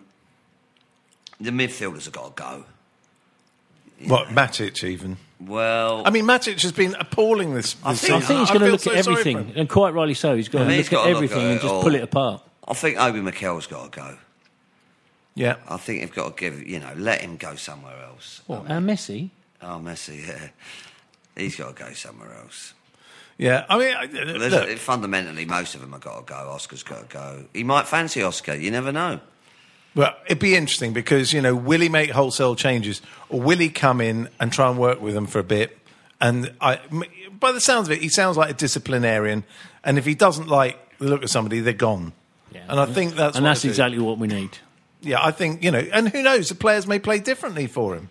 the 1.39 1.51
midfielders 1.51 2.05
have 2.05 2.13
got 2.13 2.35
to 2.35 2.43
go. 2.43 2.65
What 4.07 4.27
Matic 4.29 4.83
even? 4.83 5.17
Well, 5.41 6.03
I 6.05 6.09
mean, 6.09 6.25
Matic 6.25 6.61
has 6.61 6.71
been 6.71 6.95
appalling 6.99 7.53
this. 7.53 7.75
I 7.83 7.91
this 7.93 8.01
think- 8.01 8.13
I 8.13 8.19
think 8.21 8.39
he's 8.41 8.49
going 8.49 8.61
to 8.61 8.71
look 8.71 8.81
so 8.81 8.91
at 8.91 8.97
everything, 9.07 9.53
and 9.55 9.69
quite 9.69 9.93
rightly 9.93 10.13
so. 10.13 10.35
He's 10.35 10.49
going 10.49 10.67
got 10.67 10.71
I 10.71 10.73
to 10.73 10.77
look 10.77 10.85
at 10.85 10.89
to 10.89 10.95
look 11.07 11.15
everything 11.15 11.45
at 11.45 11.51
and 11.51 11.61
just 11.61 11.73
all. 11.73 11.81
pull 11.83 11.95
it 11.95 12.03
apart. 12.03 12.43
I 12.67 12.73
think 12.73 12.97
Obi 12.99 13.21
Mikel's 13.21 13.67
got 13.67 13.91
to 13.91 13.99
go. 13.99 14.17
Yeah, 15.35 15.55
I 15.67 15.77
think 15.77 16.01
they've 16.01 16.13
got 16.13 16.35
to 16.37 16.41
give, 16.41 16.67
you 16.67 16.79
know, 16.79 16.91
let 16.97 17.21
him 17.21 17.37
go 17.37 17.55
somewhere 17.55 17.95
else. 18.03 18.41
What, 18.47 18.61
uh, 18.69 18.73
and 18.73 18.89
Messi? 18.89 19.29
Oh, 19.61 19.79
Messi, 19.83 20.27
yeah. 20.27 20.49
He's 21.37 21.55
got 21.55 21.75
to 21.77 21.83
go 21.85 21.93
somewhere 21.93 22.33
else. 22.43 22.73
yeah. 23.37 23.65
I 23.69 23.77
mean, 23.77 23.95
I- 23.95 24.05
look, 24.49 24.77
fundamentally, 24.79 25.45
most 25.45 25.75
of 25.75 25.81
them 25.81 25.93
have 25.93 26.01
got 26.01 26.27
to 26.27 26.33
go. 26.33 26.49
Oscar's 26.49 26.83
got 26.83 27.09
to 27.09 27.13
go. 27.13 27.45
He 27.53 27.63
might 27.63 27.87
fancy 27.87 28.21
Oscar. 28.23 28.55
You 28.55 28.71
never 28.71 28.91
know. 28.91 29.19
Well, 29.99 30.15
it'd 30.27 30.39
be 30.39 30.55
interesting 30.55 30.93
because 30.93 31.33
you 31.33 31.41
know, 31.41 31.53
will 31.53 31.81
he 31.81 31.89
make 31.89 32.11
wholesale 32.11 32.55
changes 32.55 33.01
or 33.27 33.41
will 33.41 33.57
he 33.57 33.67
come 33.67 33.99
in 33.99 34.29
and 34.39 34.49
try 34.49 34.69
and 34.69 34.79
work 34.79 35.01
with 35.01 35.13
them 35.13 35.27
for 35.27 35.39
a 35.39 35.43
bit? 35.43 35.77
And 36.21 36.53
I, 36.61 36.79
m- 36.89 37.03
by 37.37 37.51
the 37.51 37.59
sounds 37.59 37.89
of 37.89 37.91
it, 37.91 38.01
he 38.01 38.07
sounds 38.07 38.37
like 38.37 38.49
a 38.49 38.53
disciplinarian. 38.53 39.43
And 39.83 39.97
if 39.97 40.05
he 40.05 40.15
doesn't 40.15 40.47
like 40.47 40.97
the 40.99 41.07
look 41.09 41.21
of 41.21 41.29
somebody, 41.29 41.59
they're 41.59 41.73
gone. 41.73 42.13
Yeah. 42.53 42.61
And 42.69 42.79
I 42.79 42.85
think 42.85 43.15
that's 43.15 43.35
and 43.35 43.43
what 43.43 43.49
that's 43.49 43.65
exactly 43.65 43.99
what 43.99 44.17
we 44.17 44.29
need. 44.29 44.57
Yeah, 45.01 45.19
I 45.21 45.31
think 45.31 45.65
you 45.65 45.71
know, 45.71 45.85
and 45.91 46.07
who 46.07 46.23
knows? 46.23 46.47
The 46.47 46.55
players 46.55 46.87
may 46.87 46.99
play 46.99 47.19
differently 47.19 47.67
for 47.67 47.93
him. 47.93 48.09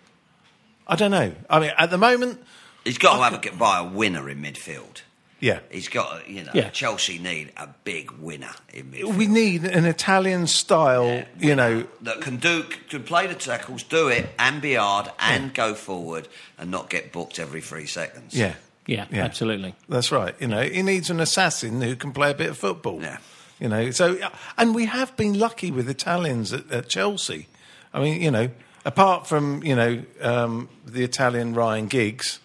I 0.87 0.95
don't 0.95 1.09
know. 1.09 1.33
I 1.49 1.59
mean, 1.59 1.71
at 1.75 1.89
the 1.89 1.97
moment, 1.97 2.39
He's 2.83 2.99
got 2.99 3.17
to 3.17 3.23
have 3.23 3.33
a, 3.33 3.39
get 3.39 3.57
by 3.57 3.79
a 3.79 3.83
winner 3.83 4.29
in 4.29 4.43
midfield. 4.43 5.01
Yeah, 5.39 5.59
He's 5.71 5.87
got 5.87 6.25
to, 6.25 6.31
you 6.31 6.43
know, 6.43 6.51
Yeah. 6.53 6.69
Chelsea 6.69 7.17
need 7.19 7.51
a 7.57 7.67
big 7.83 8.11
winner 8.11 8.51
in 8.73 8.91
midfield. 8.91 9.15
we 9.15 9.27
need 9.27 9.63
an 9.65 9.85
Italian 9.85 10.47
style. 10.47 11.23
You 11.39 11.55
know, 11.55 11.85
that 12.01 12.21
can 12.21 12.37
do 12.37 12.63
can 12.89 13.03
play 13.03 13.27
the 13.27 13.35
tackles, 13.35 13.83
do 13.83 14.07
it, 14.09 14.29
and 14.37 14.61
be 14.61 14.73
hard, 14.75 15.09
and 15.19 15.53
go 15.53 15.73
forward, 15.73 16.27
and 16.57 16.69
not 16.71 16.89
get 16.89 17.11
booked 17.11 17.39
every 17.39 17.61
three 17.61 17.85
seconds. 17.85 18.33
yeah, 18.35 18.53
Yeah, 18.85 19.05
Yeah. 19.11 19.23
absolutely. 19.23 19.75
that's 19.87 20.11
right. 20.11 20.35
You 20.39 20.47
know, 20.47 20.61
he 20.63 20.81
needs 20.81 21.09
an 21.09 21.19
assassin 21.19 21.81
who 21.81 21.95
can 21.95 22.11
play 22.11 22.31
a 22.31 22.35
bit 22.35 22.49
of 22.49 22.57
football. 22.57 23.01
Yeah. 23.01 23.17
you 23.59 23.67
know. 23.69 23.91
So, 23.91 24.17
and 24.57 24.73
we 24.73 24.85
have 24.85 25.15
been 25.17 25.37
lucky 25.37 25.69
with 25.71 25.89
Italians 25.89 26.53
at, 26.53 26.71
at 26.71 26.87
Chelsea. 26.89 27.47
I 27.93 27.99
mean, 27.99 28.21
you 28.21 28.31
know, 28.31 28.49
apart 28.85 29.27
from 29.27 29.61
you 29.63 29.75
know 29.75 30.01
um, 30.21 30.69
the 30.85 31.03
Italian 31.03 31.53
Ryan 31.53 31.87
Giggs, 31.87 32.39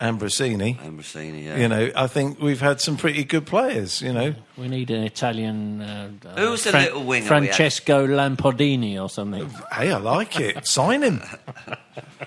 Ambrosini. 0.00 0.78
Ambrosini, 0.78 1.44
yeah. 1.44 1.56
You 1.56 1.68
know, 1.68 1.90
I 1.96 2.06
think 2.06 2.38
we've 2.38 2.60
had 2.60 2.82
some 2.82 2.98
pretty 2.98 3.24
good 3.24 3.46
players. 3.46 4.02
You 4.02 4.12
know, 4.12 4.34
We 4.58 4.68
need 4.68 4.90
an 4.90 5.02
Italian. 5.04 5.80
Uh, 5.80 6.10
uh, 6.26 6.40
Who 6.40 6.56
the 6.58 6.72
little 6.72 7.04
winger? 7.04 7.26
Francesco 7.26 8.06
Lampardini 8.06 9.02
or 9.02 9.08
something. 9.08 9.48
hey, 9.72 9.92
I 9.92 9.96
like 9.96 10.38
it. 10.38 10.66
Sign 10.76 11.02
him. 11.02 11.22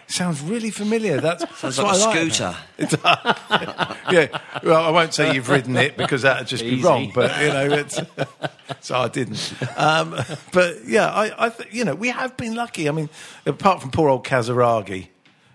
Sounds 0.08 0.42
really 0.42 0.72
familiar. 0.72 1.22
That's, 1.22 1.44
Sounds 1.60 1.78
that's 1.78 2.02
like 2.04 2.16
a 2.16 2.26
what 2.26 2.42
I 2.42 2.86
scooter. 2.88 4.06
yeah. 4.12 4.40
Well, 4.64 4.84
I 4.84 4.90
won't 4.90 5.14
say 5.14 5.36
you've 5.36 5.50
ridden 5.50 5.78
it 5.78 5.96
because 5.96 6.24
that'd 6.24 6.48
just 6.48 6.64
be 6.64 6.82
wrong. 6.82 7.12
But 7.14 7.40
you 7.40 7.50
know, 7.50 7.68
it's, 7.76 8.00
so 8.82 8.96
I 8.98 9.10
didn't. 9.10 9.54
Um, 9.78 10.16
but 10.52 10.86
yeah, 10.88 11.08
I, 11.08 11.46
I 11.46 11.50
th- 11.50 11.72
you 11.72 11.86
know, 11.86 11.94
we 11.94 12.08
have 12.10 12.36
been 12.36 12.56
lucky. 12.56 12.90
I 12.90 12.92
mean, 12.92 13.10
apart 13.46 13.82
from 13.82 13.92
poor 13.92 14.10
old 14.10 14.26
Casiraghi, 14.26 15.10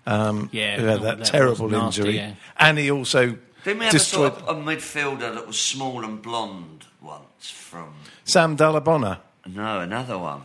um, 0.07 0.49
Yeah, 0.53 0.77
who 0.79 0.87
had 0.87 1.03
that 1.03 1.19
that, 1.19 1.27
terrible 1.27 1.69
nasty, 1.69 2.01
injury, 2.03 2.17
yeah. 2.17 2.35
and 2.59 2.79
he 2.79 2.90
also 2.90 3.37
Didn't 3.64 3.79
we 3.79 3.85
have 3.85 3.93
destroyed 3.93 4.33
a 4.33 4.37
sort 4.37 4.49
of 4.49 4.59
a 4.59 4.61
midfielder 4.61 5.35
that 5.35 5.47
was 5.47 5.59
small 5.59 6.05
and 6.05 6.21
blonde 6.21 6.85
once 7.01 7.51
from? 7.51 7.95
Sam 8.25 8.57
Dalla 8.57 8.81
Bona. 8.81 9.21
No, 9.47 9.81
another 9.81 10.19
one. 10.19 10.43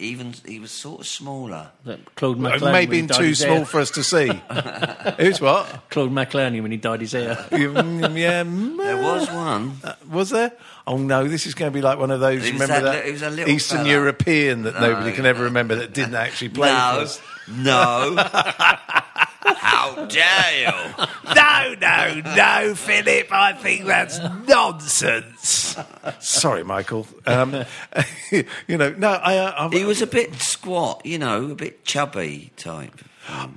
Even 0.00 0.32
he 0.46 0.60
was 0.60 0.70
sort 0.70 1.00
of 1.00 1.06
smaller. 1.08 1.70
That 1.84 2.14
Claude 2.14 2.40
Well, 2.40 2.52
McLean. 2.52 2.68
It 2.70 2.72
may 2.72 2.86
when 2.86 3.06
been 3.06 3.16
too 3.16 3.22
his 3.24 3.40
small 3.40 3.56
hair. 3.56 3.64
for 3.64 3.80
us 3.80 3.90
to 3.92 4.04
see. 4.04 4.28
Who's 5.18 5.40
what? 5.40 5.66
Claude 5.90 6.12
McLean 6.12 6.62
when 6.62 6.70
he 6.70 6.76
dyed 6.76 7.00
his 7.00 7.12
hair. 7.12 7.34
Mm, 7.50 8.16
yeah, 8.16 8.42
There 8.84 8.96
was 8.96 9.28
one. 9.30 9.72
Uh, 9.82 9.94
was 10.08 10.30
there? 10.30 10.52
Oh 10.86 10.96
no, 10.98 11.26
this 11.26 11.46
is 11.46 11.54
going 11.54 11.72
to 11.72 11.74
be 11.74 11.82
like 11.82 11.98
one 11.98 12.10
of 12.12 12.20
those. 12.20 12.44
He 12.44 12.52
was 12.52 12.60
remember 12.62 12.84
that 12.86 12.92
that, 12.92 13.00
li- 13.02 13.06
he 13.06 13.12
was 13.12 13.22
a 13.22 13.30
little 13.30 13.50
Eastern 13.54 13.78
fella. 13.78 13.90
European 13.90 14.62
that 14.62 14.74
No, 14.74 14.80
nobody 14.92 15.12
can 15.12 15.26
ever 15.26 15.44
remember 15.44 15.74
that 15.76 15.92
didn't 15.92 16.14
actually 16.14 16.50
play 16.50 16.68
for 16.68 16.74
No, 16.74 17.00
us. 17.00 17.20
no. 17.48 18.14
How 19.94 20.04
dare 20.06 20.60
you? 20.60 21.04
No, 21.34 21.74
no, 21.78 22.22
no, 22.34 22.74
Philip. 22.74 23.28
I 23.30 23.52
think 23.52 23.84
that's 23.84 24.18
nonsense. 24.48 25.76
Sorry, 26.20 26.64
Michael. 26.64 27.06
Um, 27.26 27.64
you 28.66 28.78
know, 28.78 28.90
no, 28.96 29.10
I. 29.10 29.36
Uh, 29.36 29.68
I 29.70 29.76
He 29.76 29.84
was 29.84 30.00
a 30.00 30.06
bit 30.06 30.34
squat, 30.36 31.02
you 31.04 31.18
know, 31.18 31.50
a 31.50 31.54
bit 31.54 31.84
chubby 31.84 32.50
type. 32.56 32.98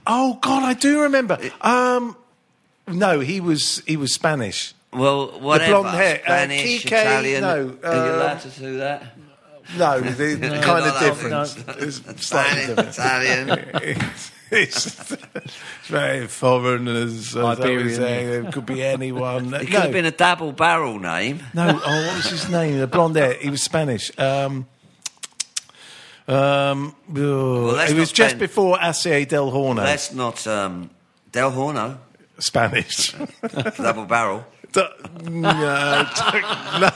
Oh 0.05 0.37
God, 0.41 0.63
I 0.63 0.73
do 0.73 1.01
remember. 1.03 1.37
Um, 1.61 2.17
no, 2.87 3.21
he 3.21 3.39
was 3.39 3.81
he 3.87 3.95
was 3.95 4.13
Spanish. 4.13 4.73
Well, 4.91 5.39
whatever. 5.39 5.81
blonde 5.81 5.95
hair, 5.97 6.15
uh, 6.15 6.23
Spanish, 6.23 6.83
Kike, 6.83 6.85
Italian. 6.87 7.41
no, 7.41 7.77
Are 7.83 7.95
you 7.95 8.01
um, 8.01 8.15
allowed 8.19 8.41
to 8.41 8.49
do 8.49 8.77
that? 8.77 9.17
No, 9.77 10.01
the, 10.01 10.35
the 10.35 10.49
kind 10.61 10.85
of 10.85 10.93
no, 10.93 10.99
difference. 10.99 11.55
no. 11.65 11.73
It's 11.77 12.25
slightly 12.25 12.63
Spanish, 12.63 12.67
different. 12.67 12.89
Italian. 12.89 14.11
It's, 14.51 15.11
it's 15.35 15.57
very 15.87 16.27
foreign, 16.27 16.87
as, 16.87 17.35
as 17.35 17.37
I 17.37 17.69
was 17.69 17.95
saying. 17.95 18.45
It 18.45 18.53
could 18.53 18.65
be 18.65 18.83
anyone. 18.83 19.53
It 19.53 19.61
could 19.61 19.73
no, 19.73 19.79
have 19.81 19.91
been 19.93 20.05
a 20.05 20.11
double 20.11 20.51
barrel 20.51 20.99
name. 20.99 21.41
no. 21.53 21.69
Oh, 21.69 22.07
what 22.07 22.15
was 22.17 22.29
his 22.29 22.49
name? 22.49 22.77
The 22.77 22.87
blonde 22.87 23.15
hair. 23.15 23.33
He 23.35 23.49
was 23.49 23.63
Spanish. 23.63 24.11
Um, 24.19 24.67
um, 26.27 26.95
let's 27.09 27.91
it 27.91 27.97
was 27.97 28.11
just 28.11 28.35
spend- 28.35 28.55
no. 28.57 28.77
Asier 28.77 29.25
del 29.25 29.51
Horno. 29.51 29.83
Let's 29.83 30.13
not. 30.13 30.45
Um, 30.47 30.89
Del 31.31 31.51
Horno, 31.51 31.97
Spanish. 32.39 33.13
double 33.77 34.05
barrel. 34.05 34.45
D- 34.73 34.83
no, 35.23 35.51
no. 35.51 36.07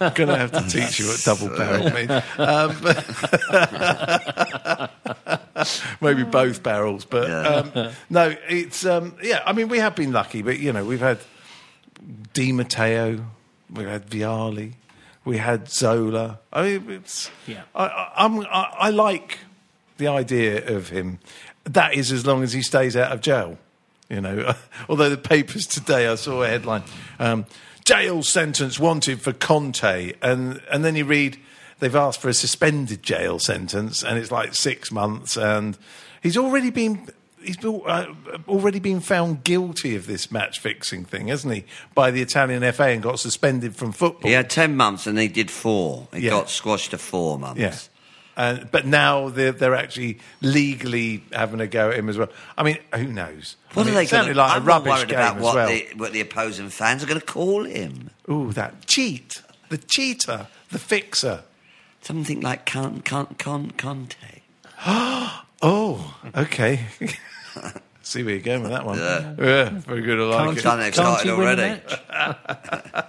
I'm 0.00 0.12
going 0.14 0.28
to 0.28 0.36
have 0.36 0.52
to 0.52 0.68
teach 0.68 0.98
you 0.98 1.06
what 1.06 1.22
double 1.24 1.48
barrel 1.56 1.90
means. 1.90 2.10
Um, 2.38 2.76
maybe 6.00 6.22
both 6.24 6.62
barrels, 6.62 7.04
but 7.04 7.30
um, 7.30 7.92
no, 8.10 8.34
it's 8.48 8.84
um, 8.84 9.16
yeah. 9.22 9.42
I 9.44 9.52
mean, 9.52 9.68
we 9.68 9.78
have 9.78 9.94
been 9.94 10.12
lucky, 10.12 10.42
but 10.42 10.58
you 10.58 10.72
know, 10.72 10.84
we've 10.84 11.00
had 11.00 11.18
Di 12.32 12.52
Matteo, 12.52 13.24
we 13.72 13.84
had 13.84 14.08
Vialli, 14.08 14.72
we 15.24 15.38
had 15.38 15.68
Zola. 15.68 16.40
I 16.52 16.62
mean, 16.62 16.90
it's, 16.90 17.30
Yeah. 17.46 17.62
I, 17.74 17.86
I, 17.86 18.12
I'm, 18.16 18.40
I, 18.40 18.74
I 18.78 18.90
like 18.90 19.38
the 19.98 20.08
idea 20.08 20.66
of 20.74 20.88
him. 20.88 21.18
That 21.64 21.94
is 21.94 22.10
as 22.10 22.26
long 22.26 22.42
as 22.42 22.52
he 22.52 22.62
stays 22.62 22.96
out 22.96 23.12
of 23.12 23.20
jail. 23.20 23.58
You 24.08 24.20
know, 24.20 24.54
although 24.88 25.10
the 25.10 25.16
papers 25.16 25.66
today, 25.66 26.06
I 26.08 26.16
saw 26.16 26.42
a 26.42 26.48
headline: 26.48 26.82
um, 27.18 27.46
"Jail 27.84 28.22
sentence 28.22 28.78
wanted 28.78 29.22
for 29.22 29.32
Conte," 29.32 30.12
and 30.20 30.60
and 30.70 30.84
then 30.84 30.96
you 30.96 31.04
read 31.04 31.38
they've 31.82 31.94
asked 31.96 32.20
for 32.20 32.28
a 32.28 32.34
suspended 32.34 33.02
jail 33.02 33.38
sentence, 33.40 34.02
and 34.04 34.16
it's 34.18 34.30
like 34.30 34.54
six 34.54 34.90
months, 34.92 35.36
and 35.36 35.76
he's 36.22 36.36
already 36.38 36.70
been. 36.70 37.08
He's 37.44 37.62
uh, 37.64 38.06
already 38.46 38.78
been 38.78 39.00
found 39.00 39.42
guilty 39.42 39.96
of 39.96 40.06
this 40.06 40.30
match 40.30 40.60
fixing 40.60 41.04
thing, 41.04 41.26
hasn't 41.26 41.52
he? 41.52 41.64
By 41.92 42.12
the 42.12 42.22
Italian 42.22 42.62
FA 42.72 42.84
and 42.84 43.02
got 43.02 43.18
suspended 43.18 43.74
from 43.74 43.90
football. 43.90 44.28
He 44.28 44.32
had 44.32 44.48
10 44.48 44.76
months 44.76 45.08
and 45.08 45.18
he 45.18 45.26
did 45.26 45.50
four. 45.50 46.06
He 46.14 46.20
Yeah. 46.20 46.30
got 46.30 46.50
squashed 46.50 46.92
to 46.92 46.98
four 46.98 47.40
months. 47.40 47.60
Yeah. 47.60 47.74
Uh, 48.36 48.58
but 48.70 48.86
now 48.86 49.28
they're, 49.28 49.50
they're 49.50 49.74
actually 49.74 50.20
legally 50.40 51.24
having 51.32 51.60
a 51.60 51.66
go 51.66 51.90
at 51.90 51.98
him 51.98 52.08
as 52.08 52.16
well. 52.16 52.28
I 52.56 52.62
mean, 52.62 52.78
who 52.94 53.08
knows? 53.08 53.56
What 53.74 53.82
I 53.82 53.86
mean, 53.86 53.94
are 53.94 54.04
they 54.04 54.06
gonna, 54.06 54.34
like 54.34 54.56
I'm 54.56 54.62
a 54.62 54.64
rubbish 54.64 54.92
worried 54.92 55.08
game 55.08 55.18
about 55.18 55.36
as 55.38 55.42
what, 55.42 55.54
well. 55.56 55.68
the, 55.68 55.86
what 55.96 56.12
the 56.12 56.20
opposing 56.20 56.68
fans 56.68 57.02
are 57.02 57.06
going 57.08 57.18
to 57.18 57.26
call 57.26 57.64
him. 57.64 58.10
Ooh, 58.30 58.52
that 58.52 58.86
cheat, 58.86 59.42
the 59.68 59.78
cheater, 59.78 60.46
the 60.70 60.78
fixer. 60.78 61.42
Something 62.02 62.40
like 62.40 62.66
con, 62.66 63.00
con, 63.00 63.34
con, 63.38 63.70
Conte. 63.72 64.42
Oh, 64.84 66.14
okay. 66.36 66.80
See 68.02 68.24
where 68.24 68.34
you're 68.34 68.42
going 68.42 68.62
with 68.62 68.72
that 68.72 68.84
one. 68.84 68.98
Yeah. 68.98 69.34
Yeah, 69.38 69.68
very 69.70 70.02
good. 70.02 70.18
I 70.18 70.24
like 70.24 70.46
Can't 70.46 70.58
it. 70.58 70.62
Done 70.62 70.78
Can't 70.78 70.88
excited 70.88 71.26
you 71.28 71.36
win 71.36 71.46
a 71.46 71.50
already. 71.62 71.80
match? 71.86 73.04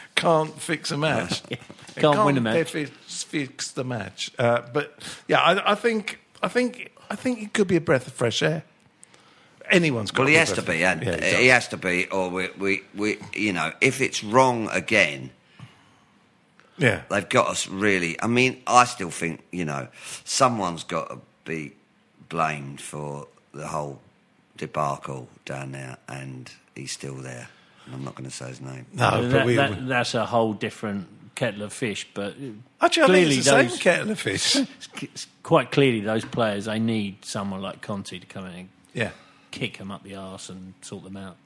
Can't 0.14 0.60
fix 0.60 0.90
a 0.92 0.96
match. 0.96 1.42
Can't 1.96 2.24
win 2.24 2.38
a 2.38 2.40
match. 2.40 2.70
Fix, 2.70 3.24
fix 3.24 3.72
the 3.72 3.82
match. 3.84 4.30
Uh, 4.38 4.62
but 4.72 4.94
yeah, 5.26 5.40
I, 5.40 5.72
I 5.72 5.74
think 5.74 6.20
I 6.42 6.48
think 6.48 6.92
I 7.10 7.16
think 7.16 7.42
it 7.42 7.52
could 7.52 7.66
be 7.66 7.76
a 7.76 7.80
breath 7.80 8.06
of 8.06 8.12
fresh 8.12 8.40
air. 8.42 8.62
Anyone's 9.68 10.12
got. 10.12 10.20
Well, 10.22 10.28
he 10.28 10.36
a 10.36 10.38
has 10.38 10.52
to 10.52 10.62
be, 10.62 10.84
and 10.84 11.02
Yeah, 11.02 11.14
he, 11.16 11.20
does. 11.20 11.50
has 11.50 11.68
to 11.68 11.76
be, 11.76 12.06
or 12.10 12.30
we, 12.30 12.48
we, 12.56 12.82
we, 12.94 13.18
you 13.34 13.52
know, 13.52 13.72
if 13.80 14.00
it's 14.00 14.22
wrong 14.22 14.68
again, 14.70 15.30
Yeah. 16.78 17.02
they've 17.10 17.28
got 17.28 17.48
us 17.48 17.68
really. 17.68 18.20
I 18.20 18.26
mean, 18.26 18.62
I 18.66 18.84
still 18.84 19.10
think, 19.10 19.42
you 19.50 19.64
know, 19.64 19.88
someone's 20.24 20.84
got 20.84 21.08
to 21.10 21.18
be 21.44 21.72
blamed 22.28 22.80
for 22.80 23.26
the 23.52 23.66
whole 23.66 24.00
debacle 24.56 25.28
down 25.44 25.72
there, 25.72 25.96
and 26.08 26.50
he's 26.74 26.92
still 26.92 27.14
there. 27.14 27.48
And 27.84 27.94
I'm 27.94 28.04
not 28.04 28.14
going 28.14 28.28
to 28.28 28.34
say 28.34 28.48
his 28.48 28.60
name. 28.60 28.86
No, 28.92 29.10
but 29.10 29.30
that- 29.30 29.46
we. 29.46 29.54
that- 29.56 29.86
that's 29.88 30.14
a 30.14 30.26
whole 30.26 30.52
different 30.52 31.08
kettle 31.34 31.62
of 31.62 31.72
fish. 31.72 32.06
But 32.14 32.34
Actually, 32.80 33.02
I 33.02 33.06
clearly 33.06 33.36
it's 33.36 33.46
the 33.46 33.52
those, 33.52 33.70
same 33.72 33.78
kettle 33.80 34.10
of 34.10 34.20
fish. 34.20 34.56
quite 35.42 35.70
clearly 35.70 36.00
those 36.00 36.24
players 36.24 36.64
they 36.64 36.78
need 36.80 37.24
someone 37.24 37.62
like 37.62 37.80
Conte 37.80 38.18
to 38.18 38.26
come 38.26 38.46
in 38.46 38.54
and 38.54 38.68
yeah. 38.94 39.10
kick 39.52 39.78
them 39.78 39.92
up 39.92 40.02
the 40.02 40.16
arse 40.16 40.48
and 40.48 40.74
sort 40.80 41.04
them 41.04 41.16
out. 41.16 41.36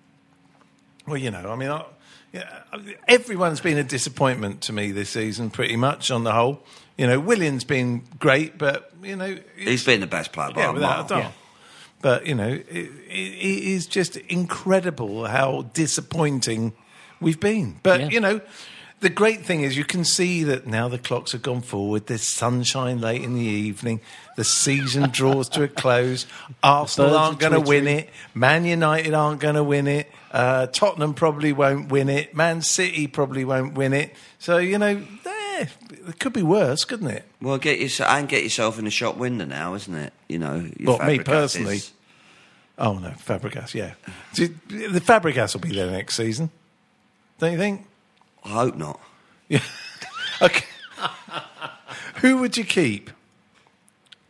Well, 1.07 1.19
you 1.19 1.31
know, 1.31 1.51
I 1.51 1.57
mean, 1.57 1.71
I, 1.71 1.85
yeah, 2.33 2.63
everyone's 3.09 3.61
been 3.61 3.79
a 3.79 3.85
disappointment 3.85 4.61
to 4.63 4.73
me 4.73 4.93
this 4.93 5.11
season, 5.11 5.51
pretty 5.51 5.77
much 5.77 6.11
on 6.11 6.25
the 6.25 6.33
whole. 6.33 6.63
You 6.97 7.07
know, 7.07 7.19
Willian's 7.19 7.65
been 7.65 8.03
great, 8.19 8.59
but 8.59 8.91
you 9.03 9.17
know, 9.17 9.37
He's 9.57 9.85
been 9.85 10.01
the 10.01 10.07
best 10.07 10.33
player 10.33 10.53
by 10.53 10.61
yeah, 10.61 10.71
a 10.71 10.73
without 10.73 11.11
mile. 11.11 11.19
a 11.19 11.23
doubt. 11.23 11.33
But 12.03 12.27
you 12.27 12.35
know, 12.35 12.49
it, 12.49 12.67
it, 12.69 12.91
it 13.09 13.65
is 13.65 13.87
just 13.87 14.17
incredible 14.17 15.27
how 15.27 15.63
disappointing 15.75 16.73
we've 17.21 17.41
been. 17.41 17.79
But 17.83 18.01
Yeah. 18.01 18.09
you 18.09 18.21
know, 18.21 18.41
the 19.01 19.09
great 19.11 19.45
thing 19.47 19.63
is 19.63 19.77
you 19.79 19.85
can 19.85 20.05
see 20.05 20.45
that 20.45 20.67
now 20.67 20.89
the 20.89 20.99
clocks 20.99 21.33
have 21.33 21.43
gone 21.43 21.63
forward. 21.63 22.07
There's 22.07 22.23
sunshine 22.27 23.01
late 23.01 23.23
in 23.23 23.35
the 23.35 23.41
evening. 23.41 24.01
The 24.37 24.45
season 24.45 25.11
draws 25.11 25.49
to 25.51 25.63
a 25.63 25.69
close. 25.69 26.27
Arsenal 26.63 27.17
aren't 27.17 27.39
going 27.39 27.53
to 27.55 27.61
win 27.61 27.87
it. 27.89 28.11
Man 28.35 28.65
United 28.67 29.15
aren't 29.15 29.41
going 29.41 29.55
to 29.55 29.65
win 29.65 29.87
it. 29.87 30.11
Uh, 30.31 30.67
Tottenham 30.69 31.15
probably 31.15 31.53
won't 31.53 31.91
win 31.91 32.09
it. 32.09 32.35
Man 32.35 32.63
City 32.63 33.07
probably 33.07 33.45
won't 33.45 33.75
win 33.75 33.93
it. 33.93 34.15
So 34.39 34.59
you 34.59 34.79
know, 34.79 35.03
eh, 35.27 35.67
it 36.09 36.19
could 36.21 36.33
be 36.33 36.43
worse, 36.43 36.85
couldn't 36.85 37.09
it? 37.09 37.25
Well, 37.43 37.59
get 37.59 37.81
yourself 37.81 38.11
and 38.11 38.29
get 38.29 38.43
yourself 38.45 38.79
in 38.79 38.85
the 38.85 38.91
shop 38.91 39.17
window 39.17 39.45
now, 39.45 39.75
isn't 39.75 39.95
it? 39.95 40.13
You 40.29 40.39
know, 40.39 40.71
your 40.79 40.99
Well, 40.99 41.07
me 41.07 41.19
personally. 41.19 41.77
is- 41.77 41.93
Oh 42.79 42.95
no, 42.99 43.11
Fabregas. 43.11 43.75
Yeah, 43.75 43.93
the 44.35 45.01
Fabregas 45.01 45.53
will 45.53 45.61
be 45.61 45.75
there 45.75 45.91
next 45.91 46.17
season. 46.17 46.51
Don't 47.39 47.53
you 47.53 47.59
think? 47.59 47.87
I 48.43 48.49
hope 48.51 48.75
not. 48.77 48.99
Yeah. 49.49 49.61
okay. 50.43 50.65
Who 52.17 52.39
would 52.39 52.57
you 52.57 52.65
keep? 52.65 53.11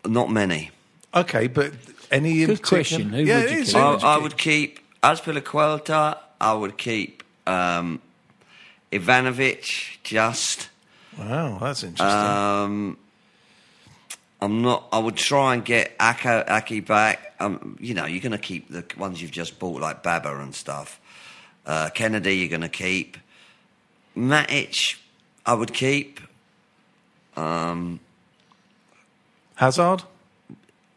Not 0.04 0.30
many. 0.30 0.70
Okay, 1.14 1.46
but 1.46 1.72
any 2.10 2.44
Good 2.44 2.62
question. 2.62 3.10
Who 3.10 3.22
yeah, 3.22 3.42
would 3.42 3.50
you 3.50 3.64
keep? 3.64 3.74
I, 3.76 3.90
would 3.90 4.02
I 4.04 4.14
keep? 4.14 4.22
would 4.22 4.36
keep 4.36 4.79
Azpilicueta. 5.02 6.18
I 6.40 6.52
would 6.54 6.78
keep 6.78 7.22
um, 7.46 8.00
Ivanovic. 8.92 9.98
Just. 10.02 10.68
Wow, 11.18 11.58
that's 11.60 11.82
interesting. 11.82 12.06
Um, 12.06 12.96
I'm 14.40 14.62
not. 14.62 14.88
I 14.92 14.98
would 14.98 15.16
try 15.16 15.54
and 15.54 15.64
get 15.64 15.98
Aké 15.98 16.86
back. 16.86 17.34
Um, 17.40 17.76
you 17.80 17.94
know, 17.94 18.06
you're 18.06 18.22
going 18.22 18.32
to 18.32 18.38
keep 18.38 18.70
the 18.70 18.84
ones 18.96 19.20
you've 19.20 19.30
just 19.30 19.58
bought, 19.58 19.80
like 19.80 20.02
Baba 20.02 20.40
and 20.40 20.54
stuff. 20.54 21.00
Uh, 21.66 21.90
Kenedy, 21.94 22.38
you're 22.38 22.48
going 22.48 22.60
to 22.62 22.68
keep. 22.68 23.16
Matic, 24.16 24.96
I 25.44 25.54
would 25.54 25.72
keep. 25.72 26.20
Um, 27.36 28.00
Hazard. 29.54 30.02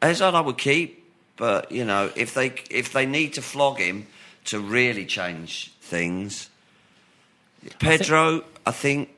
Hazard, 0.01 0.35
I 0.35 0.41
would 0.41 0.57
keep, 0.57 1.02
but 1.37 1.71
you 1.71 1.85
know, 1.85 2.11
if 2.15 2.33
they 2.33 2.53
if 2.69 2.93
they 2.93 3.05
need 3.05 3.33
to 3.33 3.41
flog 3.41 3.79
him 3.79 4.07
to 4.45 4.59
really 4.59 5.05
change 5.05 5.71
things, 5.81 6.49
Pedro, 7.79 8.43
I 8.65 8.71
think, 8.71 9.09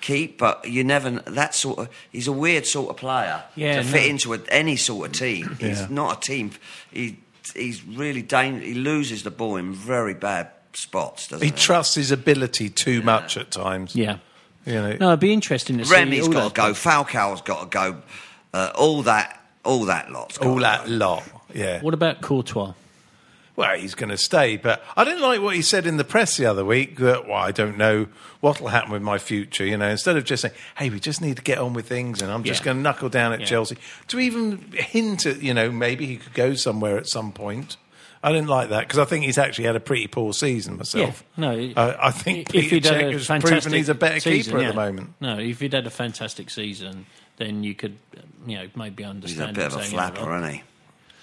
keep. 0.00 0.38
But 0.38 0.68
you 0.68 0.84
never. 0.84 1.10
That 1.10 1.54
sort 1.54 1.78
of 1.78 1.88
he's 2.10 2.28
a 2.28 2.32
weird 2.32 2.66
sort 2.66 2.90
of 2.90 2.96
player 2.96 3.42
Yeah, 3.56 3.76
to 3.82 3.84
fit 3.84 4.06
into 4.06 4.34
a, 4.34 4.38
any 4.48 4.76
sort 4.76 5.06
of 5.10 5.12
team. 5.12 5.56
He's 5.60 5.80
Yeah. 5.82 5.86
not 5.90 6.18
a 6.18 6.20
team. 6.20 6.52
He 6.92 7.18
he's 7.54 7.84
really 7.84 8.22
dangerous. 8.22 8.66
He 8.66 8.74
loses 8.74 9.22
the 9.22 9.30
ball 9.30 9.56
in 9.56 9.72
very 9.74 10.14
bad 10.14 10.48
spots. 10.72 11.28
Doesn't 11.28 11.44
He 11.44 11.50
he? 11.52 11.56
trusts 11.56 11.94
his 11.94 12.10
ability 12.10 12.70
too 12.70 13.02
much 13.02 13.36
at 13.36 13.50
times. 13.50 13.94
Yeah. 13.94 14.18
You 14.64 14.74
know. 14.74 14.96
No, 14.98 15.08
it'd 15.08 15.20
be 15.20 15.32
interesting 15.32 15.76
to 15.78 15.84
see. 15.84 15.92
Remy's 15.94 16.26
all 16.26 16.32
got 16.32 16.54
to 16.54 16.60
go. 16.60 16.72
Falcao's 16.72 17.42
got 17.42 17.60
to 17.60 17.66
go. 17.68 18.02
Uh, 18.54 18.70
all 18.74 19.02
that. 19.02 19.43
All 19.64 19.84
that 19.86 20.10
lot's 20.12 20.38
all 20.38 20.56
that 20.56 20.86
go. 20.86 20.92
lot. 20.92 21.22
Yeah. 21.54 21.80
What 21.80 21.94
about 21.94 22.20
Courtois? 22.20 22.74
Well, 23.56 23.78
he's 23.78 23.94
going 23.94 24.10
to 24.10 24.18
stay, 24.18 24.56
but 24.56 24.82
I 24.96 25.04
didn't 25.04 25.22
like 25.22 25.40
what 25.40 25.54
he 25.54 25.62
said 25.62 25.86
in 25.86 25.96
the 25.96 26.02
press 26.02 26.36
the 26.36 26.46
other 26.46 26.64
week. 26.64 26.98
That 26.98 27.28
well, 27.28 27.36
I 27.36 27.52
don't 27.52 27.78
know 27.78 28.08
what'll 28.40 28.66
happen 28.66 28.90
with 28.90 29.02
my 29.02 29.18
future. 29.18 29.64
You 29.64 29.76
know, 29.76 29.88
instead 29.88 30.16
of 30.16 30.24
just 30.24 30.42
saying, 30.42 30.54
"Hey, 30.76 30.90
we 30.90 30.98
just 30.98 31.20
need 31.20 31.36
to 31.36 31.42
get 31.42 31.58
on 31.58 31.72
with 31.72 31.86
things," 31.88 32.20
and 32.20 32.32
I'm 32.32 32.42
just 32.42 32.62
Yeah. 32.62 32.64
going 32.64 32.76
to 32.78 32.82
knuckle 32.82 33.08
down 33.08 33.32
at 33.32 33.40
Yeah. 33.40 33.46
Chelsea, 33.46 33.76
to 34.08 34.18
even 34.18 34.72
hint 34.72 35.24
at, 35.24 35.40
you 35.40 35.54
know, 35.54 35.70
maybe 35.70 36.04
he 36.06 36.16
could 36.16 36.34
go 36.34 36.54
somewhere 36.54 36.96
at 36.98 37.06
some 37.06 37.30
point. 37.30 37.76
I 38.24 38.32
didn't 38.32 38.48
like 38.48 38.70
that 38.70 38.88
because 38.88 38.98
I 38.98 39.04
think 39.04 39.24
he's 39.26 39.38
actually 39.38 39.66
had 39.66 39.76
a 39.76 39.80
pretty 39.80 40.06
poor 40.08 40.32
season 40.32 40.78
myself. 40.78 41.22
Yeah, 41.36 41.40
no, 41.52 41.72
I, 41.76 42.08
I 42.08 42.10
think 42.10 42.52
if 42.54 42.70
Peter 42.70 42.74
he'd 42.76 42.84
had 42.86 42.94
Cech 42.94 43.08
a 43.08 43.12
has 43.34 43.42
proven 43.44 43.72
he's 43.74 43.88
a 43.90 43.94
better 43.94 44.18
season, 44.18 44.52
keeper 44.52 44.62
yeah. 44.62 44.68
at 44.70 44.74
the 44.74 44.80
moment. 44.80 45.12
No, 45.20 45.38
if 45.38 45.60
he'd 45.60 45.74
had 45.74 45.86
a 45.86 45.90
fantastic 45.90 46.48
season, 46.50 47.04
then 47.36 47.64
you 47.64 47.74
could, 47.74 47.96
you 48.46 48.56
know, 48.58 48.68
maybe 48.76 49.04
understand. 49.04 49.56
He's 49.56 49.56
understand. 49.56 49.56
a 49.56 49.60
bit 49.60 49.66
of 49.66 49.72
a 49.72 49.82
saying, 49.82 49.90
you 49.92 49.96
know, 49.96 50.02
flapper, 50.14 50.36
isn't 50.38 50.50
he? 50.54 50.62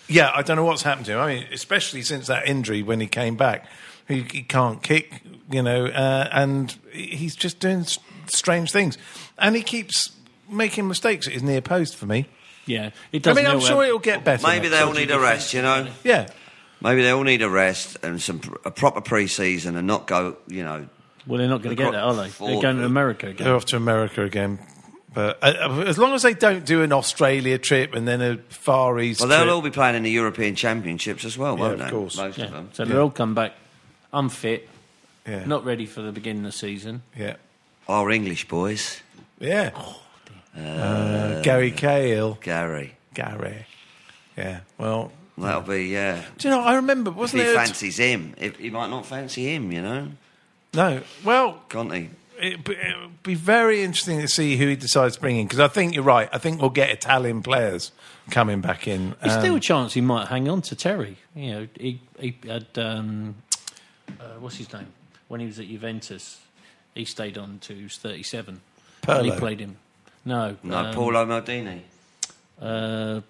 Yeah, 0.08 0.32
I 0.36 0.42
don't 0.42 0.58
know 0.58 0.66
what's 0.66 0.82
happened 0.84 1.06
to 1.06 1.14
him. 1.14 1.20
I 1.20 1.36
mean, 1.36 1.48
especially 1.54 2.02
since 2.02 2.28
that 2.28 2.48
injury 2.48 2.84
when 2.84 3.00
he 3.00 3.08
came 3.08 3.36
back, 3.38 3.66
he, 4.08 4.22
he 4.24 4.44
can't 4.44 4.84
kick, 4.84 5.22
you 5.50 5.62
know, 5.62 5.86
uh, 5.86 6.28
and 6.32 6.76
he's 6.92 7.36
just 7.36 7.60
doing 7.60 7.82
s- 7.82 7.98
strange 8.28 8.72
things, 8.72 8.98
and 9.38 9.56
he 9.56 9.62
keeps 9.62 10.12
making 10.50 10.88
mistakes 10.88 11.28
at 11.28 11.34
his 11.34 11.44
near 11.44 11.62
post 11.62 11.96
for 11.96 12.08
me. 12.08 12.28
Yeah, 12.66 12.88
it 13.12 13.18
I 13.28 13.32
doesn't. 13.32 13.44
mean, 13.44 13.52
I'm 13.52 13.60
sure 13.62 13.78
how- 13.78 13.82
it'll 13.84 14.00
get 14.00 14.24
better. 14.26 14.46
Maybe 14.46 14.68
next 14.68 14.72
they 14.72 14.82
all 14.82 14.94
season. 14.94 15.08
need 15.08 15.14
a 15.16 15.20
rest, 15.20 15.54
you 15.54 15.62
know. 15.62 15.88
Yeah, 16.04 16.28
Maybe 16.84 17.04
they 17.04 17.12
all 17.12 17.24
need 17.24 17.42
a 17.44 17.50
rest 17.50 17.98
and 18.04 18.20
some 18.22 18.40
pr- 18.40 18.56
a 18.66 18.72
proper 18.72 19.02
pre-season 19.02 19.76
and 19.78 19.86
not 19.88 20.08
go, 20.08 20.38
you 20.48 20.64
know. 20.64 20.88
Well, 21.28 21.38
they're 21.38 21.48
not 21.48 21.62
going 21.62 21.76
to 21.76 21.82
get 21.84 21.92
that, 21.92 22.02
are 22.02 22.14
they? 22.16 22.30
They're 22.30 22.62
going 22.62 22.78
to 22.80 22.86
America 22.86 23.28
again. 23.28 23.46
they're 23.46 23.56
off 23.56 23.66
to 23.66 23.78
America 23.78 24.24
again. 24.24 24.58
But 25.14 25.40
uh, 25.44 25.84
as 25.88 25.98
long 25.98 26.14
as 26.14 26.22
they 26.22 26.34
don't 26.34 26.66
do 26.66 26.84
an 26.84 26.94
Australia 26.94 27.58
trip 27.58 27.94
and 27.96 28.08
then 28.08 28.22
a 28.22 28.38
Far 28.50 28.98
East 29.00 29.20
Well, 29.20 29.28
they'll 29.30 29.40
trip, 29.44 29.54
all 29.54 29.62
be 29.62 29.70
playing 29.72 29.96
in 29.96 30.04
the 30.04 30.10
European 30.12 30.56
Championships 30.56 31.26
as 31.26 31.38
well, 31.38 31.58
won't 31.58 31.74
of 31.74 31.80
they? 31.80 31.90
course. 31.90 32.16
Most 32.18 32.38
Yeah. 32.38 32.46
of 32.46 32.52
them. 32.52 32.70
So 32.72 32.86
they'll 32.86 33.02
all 33.02 33.10
come 33.12 33.34
back 33.36 33.54
unfit, 34.14 34.70
yeah, 35.28 35.44
not 35.46 35.66
ready 35.66 35.86
for 35.86 36.02
the 36.02 36.12
beginning 36.14 36.46
of 36.46 36.52
the 36.54 36.58
season. 36.58 37.02
yeah, 37.18 37.36
Our 37.90 38.10
English 38.12 38.48
boys, 38.48 39.02
yeah. 39.40 39.72
Uh, 40.58 41.42
Gary 41.42 41.72
Cahill, 41.72 42.38
Gary. 42.42 42.96
Gary. 43.14 43.66
Yeah, 44.38 44.62
well, 44.78 45.12
That'll 45.38 45.62
be 45.62 45.86
yeah. 45.88 46.22
do 46.38 46.48
you 46.48 46.54
know? 46.56 46.62
I 46.62 46.76
remember, 46.76 47.12
wasn't 47.12 47.42
he 47.44 47.48
there? 47.48 47.58
a 47.58 47.60
t- 47.62 47.66
fancies 47.68 47.98
him, 47.98 48.34
if 48.38 48.58
he 48.58 48.70
might 48.70 48.90
not 48.90 49.06
fancy 49.06 49.54
him, 49.54 49.72
you 49.72 49.82
know. 49.82 50.08
No. 50.74 51.02
Well, 51.26 51.62
Conte. 51.68 51.96
It'd 51.96 52.12
be, 52.42 52.74
it'd 52.74 53.24
be 53.24 53.36
very 53.36 53.84
interesting 53.84 54.20
to 54.22 54.28
see 54.28 54.58
who 54.58 54.68
he 54.68 54.76
decides 54.76 55.16
to 55.16 55.22
bring 55.22 55.38
in 55.38 55.46
because 55.48 55.60
I 55.60 55.68
think 55.68 55.94
you're 55.96 56.04
right. 56.04 56.28
I 56.34 56.38
think 56.38 56.60
we'll 56.62 56.70
get 56.72 56.90
Italian 56.90 57.42
players 57.44 57.92
coming 58.30 58.62
back 58.62 58.88
in. 58.88 59.16
There's 59.22 59.36
Um, 59.36 59.42
still 59.42 59.56
a 59.56 59.60
chance 59.60 59.94
he 59.94 60.02
might 60.02 60.28
hang 60.28 60.50
on 60.50 60.62
to 60.64 60.76
Terry. 60.76 61.18
You 61.36 61.52
know, 61.52 61.68
he, 61.80 62.02
he 62.20 62.36
had 62.48 62.68
um, 62.78 63.36
uh, 64.20 64.24
what's 64.40 64.58
his 64.58 64.72
name 64.74 64.88
when 65.28 65.40
he 65.40 65.46
was 65.46 65.60
at 65.60 65.68
Juventus. 65.68 66.40
He 66.96 67.06
stayed 67.06 67.38
on 67.38 67.60
to 67.60 67.74
he 67.76 67.84
was 67.84 67.98
37. 67.98 68.60
And 69.08 69.26
he 69.26 69.32
played 69.32 69.60
him. 69.60 69.78
No, 70.26 70.58
No, 70.64 70.78
um, 70.78 70.94
Paolo 70.94 71.26
Maldini. 71.26 71.82
Uh, 72.62 73.22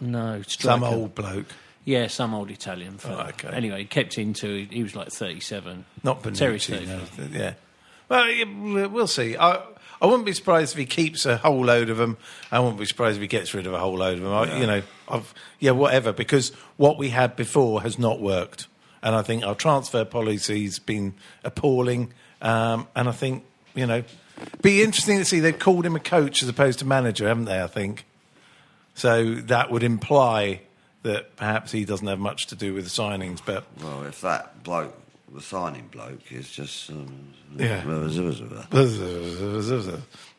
no, 0.00 0.42
some 0.46 0.84
old 0.84 1.14
bloke, 1.14 1.46
Yeah, 1.84 2.06
some 2.08 2.34
old 2.34 2.50
Italian 2.50 2.98
fella. 2.98 3.24
Oh, 3.26 3.28
okay. 3.30 3.48
Anyway, 3.48 3.78
he 3.80 3.84
kept 3.86 4.18
into 4.18 4.66
he 4.70 4.82
was 4.82 4.94
like 4.94 5.08
37. 5.10 5.84
not 6.04 6.22
Terry's 6.34 6.66
Bonucci. 6.66 6.86
35. 6.86 7.32
no. 7.32 7.38
Yeah. 7.38 7.54
Well, 8.08 8.88
we'll 8.90 9.06
see. 9.06 9.36
I, 9.36 9.62
I 10.00 10.06
wouldn't 10.06 10.26
be 10.26 10.32
surprised 10.32 10.72
if 10.72 10.78
he 10.78 10.86
keeps 10.86 11.26
a 11.26 11.36
whole 11.36 11.64
load 11.64 11.90
of 11.90 11.96
them. 11.96 12.16
I 12.50 12.60
wouldn't 12.60 12.78
be 12.78 12.86
surprised 12.86 13.16
if 13.16 13.22
he 13.22 13.28
gets 13.28 13.52
rid 13.52 13.66
of 13.66 13.72
a 13.72 13.78
whole 13.78 13.98
load 13.98 14.18
of 14.18 14.24
them. 14.24 14.32
I, 14.32 14.58
You 14.58 14.66
know, 14.66 14.82
I've, 15.08 15.34
yeah, 15.58 15.72
whatever. 15.72 16.12
Because 16.12 16.50
what 16.76 16.98
we 16.98 17.10
had 17.10 17.36
before 17.36 17.82
has 17.82 17.98
not 17.98 18.20
worked, 18.20 18.68
and 19.02 19.14
I 19.14 19.22
think 19.22 19.44
our 19.44 19.54
transfer 19.54 20.04
policy's 20.04 20.78
been 20.78 21.14
appalling. 21.44 22.12
Um, 22.40 22.86
and 22.94 23.08
I 23.08 23.12
think 23.12 23.44
you 23.74 23.86
know, 23.86 24.02
be 24.62 24.82
interesting 24.82 25.18
to 25.18 25.24
see 25.24 25.40
they've 25.40 25.58
called 25.58 25.86
him 25.86 25.94
a 25.94 26.00
coach 26.00 26.42
as 26.42 26.48
opposed 26.48 26.80
to 26.80 26.84
manager, 26.84 27.28
haven't 27.28 27.44
they? 27.44 27.62
I 27.62 27.66
think 27.68 28.04
so. 28.94 29.34
That 29.34 29.70
would 29.70 29.82
imply 29.82 30.62
that 31.02 31.36
perhaps 31.36 31.70
he 31.70 31.84
doesn't 31.84 32.06
have 32.06 32.18
much 32.18 32.48
to 32.48 32.56
do 32.56 32.74
with 32.74 32.84
the 32.84 32.90
signings, 32.90 33.40
but 33.44 33.64
Well, 33.80 34.04
if 34.04 34.20
that 34.22 34.64
bloke, 34.64 34.96
the 35.34 35.40
signing 35.40 35.88
bloke, 35.90 36.32
is 36.32 36.50
just. 36.50 36.90
Um, 36.90 37.34
Yeah. 37.56 37.82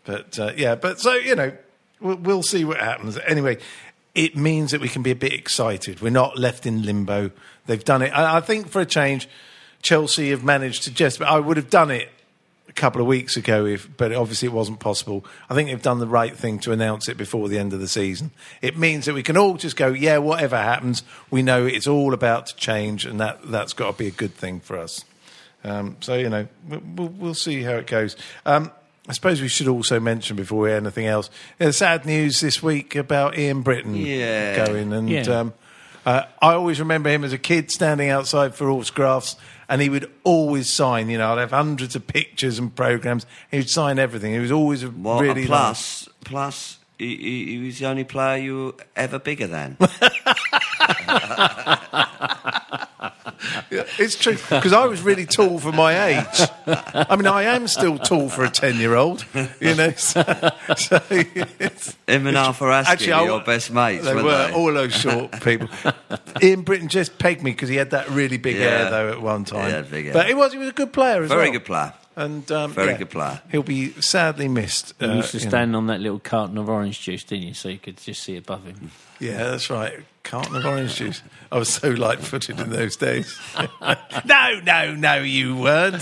but 0.06 0.40
uh, 0.40 0.52
yeah, 0.56 0.76
but 0.76 1.00
so 1.00 1.14
you 1.14 1.36
know, 1.36 1.52
we'll, 2.00 2.18
we'll 2.18 2.44
see 2.44 2.66
what 2.66 2.78
happens. 2.78 3.18
Anyway, 3.26 3.58
it 4.16 4.36
means 4.36 4.72
that 4.72 4.82
we 4.82 4.90
can 4.90 5.04
be 5.04 5.12
a 5.12 5.16
bit 5.16 5.34
excited. 5.34 6.02
We're 6.02 6.10
not 6.10 6.38
left 6.38 6.66
in 6.66 6.84
limbo. 6.84 7.32
They've 7.66 7.84
done 7.84 8.02
it. 8.02 8.10
I, 8.10 8.38
I 8.38 8.42
think 8.42 8.70
for 8.70 8.82
a 8.82 8.86
change, 8.86 9.28
Chelsea 9.82 10.32
have 10.32 10.44
managed 10.44 10.84
to 10.84 10.92
just. 10.92 11.22
I 11.22 11.40
would 11.40 11.58
have 11.58 11.70
done 11.70 11.92
it 11.92 12.10
couple 12.80 13.02
of 13.02 13.08
weeks 13.08 13.38
ago, 13.38 13.66
if 13.66 13.88
but 13.98 14.14
obviously 14.14 14.48
it 14.48 14.54
wasn't 14.54 14.80
possible. 14.80 15.26
I 15.50 15.54
think 15.54 15.70
they've 15.70 15.82
done 15.82 16.00
the 16.00 16.08
right 16.08 16.36
thing 16.36 16.60
to 16.60 16.72
announce 16.72 17.08
it 17.10 17.18
before 17.18 17.50
the 17.50 17.60
end 17.60 17.74
of 17.74 17.80
the 17.80 17.88
season. 17.88 18.32
It 18.62 18.78
means 18.78 19.06
that 19.06 19.14
we 19.14 19.22
can 19.24 19.38
all 19.38 19.56
just 19.56 19.76
go, 19.76 19.90
yeah, 19.90 20.18
whatever 20.18 20.58
happens, 20.58 21.04
we 21.30 21.44
know 21.44 21.66
it's 21.66 21.88
all 21.88 22.14
about 22.14 22.48
to 22.48 22.56
change, 22.56 23.06
and 23.06 23.20
that 23.20 23.40
that's 23.44 23.74
got 23.74 23.92
to 23.92 23.98
be 23.98 24.08
a 24.08 24.12
good 24.12 24.34
thing 24.34 24.60
for 24.62 24.78
us. 24.78 25.04
Um, 25.64 25.98
so 26.00 26.16
you 26.16 26.30
know, 26.30 26.48
we'll, 26.68 27.10
we'll, 27.10 27.34
see 27.34 27.62
how 27.64 27.74
it 27.74 27.86
goes. 27.88 28.16
Um, 28.46 28.72
I 29.08 29.14
suppose 29.14 29.42
we 29.42 29.48
should 29.48 29.68
also 29.68 30.00
mention 30.00 30.36
before 30.38 30.60
we 30.62 30.72
anything 30.72 31.06
else, 31.06 31.30
there's 31.58 31.78
sad 31.78 32.06
news 32.06 32.40
this 32.40 32.64
week 32.64 32.96
about 32.96 33.38
Ian 33.38 33.62
Britton 33.62 33.96
Yeah. 33.96 34.66
going, 34.66 34.94
and 34.94 35.10
Yeah. 35.10 35.22
um, 35.40 35.54
uh, 36.10 36.26
I 36.42 36.54
always 36.54 36.80
remember 36.80 37.12
him 37.12 37.24
as 37.24 37.34
a 37.34 37.38
kid 37.38 37.70
standing 37.70 38.10
outside 38.10 38.56
for 38.56 38.68
autographs, 38.72 39.36
and 39.68 39.80
he 39.80 39.90
would 39.90 40.10
always 40.24 40.74
sign. 40.74 41.08
You 41.08 41.20
know, 41.20 41.34
I'd 41.34 41.38
have 41.38 41.52
hundreds 41.52 41.96
of 41.96 42.08
pictures 42.08 42.58
and 42.58 42.76
programs. 42.76 43.28
He 43.52 43.58
would 43.58 43.70
sign 43.70 44.00
everything. 44.00 44.34
He 44.34 44.40
was 44.40 44.52
always 44.52 44.82
a 44.82 44.90
Well, 44.90 45.20
really 45.20 45.46
plus, 45.46 46.10
plus, 46.26 46.80
he, 46.98 47.16
he, 47.16 47.46
he 47.46 47.60
was 47.60 47.78
the 47.78 47.86
only 47.86 48.06
player 48.06 48.42
you 48.42 48.66
were 48.66 48.74
ever 48.96 49.20
bigger 49.20 49.46
than. 49.46 49.78
Yeah, 53.72 53.84
it's 54.00 54.16
true 54.16 54.34
because 54.34 54.74
I 54.74 54.86
was 54.86 55.02
really 55.02 55.26
tall 55.26 55.60
for 55.60 55.72
my 55.72 56.06
age. 56.08 56.50
I 56.68 57.16
mean, 57.16 57.28
I 57.28 57.44
am 57.44 57.68
still 57.68 57.98
tall 58.00 58.28
for 58.30 58.44
a 58.44 58.50
ten-year-old. 58.50 59.26
You 59.60 59.76
know, 59.76 59.92
so, 59.92 60.24
so 60.76 61.02
it's, 61.10 61.96
Him 62.08 62.28
and 62.28 62.36
Arthur 62.38 62.66
Askey 62.66 62.86
Actually, 62.88 63.12
were 63.12 63.18
I- 63.20 63.24
your 63.26 63.42
best 63.44 63.72
mates, 63.72 64.06
they 64.06 64.16
weren't 64.16 64.52
they? 64.52 64.54
all 64.60 64.74
those 64.74 64.94
short 64.96 65.40
people. 65.42 65.68
Ian 66.42 66.62
Britton 66.62 66.88
just 66.88 67.18
pegged 67.20 67.44
me 67.44 67.52
because 67.52 67.70
he 67.70 67.76
had 67.76 67.92
that 67.92 68.10
really 68.10 68.38
big 68.38 68.56
Yeah. 68.56 68.64
hair 68.64 68.90
though 68.90 69.10
at 69.12 69.22
one 69.22 69.46
time. 69.46 69.68
He 69.68 69.72
had 69.72 69.92
big 69.92 70.06
hair. 70.06 70.14
But 70.14 70.28
he 70.28 70.34
was 70.34 70.52
he 70.54 70.58
was 70.58 70.70
a 70.70 70.74
good 70.74 70.92
player 70.94 71.22
as 71.24 71.30
Very 71.30 71.44
well. 71.44 71.52
good 71.54 71.66
player. 71.66 71.94
And 72.16 72.52
um, 72.52 72.74
Very 72.74 72.92
yeah, 72.92 72.98
good 72.98 73.10
player. 73.12 73.42
He'll 73.50 73.64
be 73.64 73.92
sadly 74.02 74.48
missed. 74.50 74.94
He 75.00 75.06
uh, 75.06 75.14
used 75.16 75.32
to 75.32 75.38
you 75.38 75.46
know. 75.46 75.50
stand 75.50 75.76
on 75.76 75.88
that 75.88 76.02
little 76.02 76.20
carton 76.20 76.58
of 76.58 76.68
orange 76.68 77.00
juice, 77.02 77.24
didn't 77.24 77.48
you? 77.48 77.54
So 77.54 77.70
you 77.70 77.78
could 77.78 77.98
just 77.98 78.24
see 78.24 78.36
above 78.36 78.66
him. 78.66 78.92
Yeah, 79.22 79.38
that's 79.52 79.70
right. 79.70 79.94
Carton 80.30 80.56
of 80.56 80.66
orange 80.66 80.96
juice. 80.96 81.24
I 81.52 81.58
was 81.58 81.70
so 81.70 81.90
light-footed 81.90 82.60
in 82.60 82.70
those 82.70 82.96
days. 82.96 83.36
no, 84.26 84.60
no, 84.64 84.94
no, 84.94 85.16
you 85.24 85.56
weren't. 85.56 86.02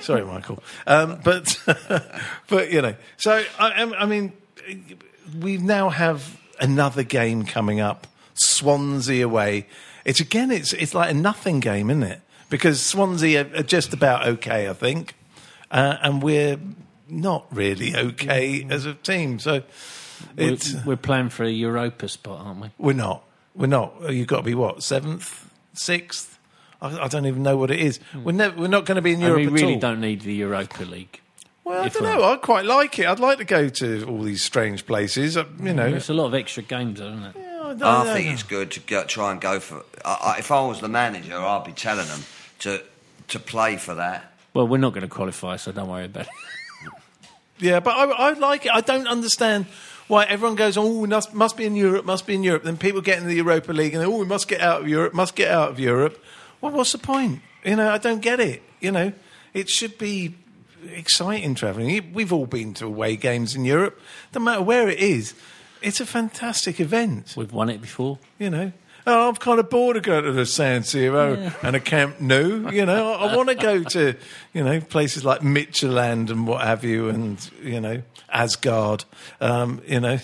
Sorry, 0.00 0.24
Michael. 0.24 0.62
Um, 0.86 1.18
but, 1.24 1.58
but 2.48 2.70
you 2.70 2.82
know, 2.82 2.94
so 3.16 3.42
I, 3.58 3.94
I 3.98 4.04
mean, 4.04 4.34
we 5.40 5.56
now 5.56 5.88
have 5.88 6.38
another 6.60 7.02
game 7.02 7.46
coming 7.46 7.80
up. 7.80 8.06
Swansea 8.34 9.24
away. 9.24 9.66
It's 10.04 10.20
again, 10.20 10.50
it's 10.50 10.74
it's 10.74 10.94
like 10.94 11.10
a 11.10 11.14
nothing 11.14 11.60
game, 11.60 11.88
isn't 11.88 12.02
it? 12.02 12.20
Because 12.50 12.82
Swansea 12.82 13.46
are, 13.46 13.60
are 13.60 13.62
just 13.62 13.94
about 13.94 14.26
okay, 14.28 14.68
I 14.68 14.74
think, 14.74 15.14
uh, 15.70 15.96
and 16.02 16.22
we're 16.22 16.58
not 17.08 17.46
really 17.50 17.96
okay 17.96 18.66
as 18.68 18.84
a 18.84 18.92
team. 18.92 19.38
So 19.38 19.62
We're, 20.36 20.58
we're 20.84 20.96
playing 20.96 21.30
for 21.30 21.44
a 21.44 21.50
Europa 21.50 22.08
spot, 22.08 22.40
aren't 22.44 22.60
we? 22.60 22.70
we're 22.78 22.92
not. 22.92 23.25
We're 23.56 23.66
not. 23.66 24.12
You've 24.12 24.26
got 24.28 24.38
to 24.38 24.42
be 24.42 24.54
what 24.54 24.82
seventh, 24.82 25.50
sixth. 25.72 26.38
I, 26.82 27.04
I 27.04 27.08
don't 27.08 27.26
even 27.26 27.42
know 27.42 27.56
what 27.56 27.70
it 27.70 27.80
is. 27.80 27.98
We're 28.14 28.32
never. 28.32 28.60
We're 28.60 28.68
not 28.68 28.84
going 28.84 28.96
to 28.96 29.02
be 29.02 29.12
in 29.12 29.16
And 29.22 29.28
Europe 29.28 29.38
we 29.40 29.46
at 29.46 29.52
really 29.52 29.74
all. 29.74 29.80
don't 29.80 30.00
need 30.00 30.20
the 30.20 30.34
Europa 30.34 30.84
League. 30.84 31.20
Well, 31.64 31.82
I 31.82 31.86
if 31.86 31.94
don't 31.94 32.02
know. 32.04 32.22
I 32.32 32.36
quite 32.36 32.64
like 32.64 32.98
it. 32.98 33.06
I'd 33.06 33.18
like 33.18 33.38
to 33.38 33.44
go 33.44 33.68
to 33.68 34.04
all 34.08 34.22
these 34.22 34.42
strange 34.42 34.86
places. 34.86 35.36
uh, 35.36 35.46
You 35.60 35.72
know, 35.72 35.86
It's 35.86 36.08
a 36.10 36.14
lot 36.14 36.26
of 36.26 36.34
extra 36.34 36.62
games, 36.62 37.00
isn't 37.00 37.22
it? 37.24 37.36
I, 37.36 37.74
don't 37.74 37.82
I 37.82 38.04
know. 38.04 38.12
think 38.14 38.28
it's 38.28 38.44
good 38.44 38.70
to 38.72 38.80
go, 38.80 39.02
try 39.04 39.32
and 39.32 39.40
go 39.40 39.58
for. 39.58 39.82
I, 40.04 40.34
I, 40.36 40.38
if 40.38 40.52
I 40.52 40.64
was 40.64 40.80
the 40.80 40.88
manager, 40.88 41.36
I'd 41.36 41.64
be 41.64 41.72
telling 41.72 42.06
them 42.06 42.20
to 42.60 42.82
to 43.28 43.38
play 43.40 43.76
for 43.78 43.94
that. 43.96 44.32
Well, 44.54 44.68
we're 44.68 44.78
not 44.78 44.90
going 44.92 45.02
to 45.02 45.08
qualify, 45.08 45.56
so 45.56 45.72
don't 45.72 45.88
worry 45.88 46.04
about 46.04 46.24
it. 46.26 46.28
Yeah, 47.58 47.80
but 47.80 47.96
I, 47.96 48.04
I 48.04 48.32
like 48.34 48.66
it. 48.66 48.72
I 48.74 48.82
don't 48.82 49.06
understand 49.08 49.64
why 50.08 50.24
everyone 50.24 50.56
goes, 50.56 50.76
"Oh, 50.76 51.00
we 51.00 51.08
must, 51.08 51.34
must 51.34 51.56
be 51.56 51.64
in 51.64 51.76
Europe, 51.76 52.04
must 52.04 52.26
be 52.26 52.34
in 52.34 52.42
Europe." 52.42 52.62
Then 52.62 52.76
people 52.76 53.00
get 53.00 53.18
in 53.18 53.26
the 53.26 53.34
Europa 53.34 53.72
League 53.72 53.94
and 53.94 54.04
oh, 54.04 54.18
we 54.18 54.24
must 54.24 54.48
get 54.48 54.60
out 54.60 54.82
of 54.82 54.88
Europe, 54.88 55.14
must 55.14 55.34
get 55.34 55.50
out 55.50 55.70
of 55.70 55.80
Europe. 55.80 56.22
Well, 56.60 56.72
what's 56.72 56.92
the 56.92 56.98
point? 56.98 57.42
You 57.64 57.76
know, 57.76 57.90
I 57.90 57.98
don't 57.98 58.20
get 58.20 58.40
it. 58.40 58.62
You 58.80 58.92
know, 58.92 59.12
it 59.52 59.68
should 59.68 59.98
be 59.98 60.34
exciting 60.92 61.54
travelling. 61.54 62.12
We've 62.12 62.32
all 62.32 62.46
been 62.46 62.74
to 62.74 62.86
away 62.86 63.16
games 63.16 63.54
in 63.54 63.64
Europe. 63.64 64.00
No 64.34 64.40
matter 64.40 64.62
where 64.62 64.88
it 64.88 64.98
is, 64.98 65.34
it's 65.82 66.00
a 66.00 66.06
fantastic 66.06 66.80
event. 66.80 67.34
We've 67.36 67.52
won 67.52 67.68
it 67.68 67.80
before. 67.80 68.18
You 68.38 68.50
know. 68.50 68.72
Oh, 69.08 69.28
I'm 69.28 69.36
kind 69.36 69.60
of 69.60 69.70
bored 69.70 69.96
of 69.96 70.02
going 70.02 70.24
to 70.24 70.32
the 70.32 70.44
San 70.44 70.82
Siro 70.82 71.54
and 71.62 71.76
a 71.76 71.80
Camp 71.80 72.20
Nou. 72.20 72.68
You 72.72 72.84
know, 72.84 73.12
I, 73.12 73.26
I 73.26 73.36
want 73.36 73.48
to 73.48 73.54
go 73.54 73.84
to, 73.84 74.16
you 74.52 74.64
know, 74.64 74.80
places 74.80 75.24
like 75.24 75.42
Midtjylland 75.42 76.28
and 76.30 76.44
what 76.44 76.62
have 76.62 76.82
you, 76.82 77.08
and 77.08 77.50
you 77.62 77.80
know, 77.80 78.02
Asgard. 78.28 79.04
Um, 79.40 79.80
you 79.86 80.00
know, 80.00 80.18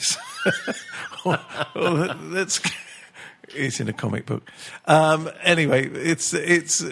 well, 1.24 2.16
let's. 2.24 2.60
It's 3.54 3.80
in 3.80 3.88
a 3.88 3.92
comic 3.92 4.24
book. 4.24 4.50
Um, 4.86 5.30
anyway, 5.42 5.86
it's 5.86 6.34
it's. 6.34 6.82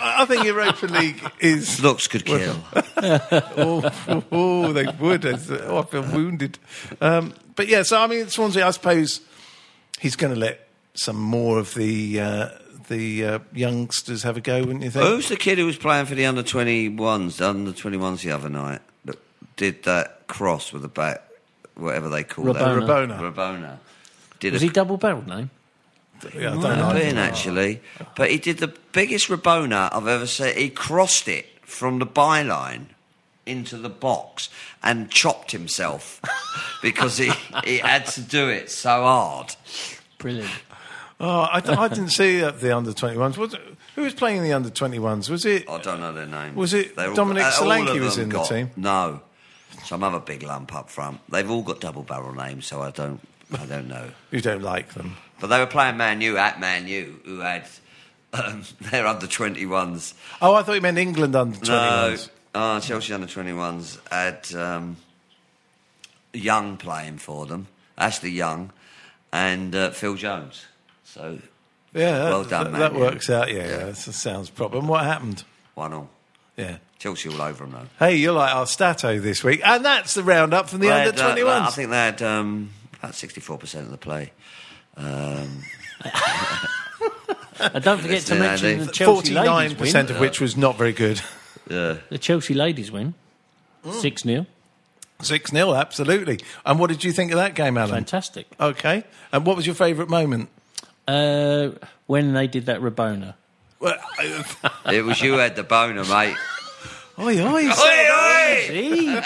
I 0.00 0.24
think 0.24 0.44
Europa 0.44 0.86
League 0.86 1.22
is 1.40 1.78
Looks 1.82 2.08
could 2.08 2.24
kill. 2.24 2.56
oh, 2.96 3.90
oh, 4.08 4.24
oh, 4.32 4.72
they 4.72 4.86
would. 4.86 5.26
Oh, 5.26 5.78
I 5.78 5.82
feel 5.84 6.02
wounded. 6.02 6.58
Um, 7.00 7.34
but 7.54 7.68
yeah, 7.68 7.82
so 7.82 8.00
I 8.00 8.06
mean, 8.06 8.28
Swansea. 8.28 8.66
I 8.66 8.70
suppose 8.70 9.20
he's 10.00 10.16
going 10.16 10.32
to 10.32 10.40
let 10.40 10.65
some 10.96 11.16
more 11.16 11.58
of 11.58 11.74
the 11.74 12.20
uh, 12.20 12.48
the 12.88 13.24
uh, 13.24 13.38
youngsters 13.52 14.22
have 14.22 14.36
a 14.36 14.40
go, 14.40 14.60
wouldn't 14.60 14.82
you 14.82 14.90
think? 14.90 15.06
Who's 15.06 15.28
the 15.28 15.36
kid 15.36 15.58
who 15.58 15.66
was 15.66 15.76
playing 15.76 16.06
for 16.06 16.14
the 16.14 16.26
under 16.26 16.42
twenty 16.42 16.88
ones, 16.88 17.36
the 17.38 17.48
under 17.48 17.72
twenty 17.72 17.96
ones 17.96 18.22
the 18.22 18.30
other 18.32 18.48
night? 18.48 18.80
That 19.04 19.18
did 19.56 19.82
that 19.84 20.26
cross 20.26 20.72
with 20.72 20.82
the 20.82 20.88
bat, 20.88 21.28
whatever 21.74 22.08
they 22.08 22.24
call 22.24 22.44
that. 22.46 22.56
Rabona. 22.56 23.18
Rabona. 23.18 23.34
Rabona. 23.34 23.78
Did 24.40 24.52
Was 24.52 24.62
a 24.62 24.66
he 24.66 24.70
double 24.70 24.96
barreled, 24.96 25.26
no? 25.26 25.48
Yeah, 26.34 26.50
I 26.50 26.52
don't 26.54 26.62
know. 26.62 26.68
have 26.86 26.94
been 26.94 27.18
actually, 27.18 27.80
but 28.14 28.30
he 28.30 28.38
did 28.38 28.58
the 28.58 28.72
biggest 28.92 29.28
Rabona 29.28 29.92
I've 29.92 30.06
ever 30.06 30.26
seen. 30.26 30.56
He 30.56 30.70
crossed 30.70 31.28
it 31.28 31.46
from 31.62 31.98
the 31.98 32.06
byline 32.06 32.86
into 33.44 33.76
the 33.76 33.90
box 33.90 34.48
and 34.82 35.10
chopped 35.10 35.52
himself 35.52 36.20
because 36.82 37.18
he 37.18 37.30
he 37.64 37.78
had 37.78 38.06
to 38.06 38.20
do 38.22 38.48
it 38.48 38.70
so 38.70 39.02
hard. 39.02 39.54
Brilliant. 40.18 40.50
Oh, 41.18 41.40
I, 41.40 41.62
I 41.66 41.88
didn't 41.88 42.10
see 42.10 42.40
the 42.40 42.76
under 42.76 42.92
21s. 42.92 43.36
Was 43.38 43.56
who 43.94 44.02
was 44.02 44.12
playing 44.14 44.38
in 44.38 44.42
the 44.44 44.52
under 44.52 44.68
21s? 44.68 45.30
Was 45.30 45.46
it? 45.46 45.68
I 45.68 45.78
don't 45.80 46.00
know 46.00 46.12
their 46.12 46.26
name. 46.26 46.54
Was 46.54 46.74
it 46.74 46.98
all- 46.98 47.14
Dominic 47.14 47.44
uh, 47.44 47.52
all 47.58 47.66
Solanke 47.68 48.00
was 48.00 48.18
in 48.18 48.28
the 48.28 48.42
team? 48.42 48.70
No, 48.76 49.22
some 49.84 50.02
other 50.04 50.20
big 50.20 50.42
lump 50.42 50.74
up 50.74 50.90
front. 50.90 51.20
They've 51.30 51.50
all 51.50 51.62
got 51.62 51.80
double 51.80 52.02
barrel 52.02 52.34
names, 52.34 52.66
so 52.66 52.82
I 52.82 52.90
don't 52.90 53.20
I 53.58 53.64
don't 53.64 53.88
know. 53.88 54.10
You 54.30 54.40
don't 54.42 54.62
like 54.62 54.92
them. 54.94 55.16
But 55.40 55.46
they 55.48 55.58
were 55.58 55.66
playing 55.66 55.96
Man 55.96 56.20
U 56.20 56.36
at 56.36 56.60
Man 56.60 56.86
U, 56.88 57.20
who 57.24 57.38
had 57.40 57.64
Um, 58.34 58.64
they're 58.80 59.06
under 59.06 59.26
21s. 59.26 60.12
Oh, 60.42 60.54
I 60.54 60.62
thought 60.62 60.74
you 60.74 60.80
meant 60.82 60.98
England 60.98 61.34
under 61.34 61.58
No, 61.60 62.14
21s. 62.14 62.28
uh, 62.54 62.80
Chelsea 62.80 63.14
under 63.14 63.26
21s 63.26 63.98
had 64.10 64.54
um, 64.54 64.96
Young 66.34 66.76
playing 66.76 67.18
for 67.18 67.46
them, 67.46 67.68
Ashley 67.96 68.30
Young, 68.30 68.72
and 69.32 69.74
uh, 69.74 69.90
Phil 69.90 70.14
Jones. 70.16 70.66
So 71.16 71.38
Yeah, 71.94 72.10
that, 72.18 72.24
Well 72.30 72.44
done, 72.44 72.64
that, 72.64 72.70
man, 72.72 72.80
that 72.80 72.92
yeah. 72.92 72.98
works 72.98 73.30
out. 73.30 73.50
Yeah, 73.52 73.66
yeah. 73.66 73.76
that 73.86 73.96
sounds 73.96 74.50
proper. 74.50 74.76
And 74.78 74.88
what 74.88 75.04
happened? 75.04 75.44
one 75.74 75.92
all. 75.92 76.10
Yeah. 76.56 76.76
Chelsea 76.98 77.28
all 77.28 77.40
over 77.42 77.64
them 77.64 77.72
though. 77.72 78.06
Hey, 78.06 78.16
you're 78.16 78.32
like 78.32 78.54
our 78.54 78.66
stato 78.66 79.18
this 79.20 79.42
week, 79.44 79.60
and 79.64 79.84
that's 79.84 80.14
the 80.14 80.22
roundup 80.22 80.68
from 80.70 80.80
the 80.80 80.86
They 80.88 80.92
under 80.92 81.10
had, 81.12 81.20
uh, 81.20 81.24
twenty 81.26 81.44
ones. 81.44 81.68
I 81.68 81.70
think 81.70 81.90
they 81.90 81.96
had 81.96 82.22
um, 82.22 82.70
about 82.98 83.12
64% 83.12 83.74
of 83.80 83.90
the 83.90 83.98
play. 83.98 84.32
Um, 84.96 85.62
And 87.58 87.82
don't 87.82 88.00
forget 88.00 88.22
to 88.26 88.34
mention 88.34 88.78
they- 88.80 88.84
the 88.84 88.92
Chelsea 88.92 89.32
Forty-nine 89.32 89.46
ladies 89.70 89.74
percent 89.78 90.08
win. 90.08 90.16
of 90.16 90.20
which 90.20 90.40
was 90.42 90.56
not 90.58 90.76
very 90.76 90.92
good. 90.92 91.22
yeah. 91.70 91.96
The 92.10 92.18
Chelsea 92.18 92.52
ladies 92.52 92.92
win. 92.92 93.14
Mm. 93.84 93.92
6 94.00 94.22
0. 94.24 94.46
Six 95.22 95.50
0 95.50 95.74
absolutely. 95.74 96.40
And 96.66 96.78
what 96.78 96.88
did 96.90 97.02
you 97.02 97.12
think 97.12 97.32
of 97.32 97.38
that 97.38 97.54
game, 97.54 97.78
Alan? 97.78 97.94
Fantastic. 97.94 98.46
Okay. 98.60 99.04
And 99.32 99.46
what 99.46 99.56
was 99.56 99.64
your 99.64 99.74
favourite 99.74 100.10
moment? 100.10 100.50
Uh, 101.08 101.70
when 102.06 102.32
they 102.32 102.46
did 102.46 102.66
that 102.66 102.80
Rabona. 102.80 103.34
Well, 103.78 103.96
It 104.86 105.04
was 105.04 105.20
you 105.20 105.34
had 105.34 105.54
the 105.56 105.62
boner, 105.62 106.04
mate. 106.04 106.36
oi, 107.18 107.38
oi, 107.40 107.68
Oi, 107.68 107.70
say- 107.72 109.10
oi! 109.12 109.22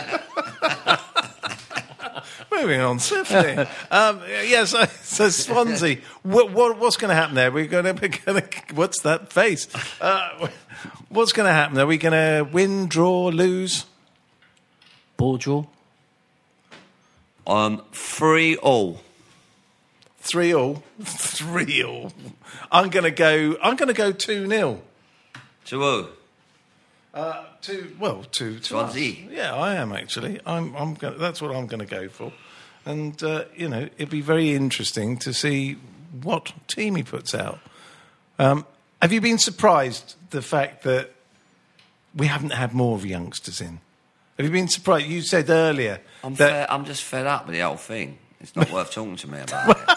Moving 2.53 2.81
on 2.81 2.99
swiftly. 2.99 3.57
um, 3.91 4.21
yeah, 4.45 4.65
so, 4.65 4.85
so 5.03 5.29
Swansea. 5.31 5.99
What, 6.23 6.51
what, 6.53 6.79
what's 6.79 6.97
going 6.97 7.09
to 7.11 7.15
happen 7.15 7.35
there? 7.35 7.51
We're 7.51 7.67
going 7.67 7.97
to. 7.97 8.51
What's 8.75 9.01
that 9.03 9.33
face? 9.33 9.69
Uh, 10.01 10.49
what's 11.09 11.33
going 11.33 11.47
to 11.47 11.53
happen? 11.53 11.79
Are 11.79 11.87
we 11.87 11.97
going 11.97 12.13
to 12.13 12.43
win, 12.51 12.87
draw, 12.89 13.29
lose? 13.29 13.87
Ball 15.17 15.37
draw. 15.39 15.65
Um, 17.47 17.83
three 17.93 18.57
all. 18.57 19.01
Three 20.21 20.55
all. 20.55 20.83
Three 21.03 21.83
all. 21.83 22.13
I'm 22.71 22.91
going 22.91 23.05
to 23.05 23.11
go. 23.11 23.57
I'm 23.63 23.77
going 23.77 23.89
to 23.89 23.95
go 23.95 24.13
two 24.13 24.47
0 24.47 24.83
To 25.67 25.81
who? 25.81 26.09
Uh, 27.13 27.45
two. 27.63 27.97
Well, 27.99 28.25
two. 28.31 28.59
To 28.59 28.65
Swansea. 28.65 29.13
us. 29.13 29.33
Yeah, 29.33 29.55
I 29.55 29.75
am 29.75 29.93
actually. 29.93 30.41
I'm. 30.47 30.77
I'm. 30.77 30.95
Gonna, 30.95 31.17
that's 31.17 31.41
what 31.43 31.55
I'm 31.55 31.67
going 31.67 31.81
to 31.81 31.87
go 31.87 32.09
for. 32.09 32.33
And 32.85 33.21
uh, 33.23 33.45
you 33.57 33.69
know, 33.69 33.89
it'd 33.97 34.11
be 34.11 34.21
very 34.21 34.53
interesting 34.53 35.17
to 35.19 35.33
see 35.33 35.79
what 36.23 36.53
team 36.69 36.97
he 36.97 37.03
puts 37.03 37.35
out. 37.35 37.59
Um, 38.39 38.67
have 39.01 39.13
you 39.13 39.21
been 39.21 39.39
surprised 39.39 40.17
the 40.31 40.43
fact 40.43 40.83
that 40.83 41.11
we 42.15 42.27
haven't 42.27 42.53
had 42.53 42.73
more 42.75 42.97
of 42.97 43.07
youngsters 43.07 43.61
in? 43.61 43.81
Have 44.37 44.47
you 44.47 44.53
been 44.53 44.69
surprised? 44.69 45.07
You 45.07 45.23
said 45.23 45.51
earlier 45.51 46.01
I'm, 46.25 46.35
that 46.35 46.49
fed, 46.49 46.67
I'm 46.71 46.85
just 46.85 47.05
fed 47.05 47.27
up 47.27 47.47
with 47.47 47.55
the 47.57 47.63
whole 47.63 47.77
thing. 47.77 48.19
It's 48.41 48.55
not 48.57 48.71
worth 48.71 48.91
talking 48.93 49.17
to 49.17 49.29
me 49.31 49.39
about 49.41 49.77
it. 49.77 49.89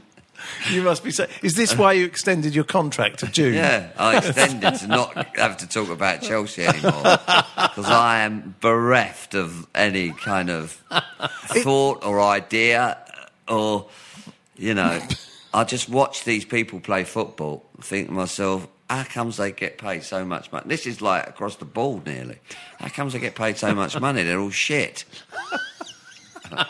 you 0.70 0.82
must 0.82 1.02
be. 1.02 1.10
Say- 1.10 1.28
Is 1.42 1.54
this 1.54 1.74
why 1.76 1.94
you 1.94 2.04
extended 2.04 2.54
your 2.54 2.64
contract 2.64 3.20
to 3.20 3.26
June? 3.28 3.54
Yeah, 3.54 3.88
I 3.98 4.18
extended 4.18 4.74
to 4.76 4.86
not 4.86 5.36
have 5.38 5.56
to 5.58 5.68
talk 5.68 5.88
about 5.88 6.20
Chelsea 6.22 6.64
anymore 6.66 7.02
because 7.02 7.86
I 7.86 8.20
am 8.20 8.54
bereft 8.60 9.34
of 9.34 9.66
any 9.74 10.10
kind 10.10 10.50
of 10.50 10.72
thought 11.46 12.04
or 12.04 12.20
idea 12.20 12.98
or, 13.48 13.86
you 14.56 14.74
know, 14.74 15.00
I 15.54 15.64
just 15.64 15.88
watch 15.88 16.24
these 16.24 16.44
people 16.44 16.80
play 16.80 17.04
football, 17.04 17.64
think 17.80 18.08
to 18.08 18.12
myself, 18.12 18.68
how 18.88 19.04
comes 19.04 19.36
they 19.36 19.52
get 19.52 19.78
paid 19.78 20.02
so 20.02 20.24
much 20.24 20.50
money? 20.52 20.64
This 20.68 20.86
is 20.86 21.00
like 21.02 21.28
across 21.28 21.56
the 21.56 21.64
board 21.64 22.06
nearly. 22.06 22.38
How 22.78 22.88
comes 22.88 23.12
they 23.12 23.18
get 23.18 23.34
paid 23.34 23.56
so 23.58 23.74
much 23.74 23.98
money? 24.00 24.22
They're 24.22 24.40
all 24.40 24.50
shit. 24.50 25.04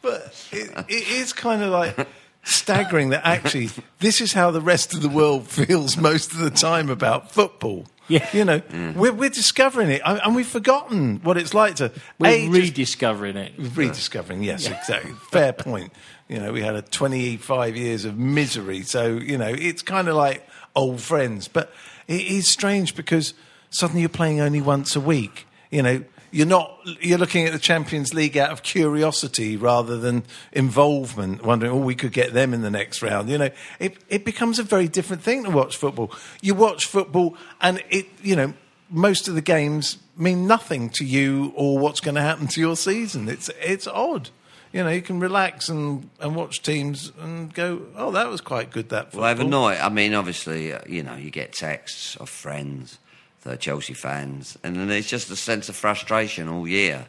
But 0.00 0.46
it, 0.52 0.70
it 0.88 1.08
is 1.08 1.32
kind 1.32 1.62
of 1.62 1.70
like 1.70 2.06
staggering 2.44 3.10
that 3.10 3.26
actually 3.26 3.68
this 3.98 4.20
is 4.22 4.32
how 4.32 4.50
the 4.50 4.60
rest 4.60 4.94
of 4.94 5.02
the 5.02 5.08
world 5.08 5.46
feels 5.48 5.96
most 5.98 6.32
of 6.32 6.38
the 6.38 6.50
time 6.50 6.88
about 6.88 7.30
football. 7.32 7.84
Yeah. 8.06 8.26
You 8.32 8.44
know, 8.46 8.62
we're, 8.96 9.12
we're 9.12 9.28
discovering 9.28 9.90
it 9.90 10.00
and 10.06 10.18
and 10.24 10.34
we've 10.34 10.46
forgotten 10.46 11.20
what 11.24 11.36
it's 11.36 11.52
like 11.52 11.74
to 11.76 11.92
We're 12.18 12.28
A, 12.28 12.46
just- 12.46 12.52
rediscovering 12.58 13.36
it. 13.36 13.52
rediscovering. 13.58 14.42
Yes, 14.42 14.66
exactly. 14.66 15.12
Fair 15.30 15.52
point. 15.52 15.92
You 16.28 16.38
know, 16.38 16.52
we 16.52 16.62
had 16.62 16.74
a 16.76 16.82
25 16.82 17.76
years 17.76 18.04
of 18.06 18.16
misery. 18.18 18.82
So, 18.82 19.16
you 19.16 19.36
know, 19.36 19.48
it's 19.52 19.82
kind 19.82 20.08
of 20.08 20.14
like 20.16 20.46
old 20.74 21.00
friends. 21.00 21.48
But 21.48 21.72
it 22.06 22.22
is 22.22 22.50
strange 22.50 22.94
because 22.94 23.34
suddenly 23.70 24.00
you're 24.02 24.08
playing 24.08 24.40
only 24.40 24.60
once 24.60 24.96
a 24.96 25.00
week. 25.00 25.46
You 25.70 25.82
know, 25.82 26.04
you're 26.30 26.46
not, 26.46 26.78
you're 27.00 27.18
looking 27.18 27.46
at 27.46 27.52
the 27.52 27.58
Champions 27.58 28.12
League 28.12 28.36
out 28.36 28.50
of 28.50 28.62
curiosity 28.62 29.56
rather 29.56 29.96
than 29.96 30.24
involvement, 30.52 31.42
wondering, 31.42 31.72
oh, 31.72 31.78
we 31.78 31.94
could 31.94 32.12
get 32.12 32.32
them 32.32 32.52
in 32.52 32.62
the 32.62 32.70
next 32.70 33.02
round. 33.02 33.28
You 33.28 33.38
know, 33.38 33.50
it, 33.78 33.96
it 34.08 34.24
becomes 34.24 34.58
a 34.58 34.62
very 34.62 34.88
different 34.88 35.22
thing 35.22 35.44
to 35.44 35.50
watch 35.50 35.76
football. 35.76 36.12
You 36.40 36.54
watch 36.54 36.86
football 36.86 37.36
and 37.60 37.82
it, 37.90 38.06
you 38.22 38.36
know, 38.36 38.52
most 38.90 39.28
of 39.28 39.34
the 39.34 39.42
games 39.42 39.98
mean 40.16 40.46
nothing 40.46 40.90
to 40.90 41.04
you 41.04 41.52
or 41.54 41.78
what's 41.78 42.00
going 42.00 42.14
to 42.14 42.22
happen 42.22 42.46
to 42.48 42.60
your 42.60 42.76
season. 42.76 43.28
It's 43.28 43.50
it's 43.60 43.86
odd. 43.86 44.30
You 44.72 44.84
know, 44.84 44.90
you 44.90 45.00
can 45.00 45.18
relax 45.18 45.68
and, 45.68 46.10
and 46.20 46.36
watch 46.36 46.62
teams 46.62 47.10
and 47.20 47.52
go, 47.52 47.86
oh, 47.96 48.10
that 48.12 48.28
was 48.28 48.40
quite 48.40 48.70
good. 48.70 48.90
That 48.90 49.06
football. 49.06 49.22
Well, 49.22 49.30
overnight, 49.30 49.82
I 49.82 49.88
mean, 49.88 50.14
obviously, 50.14 50.72
uh, 50.72 50.80
you 50.86 51.02
know, 51.02 51.14
you 51.16 51.30
get 51.30 51.52
texts 51.52 52.16
of 52.16 52.28
friends 52.28 52.98
that 53.42 53.54
are 53.54 53.56
Chelsea 53.56 53.94
fans, 53.94 54.58
and 54.62 54.76
then 54.76 54.88
there's 54.88 55.06
just 55.06 55.30
a 55.30 55.36
sense 55.36 55.68
of 55.68 55.76
frustration 55.76 56.48
all 56.48 56.68
year, 56.68 57.06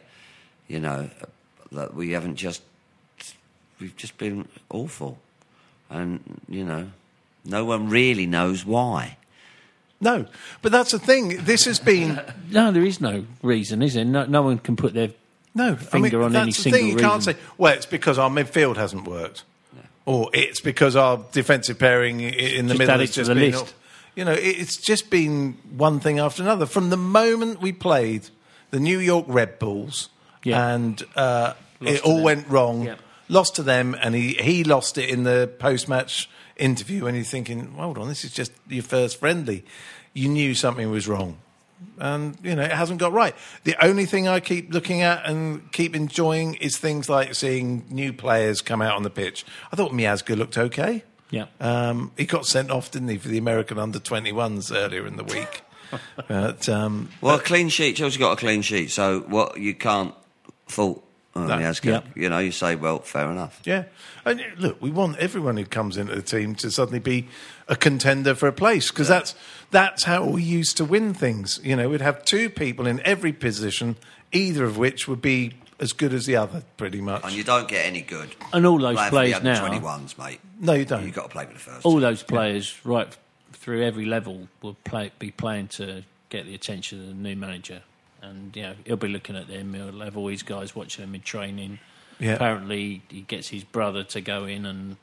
you 0.68 0.80
know, 0.80 1.10
that 1.72 1.94
we 1.94 2.12
haven't 2.12 2.36
just, 2.36 2.62
we've 3.78 3.96
just 3.96 4.16
been 4.16 4.48
awful. 4.70 5.18
And, 5.90 6.40
you 6.48 6.64
know, 6.64 6.90
no 7.44 7.64
one 7.64 7.88
really 7.90 8.26
knows 8.26 8.64
why. 8.64 9.16
No, 10.00 10.26
but 10.62 10.72
that's 10.72 10.92
the 10.92 10.98
thing. 10.98 11.44
This 11.44 11.66
has 11.66 11.78
been 11.78 12.20
No, 12.50 12.72
there 12.72 12.84
is 12.84 13.00
no 13.00 13.26
reason, 13.42 13.82
is 13.82 13.94
there? 13.94 14.04
No, 14.04 14.24
no 14.24 14.42
one 14.42 14.58
can 14.58 14.76
put 14.76 14.94
their 14.94 15.10
no 15.54 15.76
finger 15.76 16.18
I 16.22 16.26
mean, 16.26 16.26
on 16.26 16.32
that's 16.32 16.42
any 16.42 16.52
the 16.52 16.62
single 16.62 16.78
thing. 16.80 16.88
You 16.88 16.96
can't 16.96 17.14
reason. 17.16 17.34
say, 17.34 17.40
well, 17.58 17.74
it's 17.74 17.86
because 17.86 18.18
our 18.18 18.30
midfield 18.30 18.76
hasn't 18.76 19.06
worked, 19.06 19.44
or 20.06 20.30
it's 20.32 20.60
because 20.60 20.96
our 20.96 21.24
defensive 21.32 21.78
pairing 21.78 22.20
in 22.20 22.66
the 22.66 22.74
Just 22.74 22.78
middle 22.78 22.98
has 23.00 23.10
just 23.10 23.28
the 23.28 23.34
been. 23.34 23.52
list. 23.52 23.74
You 24.16 24.24
know, 24.24 24.32
it's 24.32 24.76
just 24.76 25.08
been 25.10 25.56
one 25.76 26.00
thing 26.00 26.18
after 26.18 26.42
another. 26.42 26.66
From 26.66 26.90
the 26.90 26.96
moment 26.96 27.60
we 27.60 27.72
played 27.72 28.28
the 28.70 28.80
New 28.80 28.98
York 28.98 29.24
Red 29.28 29.58
Bulls, 29.58 30.08
Yeah. 30.44 30.74
and 30.74 31.02
uh, 31.16 31.54
it 31.80 32.02
all 32.02 32.16
them. 32.16 32.24
went 32.24 32.48
wrong. 32.48 32.82
Yeah. 32.86 32.96
Lost 33.28 33.54
to 33.56 33.62
them, 33.62 33.94
and 34.02 34.12
he, 34.14 34.34
he 34.34 34.64
lost 34.64 34.98
it 34.98 35.08
in 35.08 35.22
the 35.22 35.48
post 35.60 35.88
match 35.88 36.28
interview. 36.56 37.06
And 37.06 37.16
you're 37.16 37.24
thinking, 37.24 37.72
hold 37.74 37.96
on, 37.98 38.08
this 38.08 38.24
is 38.24 38.32
just 38.32 38.50
your 38.68 38.82
first 38.82 39.20
friendly. 39.20 39.64
You 40.14 40.28
knew 40.28 40.54
something 40.54 40.90
was 40.90 41.06
wrong 41.06 41.38
and 41.98 42.36
you 42.42 42.54
know 42.54 42.62
it 42.62 42.72
hasn't 42.72 43.00
got 43.00 43.12
right. 43.12 43.34
The 43.64 43.76
only 43.84 44.06
thing 44.06 44.26
I 44.26 44.40
keep 44.40 44.72
looking 44.72 45.02
at 45.02 45.26
and 45.26 45.70
keep 45.72 45.94
enjoying 45.94 46.54
is 46.54 46.78
things 46.78 47.08
like 47.08 47.34
seeing 47.34 47.84
new 47.90 48.12
players 48.12 48.60
come 48.62 48.82
out 48.82 48.96
on 48.96 49.02
the 49.02 49.10
pitch. 49.10 49.44
I 49.72 49.76
thought 49.76 49.92
Miazga 49.92 50.36
looked 50.36 50.58
okay. 50.58 51.04
Yeah. 51.30 51.46
Um, 51.60 52.12
he 52.16 52.26
got 52.26 52.46
sent 52.46 52.70
off, 52.70 52.90
didn't 52.90 53.08
he, 53.08 53.18
for 53.18 53.28
the 53.28 53.38
American 53.38 53.78
under 53.78 54.00
21s 54.00 54.74
earlier 54.74 55.06
in 55.06 55.16
the 55.16 55.24
week. 55.24 55.62
but 56.28 56.68
um, 56.68 57.08
Well, 57.20 57.36
a 57.36 57.40
clean 57.40 57.68
sheet, 57.68 57.96
Chelsea 57.96 58.18
got 58.18 58.32
a 58.32 58.36
clean 58.36 58.62
sheet, 58.62 58.90
so 58.90 59.20
what 59.20 59.58
you 59.58 59.74
can't 59.74 60.14
fault 60.66 61.04
No. 61.34 61.42
Miazga. 61.42 61.84
Yeah. 61.84 62.00
You 62.14 62.28
know, 62.28 62.38
you 62.38 62.50
say, 62.50 62.74
well, 62.74 62.98
fair 62.98 63.30
enough. 63.30 63.60
yeah, 63.64 63.84
and 64.24 64.42
look, 64.58 64.82
we 64.82 64.90
want 64.90 65.16
everyone 65.18 65.56
who 65.56 65.64
comes 65.64 65.96
into 65.96 66.14
the 66.14 66.22
team 66.22 66.54
to 66.56 66.70
suddenly 66.70 66.98
be 66.98 67.28
a 67.68 67.76
contender 67.76 68.34
for 68.34 68.48
a 68.48 68.52
place 68.52 68.90
because 68.90 69.06
that's 69.08 69.34
that's 69.70 70.02
how 70.04 70.24
we 70.24 70.42
used 70.42 70.76
to 70.78 70.84
win 70.84 71.14
things. 71.14 71.60
You 71.62 71.76
know, 71.76 71.88
we'd 71.88 72.00
have 72.00 72.24
two 72.24 72.50
people 72.50 72.86
in 72.88 73.00
every 73.06 73.32
position, 73.32 73.96
either 74.32 74.64
of 74.64 74.76
which 74.76 75.06
would 75.06 75.22
be 75.22 75.52
as 75.78 75.92
good 75.92 76.12
as 76.12 76.26
the 76.26 76.34
other, 76.36 76.62
pretty 76.76 77.00
much. 77.00 77.22
And 77.24 77.32
you 77.32 77.44
don't 77.44 77.68
get 77.68 77.86
any 77.86 78.02
good. 78.02 78.34
And 78.52 78.66
all 78.66 78.78
those 78.78 78.98
players 79.08 79.42
now- 79.42 79.66
21s, 79.66 80.18
mate. 80.18 80.40
No, 80.58 80.74
you 80.74 80.84
don't. 80.84 81.06
You've 81.06 81.14
got 81.14 81.22
to 81.22 81.28
play 81.30 81.46
with 81.46 81.54
the 81.54 81.60
first. 81.60 81.86
all 81.86 82.00
those 82.00 82.22
players 82.22 82.76
right 82.84 83.16
through 83.52 83.82
every 83.84 84.04
level 84.04 84.48
will 84.62 84.76
play, 84.84 85.10
be 85.18 85.30
playing 85.30 85.68
to 85.68 86.02
get 86.28 86.44
the 86.44 86.54
attention 86.54 87.00
of 87.00 87.06
the 87.06 87.14
new 87.14 87.36
manager. 87.36 87.82
And 88.22 88.54
you 88.54 88.62
know 88.62 88.74
he'll 88.84 88.96
be 88.96 89.08
looking 89.08 89.36
at 89.36 89.48
them. 89.48 89.74
He'll 89.74 90.00
have 90.00 90.16
all 90.16 90.26
these 90.26 90.42
guys 90.42 90.74
watching 90.74 91.04
him 91.04 91.14
in 91.14 91.22
training. 91.22 91.78
Yeah. 92.18 92.34
Apparently, 92.34 93.02
he 93.08 93.22
gets 93.22 93.48
his 93.48 93.64
brother 93.64 94.04
to 94.04 94.20
go 94.20 94.44
in 94.44 94.66
and 94.66 94.96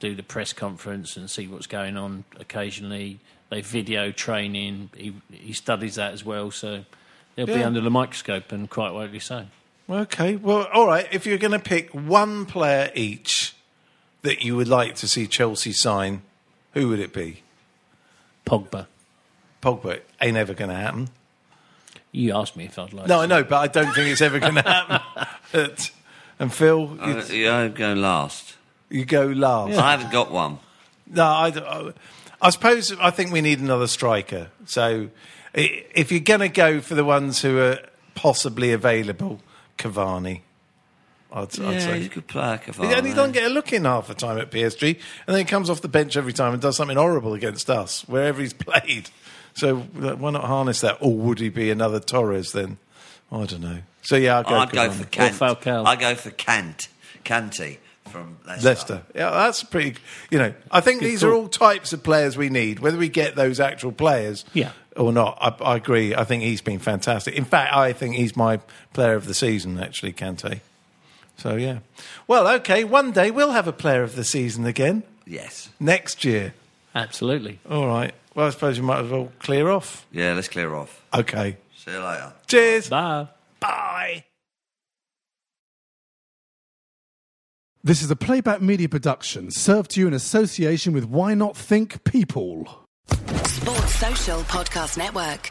do 0.00 0.14
the 0.14 0.22
press 0.22 0.52
conference 0.52 1.16
and 1.16 1.30
see 1.30 1.46
what's 1.46 1.68
going 1.68 1.96
on. 1.96 2.24
Occasionally, 2.38 3.20
they 3.50 3.60
video 3.60 4.10
training. 4.10 4.90
He 4.96 5.14
he 5.30 5.52
studies 5.52 5.94
that 5.94 6.12
as 6.12 6.24
well, 6.24 6.50
so 6.50 6.84
he'll 7.36 7.46
be 7.46 7.62
under 7.62 7.80
the 7.80 7.90
microscope 7.90 8.50
and 8.50 8.68
quite 8.68 8.92
rightly 8.92 9.20
so. 9.20 9.46
Okay, 9.88 10.36
well, 10.36 10.68
all 10.72 10.86
right. 10.86 11.08
If 11.10 11.26
you're 11.26 11.38
going 11.38 11.50
to 11.50 11.58
pick 11.58 11.90
one 11.90 12.46
player 12.46 12.92
each 12.94 13.56
that 14.22 14.42
you 14.42 14.54
would 14.56 14.68
like 14.68 14.94
to 14.96 15.08
see 15.08 15.26
Chelsea 15.26 15.72
sign, 15.72 16.22
who 16.74 16.88
would 16.88 17.00
it 17.00 17.12
be? 17.12 17.42
Pogba. 18.46 18.86
Pogba 19.60 20.00
ain't 20.20 20.36
ever 20.36 20.54
going 20.54 20.70
to 20.70 20.76
happen. 20.76 21.08
You 22.12 22.34
asked 22.36 22.56
me 22.56 22.64
if 22.64 22.78
I'd 22.78 22.92
like. 22.92 23.06
No, 23.06 23.18
to. 23.18 23.22
I 23.22 23.26
know, 23.26 23.44
but 23.44 23.56
I 23.58 23.66
don't 23.68 23.92
think 23.94 24.08
it's 24.10 24.20
ever 24.20 24.38
going 24.40 24.54
to 24.56 24.62
happen. 24.62 25.26
But- 25.52 25.90
and 26.38 26.52
Phil, 26.52 26.96
Uh, 27.00 27.22
you, 27.28 27.44
yeah, 27.44 27.58
I'd 27.58 27.74
go 27.74 27.92
last. 27.92 28.54
you 28.88 29.04
go 29.04 29.26
last. 29.26 29.76
I 29.78 29.90
haven't 29.92 30.10
got 30.10 30.30
one. 30.32 30.58
No, 31.06 31.22
I, 31.24 31.48
I, 31.48 31.92
I 32.40 32.50
suppose 32.50 32.92
I 32.98 33.10
think 33.10 33.30
we 33.30 33.42
need 33.42 33.60
another 33.60 33.86
striker. 33.86 34.48
So 34.64 35.10
i- 35.54 35.84
if 35.94 36.10
you're 36.10 36.20
going 36.20 36.40
to 36.40 36.48
go 36.48 36.80
for 36.80 36.94
the 36.94 37.04
ones 37.04 37.42
who 37.42 37.58
are 37.58 37.78
possibly 38.14 38.72
available, 38.72 39.40
Cavani, 39.76 40.40
I'd, 41.32 41.42
I'd 41.42 41.58
Yeah, 41.74 41.78
say. 41.80 41.96
he's 41.98 42.06
a 42.06 42.10
good 42.10 42.26
player, 42.26 42.60
He 42.64 42.72
Cavani. 42.72 42.96
only 42.96 43.10
doesn't 43.12 43.32
get 43.32 43.44
a 43.44 43.48
look 43.54 43.72
in 43.72 43.84
half 43.84 44.08
the 44.08 44.14
time 44.14 44.38
at 44.38 44.50
PSG, 44.50 44.88
and 45.26 45.34
then 45.34 45.38
he 45.38 45.44
comes 45.44 45.70
off 45.70 45.80
the 45.80 45.88
bench 45.88 46.16
every 46.16 46.32
time 46.32 46.52
and 46.52 46.60
does 46.62 46.76
something 46.76 46.96
horrible 46.96 47.34
against 47.34 47.70
us 47.70 48.02
wherever 48.08 48.40
he's 48.40 48.52
played. 48.54 49.10
So 49.54 49.76
why 49.76 50.30
not 50.30 50.44
harness 50.44 50.80
that? 50.80 50.98
Or 51.00 51.12
would 51.14 51.38
he 51.40 51.48
be 51.48 51.70
another 51.70 52.00
Torres 52.00 52.52
then? 52.52 52.78
I 53.32 53.44
don't 53.46 53.60
know. 53.60 53.78
So 54.02 54.16
yeah, 54.16 54.36
I'll 54.38 54.42
go. 54.44 54.56
I'd 54.56 54.70
go 54.70 54.90
for 54.90 55.04
Kant. 55.04 55.34
Falcao. 55.34 55.86
I 55.86 55.96
go 55.96 56.14
for 56.14 56.30
Kant, 56.30 56.88
Kante 57.24 57.78
from 58.08 58.38
Leicester. 58.46 58.66
Leicester. 58.68 59.02
Yeah, 59.14 59.30
that's 59.30 59.62
pretty. 59.62 59.96
You 60.30 60.38
know, 60.38 60.54
I 60.70 60.80
think 60.80 61.00
these 61.00 61.22
are 61.22 61.32
all 61.32 61.48
types 61.48 61.92
of 61.92 62.02
players 62.02 62.36
we 62.36 62.48
need. 62.48 62.78
Whether 62.80 62.96
we 62.98 63.08
get 63.08 63.36
those 63.36 63.60
actual 63.60 63.92
players, 63.92 64.44
Yeah. 64.54 64.72
or 64.96 65.12
not, 65.12 65.38
I, 65.40 65.72
I 65.72 65.76
agree. 65.76 66.14
I 66.14 66.24
think 66.24 66.42
he's 66.42 66.60
been 66.62 66.78
fantastic. 66.80 67.34
In 67.34 67.44
fact, 67.44 67.74
I 67.74 67.92
think 67.92 68.14
he's 68.16 68.34
my 68.36 68.56
player 68.94 69.14
of 69.14 69.26
the 69.26 69.34
season. 69.34 69.78
Actually, 69.80 70.12
Kante. 70.12 70.60
So 71.40 71.56
yeah. 71.56 71.78
Well, 72.26 72.46
okay. 72.56 72.84
One 72.84 73.12
day 73.12 73.30
we'll 73.30 73.52
have 73.52 73.66
a 73.66 73.72
player 73.72 74.02
of 74.02 74.14
the 74.14 74.24
season 74.24 74.66
again 74.66 75.02
Yes. 75.26 75.70
next 75.80 76.24
year. 76.24 76.54
Absolutely. 76.94 77.58
All 77.68 77.86
right. 77.86 78.12
Well, 78.34 78.46
I 78.46 78.50
suppose 78.50 78.76
you 78.76 78.82
might 78.82 79.04
as 79.04 79.10
well 79.10 79.32
clear 79.38 79.70
off. 79.70 80.06
Yeah, 80.12 80.34
let's 80.34 80.48
clear 80.48 80.74
off. 80.74 81.02
Okay. 81.14 81.56
See 81.76 81.90
you 81.92 81.98
later. 81.98 82.32
Cheers. 82.46 82.88
Bye. 82.88 83.28
Bye. 83.58 84.24
This 87.82 88.02
is 88.02 88.10
a 88.10 88.16
playback 88.16 88.60
media 88.60 88.88
production 88.88 89.50
served 89.50 89.92
to 89.92 90.00
you 90.00 90.06
in 90.08 90.12
association 90.14 90.92
with 90.92 91.04
Why 91.06 91.32
Not 91.34 91.56
Think 91.56 92.04
People. 92.04 92.84
Sports 93.44 93.94
Social 93.94 94.40
Podcast 94.42 94.98
Network. 94.98 95.50